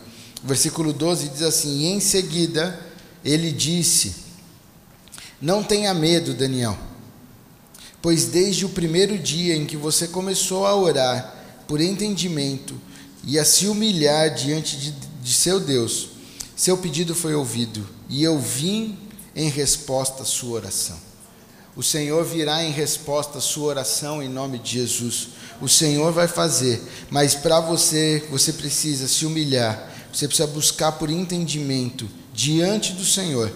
O 0.42 0.46
versículo 0.46 0.92
12 0.92 1.28
diz 1.28 1.42
assim: 1.42 1.86
Em 1.86 2.00
seguida, 2.00 2.80
ele 3.22 3.52
disse: 3.52 4.14
Não 5.40 5.62
tenha 5.62 5.92
medo, 5.92 6.32
Daniel, 6.32 6.78
pois 8.00 8.26
desde 8.26 8.64
o 8.64 8.70
primeiro 8.70 9.18
dia 9.18 9.54
em 9.54 9.66
que 9.66 9.76
você 9.76 10.08
começou 10.08 10.66
a 10.66 10.74
orar, 10.74 11.41
por 11.72 11.80
entendimento 11.80 12.78
e 13.24 13.38
a 13.38 13.46
se 13.46 13.66
humilhar 13.66 14.34
diante 14.34 14.76
de, 14.76 14.90
de 15.22 15.32
seu 15.32 15.58
Deus, 15.58 16.10
seu 16.54 16.76
pedido 16.76 17.14
foi 17.14 17.34
ouvido 17.34 17.88
e 18.10 18.22
eu 18.22 18.38
vim 18.38 18.98
em 19.34 19.48
resposta 19.48 20.22
à 20.22 20.26
sua 20.26 20.56
oração. 20.56 20.98
O 21.74 21.82
Senhor 21.82 22.22
virá 22.26 22.62
em 22.62 22.70
resposta 22.72 23.38
à 23.38 23.40
sua 23.40 23.68
oração 23.68 24.22
em 24.22 24.28
nome 24.28 24.58
de 24.58 24.72
Jesus. 24.72 25.28
O 25.62 25.68
Senhor 25.68 26.12
vai 26.12 26.28
fazer, 26.28 26.78
mas 27.08 27.34
para 27.34 27.58
você, 27.58 28.22
você 28.30 28.52
precisa 28.52 29.08
se 29.08 29.24
humilhar, 29.24 29.90
você 30.12 30.28
precisa 30.28 30.48
buscar 30.48 30.92
por 30.92 31.08
entendimento 31.08 32.06
diante 32.34 32.92
do 32.92 33.04
Senhor, 33.06 33.50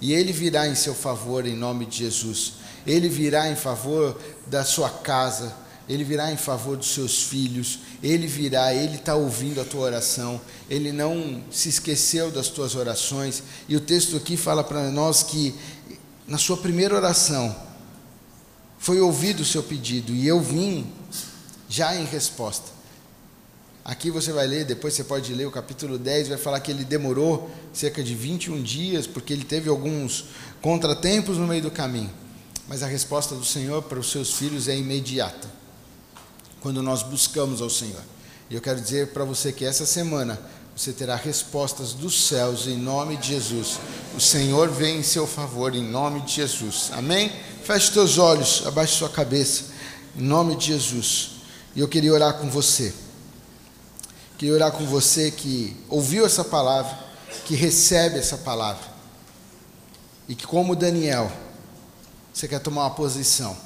e 0.00 0.14
Ele 0.14 0.32
virá 0.32 0.66
em 0.66 0.74
seu 0.74 0.94
favor 0.94 1.46
em 1.46 1.56
nome 1.56 1.84
de 1.84 1.98
Jesus. 1.98 2.54
Ele 2.86 3.10
virá 3.10 3.50
em 3.50 3.56
favor 3.56 4.18
da 4.46 4.64
sua 4.64 4.88
casa, 4.88 5.54
ele 5.90 6.04
virá 6.04 6.30
em 6.30 6.36
favor 6.36 6.76
dos 6.76 6.94
seus 6.94 7.24
filhos, 7.24 7.80
Ele 8.00 8.28
virá, 8.28 8.72
Ele 8.72 8.94
está 8.94 9.16
ouvindo 9.16 9.60
a 9.60 9.64
tua 9.64 9.80
oração, 9.80 10.40
Ele 10.70 10.92
não 10.92 11.42
se 11.50 11.68
esqueceu 11.68 12.30
das 12.30 12.46
tuas 12.46 12.76
orações, 12.76 13.42
e 13.68 13.74
o 13.74 13.80
texto 13.80 14.16
aqui 14.16 14.36
fala 14.36 14.62
para 14.62 14.88
nós 14.88 15.24
que 15.24 15.52
na 16.28 16.38
sua 16.38 16.56
primeira 16.56 16.94
oração 16.94 17.56
foi 18.78 19.00
ouvido 19.00 19.40
o 19.40 19.44
seu 19.44 19.64
pedido, 19.64 20.14
e 20.14 20.28
eu 20.28 20.40
vim 20.40 20.86
já 21.68 21.96
em 21.96 22.04
resposta. 22.04 22.70
Aqui 23.84 24.12
você 24.12 24.30
vai 24.30 24.46
ler, 24.46 24.64
depois 24.64 24.94
você 24.94 25.02
pode 25.02 25.34
ler 25.34 25.48
o 25.48 25.50
capítulo 25.50 25.98
10, 25.98 26.28
vai 26.28 26.38
falar 26.38 26.60
que 26.60 26.70
ele 26.70 26.84
demorou 26.84 27.50
cerca 27.72 28.00
de 28.00 28.14
21 28.14 28.62
dias, 28.62 29.08
porque 29.08 29.32
ele 29.32 29.44
teve 29.44 29.68
alguns 29.68 30.26
contratempos 30.62 31.36
no 31.36 31.48
meio 31.48 31.62
do 31.62 31.70
caminho. 31.70 32.12
Mas 32.68 32.84
a 32.84 32.86
resposta 32.86 33.34
do 33.34 33.44
Senhor 33.44 33.82
para 33.82 33.98
os 33.98 34.08
seus 34.08 34.34
filhos 34.34 34.68
é 34.68 34.78
imediata 34.78 35.58
quando 36.60 36.82
nós 36.82 37.02
buscamos 37.02 37.60
ao 37.60 37.70
Senhor. 37.70 38.02
E 38.48 38.54
eu 38.54 38.60
quero 38.60 38.80
dizer 38.80 39.08
para 39.08 39.24
você 39.24 39.52
que 39.52 39.64
essa 39.64 39.86
semana 39.86 40.38
você 40.76 40.92
terá 40.92 41.14
respostas 41.14 41.92
dos 41.92 42.26
céus 42.26 42.66
em 42.66 42.76
nome 42.76 43.16
de 43.16 43.28
Jesus. 43.28 43.78
O 44.16 44.20
Senhor 44.20 44.68
vem 44.70 45.00
em 45.00 45.02
seu 45.02 45.26
favor 45.26 45.74
em 45.74 45.82
nome 45.82 46.20
de 46.22 46.32
Jesus. 46.32 46.90
Amém? 46.92 47.30
Feche 47.62 47.92
seus 47.92 48.18
olhos, 48.18 48.66
abaixe 48.66 48.96
sua 48.96 49.08
cabeça 49.08 49.64
em 50.16 50.22
nome 50.22 50.56
de 50.56 50.66
Jesus. 50.66 51.32
E 51.76 51.80
eu 51.80 51.88
queria 51.88 52.12
orar 52.12 52.38
com 52.38 52.48
você. 52.48 52.92
Queria 54.38 54.54
orar 54.54 54.72
com 54.72 54.86
você 54.86 55.30
que 55.30 55.76
ouviu 55.88 56.24
essa 56.24 56.42
palavra, 56.42 56.98
que 57.44 57.54
recebe 57.54 58.18
essa 58.18 58.38
palavra. 58.38 58.82
E 60.26 60.34
que 60.34 60.46
como 60.46 60.74
Daniel, 60.74 61.30
você 62.32 62.48
quer 62.48 62.60
tomar 62.60 62.84
uma 62.84 62.94
posição 62.94 63.56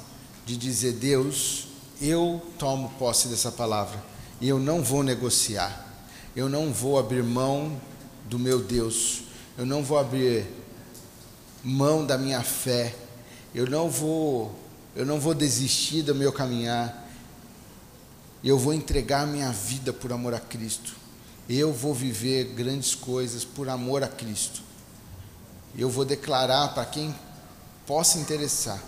de 0.45 0.57
dizer: 0.57 0.93
Deus, 0.93 1.67
eu 2.01 2.41
tomo 2.59 2.89
posse 2.99 3.27
dessa 3.27 3.51
palavra 3.51 4.03
e 4.41 4.47
eu 4.49 4.59
não 4.59 4.83
vou 4.83 5.03
negociar, 5.03 5.85
eu 6.35 6.49
não 6.49 6.73
vou 6.73 6.99
abrir 6.99 7.23
mão 7.23 7.79
do 8.25 8.37
meu 8.37 8.61
Deus, 8.61 9.23
eu 9.57 9.65
não 9.65 9.83
vou 9.83 9.97
abrir 9.97 10.45
mão 11.63 12.05
da 12.05 12.17
minha 12.17 12.41
fé, 12.43 12.93
eu 13.53 13.69
não 13.69 13.89
vou, 13.89 14.53
eu 14.95 15.05
não 15.05 15.19
vou 15.19 15.33
desistir 15.33 16.01
do 16.01 16.13
meu 16.13 16.33
caminhar, 16.33 17.07
eu 18.43 18.59
vou 18.59 18.73
entregar 18.73 19.25
minha 19.25 19.51
vida 19.51 19.93
por 19.93 20.11
amor 20.11 20.33
a 20.33 20.39
Cristo, 20.39 20.93
eu 21.49 21.71
vou 21.71 21.93
viver 21.93 22.53
grandes 22.55 22.93
coisas 22.93 23.45
por 23.45 23.69
amor 23.69 24.03
a 24.03 24.07
Cristo, 24.07 24.61
eu 25.77 25.89
vou 25.89 26.03
declarar 26.03 26.73
para 26.73 26.85
quem 26.85 27.15
possa 27.87 28.19
interessar 28.19 28.83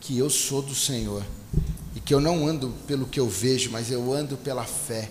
que 0.00 0.18
eu 0.18 0.28
sou 0.28 0.62
do 0.62 0.74
Senhor 0.74 1.22
que 2.08 2.14
eu 2.14 2.22
não 2.22 2.46
ando 2.48 2.72
pelo 2.86 3.04
que 3.04 3.20
eu 3.20 3.28
vejo, 3.28 3.70
mas 3.70 3.90
eu 3.90 4.14
ando 4.14 4.34
pela 4.38 4.64
fé. 4.64 5.10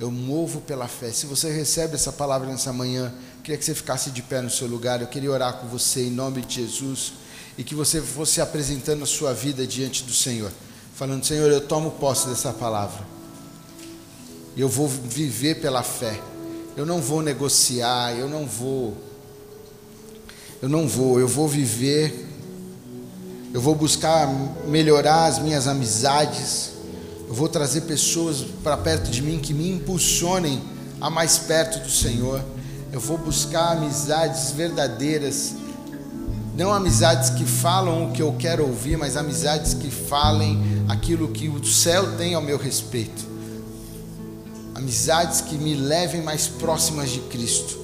Eu 0.00 0.10
movo 0.10 0.62
pela 0.62 0.88
fé. 0.88 1.12
Se 1.12 1.26
você 1.26 1.52
recebe 1.52 1.94
essa 1.94 2.10
palavra 2.10 2.48
nessa 2.48 2.72
manhã, 2.72 3.12
queria 3.44 3.58
que 3.58 3.64
você 3.66 3.74
ficasse 3.74 4.10
de 4.10 4.22
pé 4.22 4.40
no 4.40 4.48
seu 4.48 4.66
lugar. 4.66 5.02
Eu 5.02 5.08
queria 5.08 5.30
orar 5.30 5.58
com 5.58 5.68
você 5.68 6.04
em 6.04 6.10
nome 6.10 6.40
de 6.40 6.54
Jesus 6.54 7.12
e 7.58 7.62
que 7.62 7.74
você 7.74 8.00
fosse 8.00 8.40
apresentando 8.40 9.02
a 9.02 9.06
sua 9.06 9.34
vida 9.34 9.66
diante 9.66 10.04
do 10.04 10.12
Senhor, 10.14 10.50
falando: 10.94 11.22
Senhor, 11.22 11.50
eu 11.50 11.60
tomo 11.60 11.90
posse 11.90 12.26
dessa 12.28 12.50
palavra. 12.50 13.06
Eu 14.56 14.70
vou 14.70 14.88
viver 14.88 15.60
pela 15.60 15.82
fé. 15.82 16.18
Eu 16.74 16.86
não 16.86 17.02
vou 17.02 17.20
negociar, 17.20 18.16
eu 18.16 18.26
não 18.26 18.46
vou 18.46 18.96
eu 20.62 20.68
não 20.70 20.88
vou, 20.88 21.20
eu 21.20 21.28
vou 21.28 21.46
viver 21.46 22.26
eu 23.52 23.60
vou 23.60 23.74
buscar 23.74 24.28
melhorar 24.66 25.26
as 25.26 25.38
minhas 25.38 25.66
amizades, 25.66 26.72
eu 27.26 27.34
vou 27.34 27.48
trazer 27.48 27.82
pessoas 27.82 28.44
para 28.62 28.76
perto 28.76 29.10
de 29.10 29.22
mim 29.22 29.38
que 29.38 29.54
me 29.54 29.70
impulsionem 29.70 30.62
a 31.00 31.08
mais 31.08 31.38
perto 31.38 31.78
do 31.82 31.90
Senhor. 31.90 32.42
Eu 32.92 33.00
vou 33.00 33.16
buscar 33.18 33.72
amizades 33.72 34.50
verdadeiras, 34.52 35.54
não 36.56 36.72
amizades 36.72 37.30
que 37.30 37.44
falam 37.44 38.08
o 38.08 38.12
que 38.12 38.20
eu 38.20 38.34
quero 38.38 38.66
ouvir, 38.66 38.96
mas 38.98 39.16
amizades 39.16 39.74
que 39.74 39.90
falem 39.90 40.84
aquilo 40.88 41.28
que 41.28 41.48
o 41.48 41.64
céu 41.64 42.16
tem 42.16 42.34
ao 42.34 42.42
meu 42.42 42.58
respeito. 42.58 43.26
Amizades 44.74 45.40
que 45.40 45.56
me 45.56 45.74
levem 45.74 46.22
mais 46.22 46.46
próximas 46.46 47.10
de 47.10 47.20
Cristo. 47.20 47.78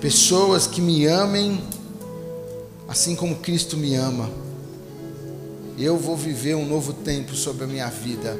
Pessoas 0.00 0.66
que 0.66 0.80
me 0.80 1.06
amem 1.06 1.62
assim 2.92 3.16
como 3.16 3.36
Cristo 3.36 3.74
me 3.74 3.94
ama. 3.94 4.28
Eu 5.78 5.96
vou 5.96 6.14
viver 6.14 6.54
um 6.54 6.68
novo 6.68 6.92
tempo 6.92 7.34
sobre 7.34 7.64
a 7.64 7.66
minha 7.66 7.88
vida. 7.88 8.38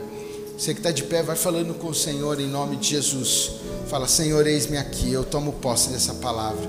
Você 0.59 0.74
que 0.74 0.80
está 0.80 0.90
de 0.90 1.05
pé, 1.05 1.22
vai 1.22 1.34
falando 1.34 1.72
com 1.72 1.88
o 1.88 1.94
Senhor 1.94 2.38
em 2.38 2.46
nome 2.46 2.76
de 2.76 2.88
Jesus. 2.88 3.53
Fala, 3.88 4.07
Senhor, 4.07 4.46
eis-me 4.46 4.76
aqui. 4.76 5.11
Eu 5.11 5.24
tomo 5.24 5.55
posse 5.55 5.88
dessa 5.88 6.12
palavra. 6.12 6.68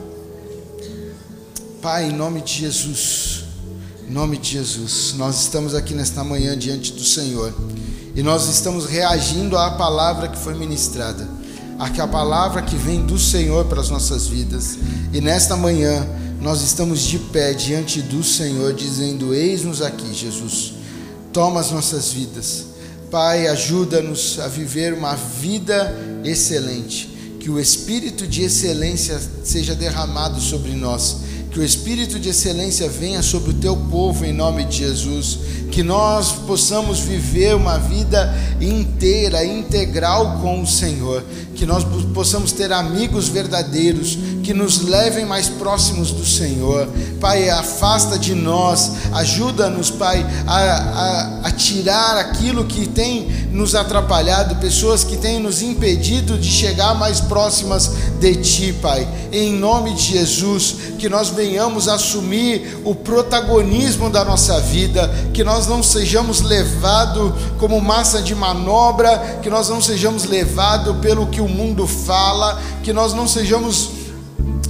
Pai, 1.82 2.06
em 2.06 2.14
nome 2.14 2.40
de 2.40 2.54
Jesus. 2.54 3.44
Em 4.08 4.14
nome 4.14 4.38
de 4.38 4.52
Jesus. 4.52 5.14
Nós 5.18 5.42
estamos 5.42 5.76
aqui 5.76 5.94
nesta 5.94 6.24
manhã 6.24 6.58
diante 6.58 6.94
do 6.94 7.04
Senhor. 7.04 7.54
E 8.16 8.24
nós 8.24 8.48
estamos 8.48 8.86
reagindo 8.86 9.58
à 9.58 9.72
palavra 9.72 10.30
que 10.30 10.38
foi 10.38 10.54
ministrada. 10.54 11.28
A 11.78 12.08
palavra 12.08 12.62
que 12.62 12.78
vem 12.78 13.06
do 13.06 13.20
Senhor 13.20 13.66
para 13.66 13.82
as 13.82 13.90
nossas 13.90 14.26
vidas. 14.26 14.78
E 15.12 15.20
nesta 15.20 15.58
manhã 15.58 16.08
nós 16.44 16.62
estamos 16.62 17.02
de 17.02 17.18
pé 17.18 17.54
diante 17.54 18.02
do 18.02 18.24
Senhor, 18.24 18.74
dizendo: 18.74 19.34
Eis-nos 19.34 19.82
aqui, 19.82 20.14
Jesus. 20.14 20.74
Toma 21.32 21.60
as 21.60 21.72
nossas 21.72 22.12
vidas 22.12 22.74
Pai, 23.14 23.46
ajuda-nos 23.46 24.40
a 24.40 24.48
viver 24.48 24.92
uma 24.92 25.14
vida 25.14 25.96
excelente. 26.24 27.08
Que 27.40 27.48
o 27.48 27.60
espírito 27.60 28.26
de 28.26 28.42
excelência 28.42 29.22
seja 29.44 29.76
derramado 29.76 30.42
sobre 30.42 30.72
nós. 30.72 31.18
Que 31.54 31.60
o 31.60 31.64
espírito 31.64 32.20
de 32.20 32.30
excelência 32.30 32.90
venha 32.90 33.22
sobre 33.22 33.52
o 33.52 33.54
teu 33.54 33.78
povo 33.78 34.26
em 34.26 34.34
nome 34.34 34.66
de 34.66 34.80
Jesus. 34.80 35.38
Que 35.72 35.84
nós 35.84 36.32
possamos 36.32 37.00
viver 37.00 37.56
uma 37.56 37.78
vida 37.78 38.34
inteira, 38.60 39.46
integral 39.46 40.40
com 40.42 40.64
o 40.64 40.68
Senhor. 40.68 41.24
Que 41.56 41.64
nós 41.64 41.86
possamos 42.12 42.52
ter 42.52 42.74
amigos 42.74 43.28
verdadeiros 43.28 44.18
que 44.44 44.54
nos 44.54 44.82
levem 44.82 45.26
mais 45.26 45.48
próximos 45.48 46.12
do 46.12 46.26
Senhor. 46.26 46.88
Pai, 47.20 47.50
afasta 47.50 48.20
de 48.20 48.36
nós, 48.36 48.92
ajuda-nos, 49.14 49.90
Pai, 49.90 50.26
a, 50.46 50.58
a, 50.58 51.48
a, 51.48 51.52
tirar 51.52 52.18
aquilo 52.18 52.66
que 52.66 52.88
tem 52.88 53.30
nos 53.52 53.74
atrapalhado, 53.74 54.58
pessoas 54.58 55.04
que 55.04 55.16
têm 55.16 55.40
nos 55.40 55.62
impedido 55.62 56.38
de 56.38 56.50
chegar 56.50 56.94
mais 56.94 57.22
próximas 57.22 57.92
de 58.20 58.36
Ti, 58.36 58.74
Pai. 58.82 59.08
Em 59.32 59.54
nome 59.54 59.94
de 59.94 60.14
Jesus, 60.14 60.76
que 61.00 61.08
nós 61.08 61.30
venhamos 61.30 61.43
assumir 61.88 62.80
o 62.84 62.96
protagonismo 62.96 64.10
da 64.10 64.24
nossa 64.24 64.60
vida, 64.60 65.10
que 65.34 65.44
nós 65.44 65.68
não 65.68 65.84
sejamos 65.84 66.42
levados 66.42 67.34
como 67.60 67.80
massa 67.82 68.22
de 68.22 68.36
manobra, 68.36 69.40
que 69.42 69.50
nós 69.50 69.70
não 69.70 69.82
sejamos 69.82 70.26
levados 70.26 70.98
pelo 70.98 71.28
que 71.28 71.42
o 71.42 71.48
mundo 71.48 71.88
fala, 71.88 72.62
que 72.84 72.94
nós 72.94 73.14
não 73.14 73.28
sejamos 73.28 74.04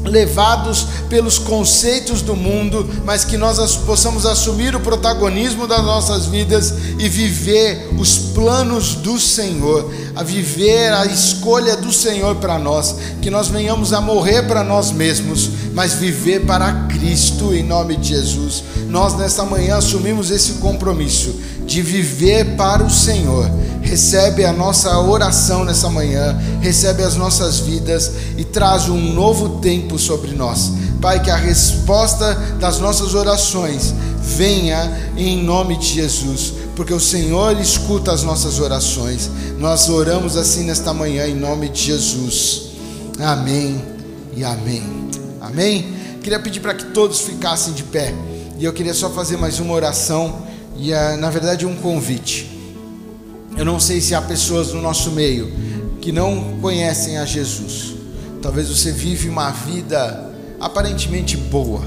levados 0.03 0.85
pelos 1.09 1.39
conceitos 1.39 2.21
do 2.21 2.35
mundo, 2.35 2.87
mas 3.05 3.23
que 3.23 3.37
nós 3.37 3.75
possamos 3.77 4.25
assumir 4.25 4.75
o 4.75 4.79
protagonismo 4.79 5.67
das 5.67 5.83
nossas 5.83 6.25
vidas 6.25 6.73
e 6.99 7.07
viver 7.07 7.89
os 7.97 8.17
planos 8.17 8.95
do 8.95 9.19
Senhor, 9.19 9.91
a 10.15 10.23
viver 10.23 10.91
a 10.91 11.05
escolha 11.05 11.75
do 11.77 11.91
Senhor 11.91 12.35
para 12.35 12.59
nós, 12.59 12.95
que 13.21 13.29
nós 13.29 13.47
venhamos 13.47 13.93
a 13.93 14.01
morrer 14.01 14.43
para 14.43 14.63
nós 14.63 14.91
mesmos, 14.91 15.49
mas 15.73 15.93
viver 15.93 16.45
para 16.45 16.71
Cristo 16.87 17.53
em 17.53 17.63
nome 17.63 17.97
de 17.97 18.09
Jesus. 18.09 18.63
Nós 18.87 19.17
nesta 19.17 19.43
manhã 19.43 19.77
assumimos 19.77 20.29
esse 20.29 20.53
compromisso 20.53 21.35
de 21.65 21.81
viver 21.81 22.55
para 22.55 22.83
o 22.83 22.89
Senhor. 22.89 23.49
Recebe 23.81 24.45
a 24.45 24.53
nossa 24.53 24.97
oração 24.99 25.65
nessa 25.65 25.89
manhã, 25.89 26.37
recebe 26.61 27.03
as 27.03 27.15
nossas 27.15 27.59
vidas 27.59 28.11
e 28.37 28.43
traz 28.43 28.87
um 28.87 29.13
novo 29.13 29.59
tempo 29.59 29.97
sobre 29.97 30.31
nós. 30.31 30.71
Pai, 31.01 31.21
que 31.21 31.29
a 31.29 31.35
resposta 31.35 32.33
das 32.59 32.79
nossas 32.79 33.13
orações 33.13 33.93
venha 34.21 35.11
em 35.17 35.43
nome 35.43 35.77
de 35.77 35.95
Jesus, 35.95 36.53
porque 36.75 36.93
o 36.93 36.99
Senhor 36.99 37.59
escuta 37.59 38.13
as 38.13 38.23
nossas 38.23 38.59
orações. 38.59 39.29
Nós 39.59 39.89
oramos 39.89 40.37
assim 40.37 40.63
nesta 40.63 40.93
manhã 40.93 41.27
em 41.27 41.35
nome 41.35 41.67
de 41.67 41.81
Jesus. 41.81 42.69
Amém 43.19 43.81
e 44.35 44.43
amém. 44.43 45.02
Amém. 45.43 45.93
Queria 46.23 46.39
pedir 46.39 46.61
para 46.61 46.73
que 46.73 46.85
todos 46.85 47.19
ficassem 47.19 47.73
de 47.73 47.83
pé. 47.83 48.15
E 48.57 48.63
eu 48.63 48.71
queria 48.71 48.93
só 48.93 49.09
fazer 49.09 49.35
mais 49.35 49.59
uma 49.59 49.73
oração 49.73 50.41
e 50.77 50.93
é, 50.93 51.17
na 51.17 51.29
verdade 51.29 51.65
um 51.65 51.75
convite. 51.75 52.49
Eu 53.57 53.65
não 53.65 53.77
sei 53.77 53.99
se 53.99 54.15
há 54.15 54.21
pessoas 54.21 54.71
no 54.71 54.81
nosso 54.81 55.11
meio 55.11 55.51
que 55.99 56.13
não 56.13 56.59
conhecem 56.61 57.17
a 57.17 57.25
Jesus. 57.25 57.93
Talvez 58.41 58.69
você 58.69 58.93
vive 58.93 59.27
uma 59.27 59.51
vida 59.51 60.31
aparentemente 60.61 61.35
boa, 61.35 61.81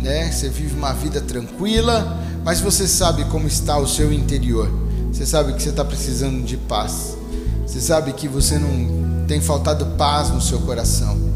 né? 0.00 0.32
Você 0.32 0.48
vive 0.48 0.74
uma 0.74 0.92
vida 0.92 1.20
tranquila, 1.20 2.20
mas 2.44 2.60
você 2.60 2.88
sabe 2.88 3.24
como 3.26 3.46
está 3.46 3.78
o 3.78 3.86
seu 3.86 4.12
interior. 4.12 4.68
Você 5.12 5.24
sabe 5.24 5.52
que 5.52 5.62
você 5.62 5.68
está 5.68 5.84
precisando 5.84 6.44
de 6.44 6.56
paz. 6.56 7.16
Você 7.64 7.80
sabe 7.80 8.12
que 8.12 8.26
você 8.26 8.58
não 8.58 9.24
tem 9.28 9.40
faltado 9.40 9.86
paz 9.96 10.30
no 10.30 10.40
seu 10.40 10.58
coração. 10.60 11.31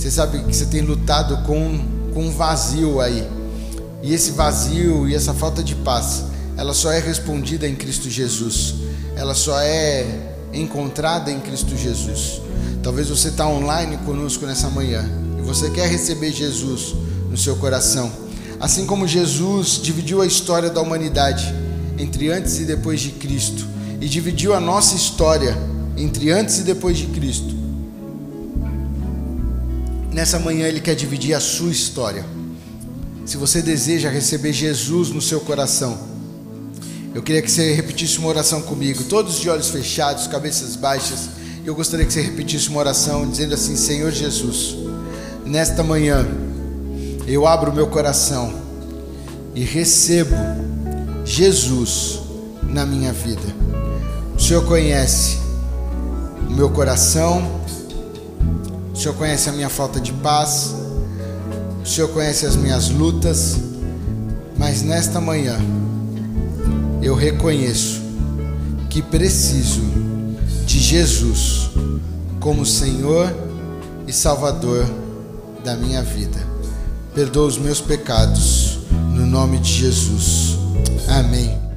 Você 0.00 0.10
sabe 0.10 0.38
que 0.44 0.56
você 0.56 0.64
tem 0.64 0.80
lutado 0.80 1.46
com, 1.46 1.78
com 2.14 2.24
um 2.24 2.30
vazio 2.30 3.02
aí 3.02 3.22
e 4.02 4.14
esse 4.14 4.30
vazio 4.30 5.06
e 5.06 5.14
essa 5.14 5.34
falta 5.34 5.62
de 5.62 5.74
paz, 5.74 6.24
ela 6.56 6.72
só 6.72 6.90
é 6.90 6.98
respondida 6.98 7.68
em 7.68 7.74
Cristo 7.74 8.08
Jesus. 8.08 8.76
Ela 9.14 9.34
só 9.34 9.60
é 9.60 10.06
encontrada 10.54 11.30
em 11.30 11.38
Cristo 11.38 11.76
Jesus. 11.76 12.40
Talvez 12.82 13.10
você 13.10 13.28
está 13.28 13.46
online 13.46 13.98
conosco 13.98 14.46
nessa 14.46 14.70
manhã 14.70 15.06
e 15.38 15.42
você 15.42 15.68
quer 15.68 15.90
receber 15.90 16.32
Jesus 16.32 16.94
no 17.28 17.36
seu 17.36 17.56
coração. 17.56 18.10
Assim 18.58 18.86
como 18.86 19.06
Jesus 19.06 19.78
dividiu 19.82 20.22
a 20.22 20.26
história 20.26 20.70
da 20.70 20.80
humanidade 20.80 21.54
entre 21.98 22.30
antes 22.30 22.58
e 22.58 22.64
depois 22.64 23.02
de 23.02 23.10
Cristo 23.10 23.66
e 24.00 24.08
dividiu 24.08 24.54
a 24.54 24.60
nossa 24.60 24.96
história 24.96 25.54
entre 25.94 26.30
antes 26.30 26.58
e 26.58 26.62
depois 26.62 26.96
de 26.96 27.06
Cristo. 27.08 27.59
Nessa 30.12 30.38
manhã 30.38 30.66
ele 30.66 30.80
quer 30.80 30.94
dividir 30.94 31.34
a 31.34 31.40
sua 31.40 31.70
história. 31.70 32.24
Se 33.24 33.36
você 33.36 33.62
deseja 33.62 34.10
receber 34.10 34.52
Jesus 34.52 35.10
no 35.10 35.20
seu 35.20 35.40
coração, 35.40 35.96
eu 37.14 37.22
queria 37.22 37.42
que 37.42 37.50
você 37.50 37.72
repetisse 37.74 38.18
uma 38.18 38.28
oração 38.28 38.62
comigo, 38.62 39.04
todos 39.04 39.40
de 39.40 39.48
olhos 39.48 39.68
fechados, 39.68 40.26
cabeças 40.26 40.76
baixas. 40.76 41.28
Eu 41.64 41.74
gostaria 41.74 42.06
que 42.06 42.12
você 42.12 42.22
repetisse 42.22 42.68
uma 42.68 42.80
oração 42.80 43.28
dizendo 43.28 43.54
assim: 43.54 43.76
Senhor 43.76 44.10
Jesus, 44.10 44.76
nesta 45.44 45.82
manhã 45.82 46.26
eu 47.26 47.46
abro 47.46 47.72
meu 47.72 47.86
coração 47.86 48.52
e 49.54 49.62
recebo 49.62 50.34
Jesus 51.24 52.20
na 52.62 52.84
minha 52.86 53.12
vida. 53.12 53.42
O 54.36 54.40
Senhor 54.40 54.64
conhece 54.64 55.38
o 56.48 56.52
meu 56.52 56.70
coração, 56.70 57.59
o 59.00 59.02
Senhor 59.02 59.14
conhece 59.14 59.48
a 59.48 59.52
minha 59.52 59.70
falta 59.70 59.98
de 59.98 60.12
paz, 60.12 60.74
o 61.82 61.88
Senhor 61.88 62.08
conhece 62.08 62.44
as 62.44 62.54
minhas 62.54 62.90
lutas, 62.90 63.56
mas 64.58 64.82
nesta 64.82 65.18
manhã 65.18 65.58
eu 67.00 67.14
reconheço 67.14 68.02
que 68.90 69.00
preciso 69.00 69.80
de 70.66 70.78
Jesus 70.78 71.70
como 72.40 72.66
Senhor 72.66 73.34
e 74.06 74.12
Salvador 74.12 74.86
da 75.64 75.74
minha 75.76 76.02
vida. 76.02 76.38
Perdoa 77.14 77.46
os 77.46 77.56
meus 77.56 77.80
pecados, 77.80 78.80
no 78.90 79.24
nome 79.24 79.60
de 79.60 79.72
Jesus. 79.72 80.58
Amém. 81.08 81.69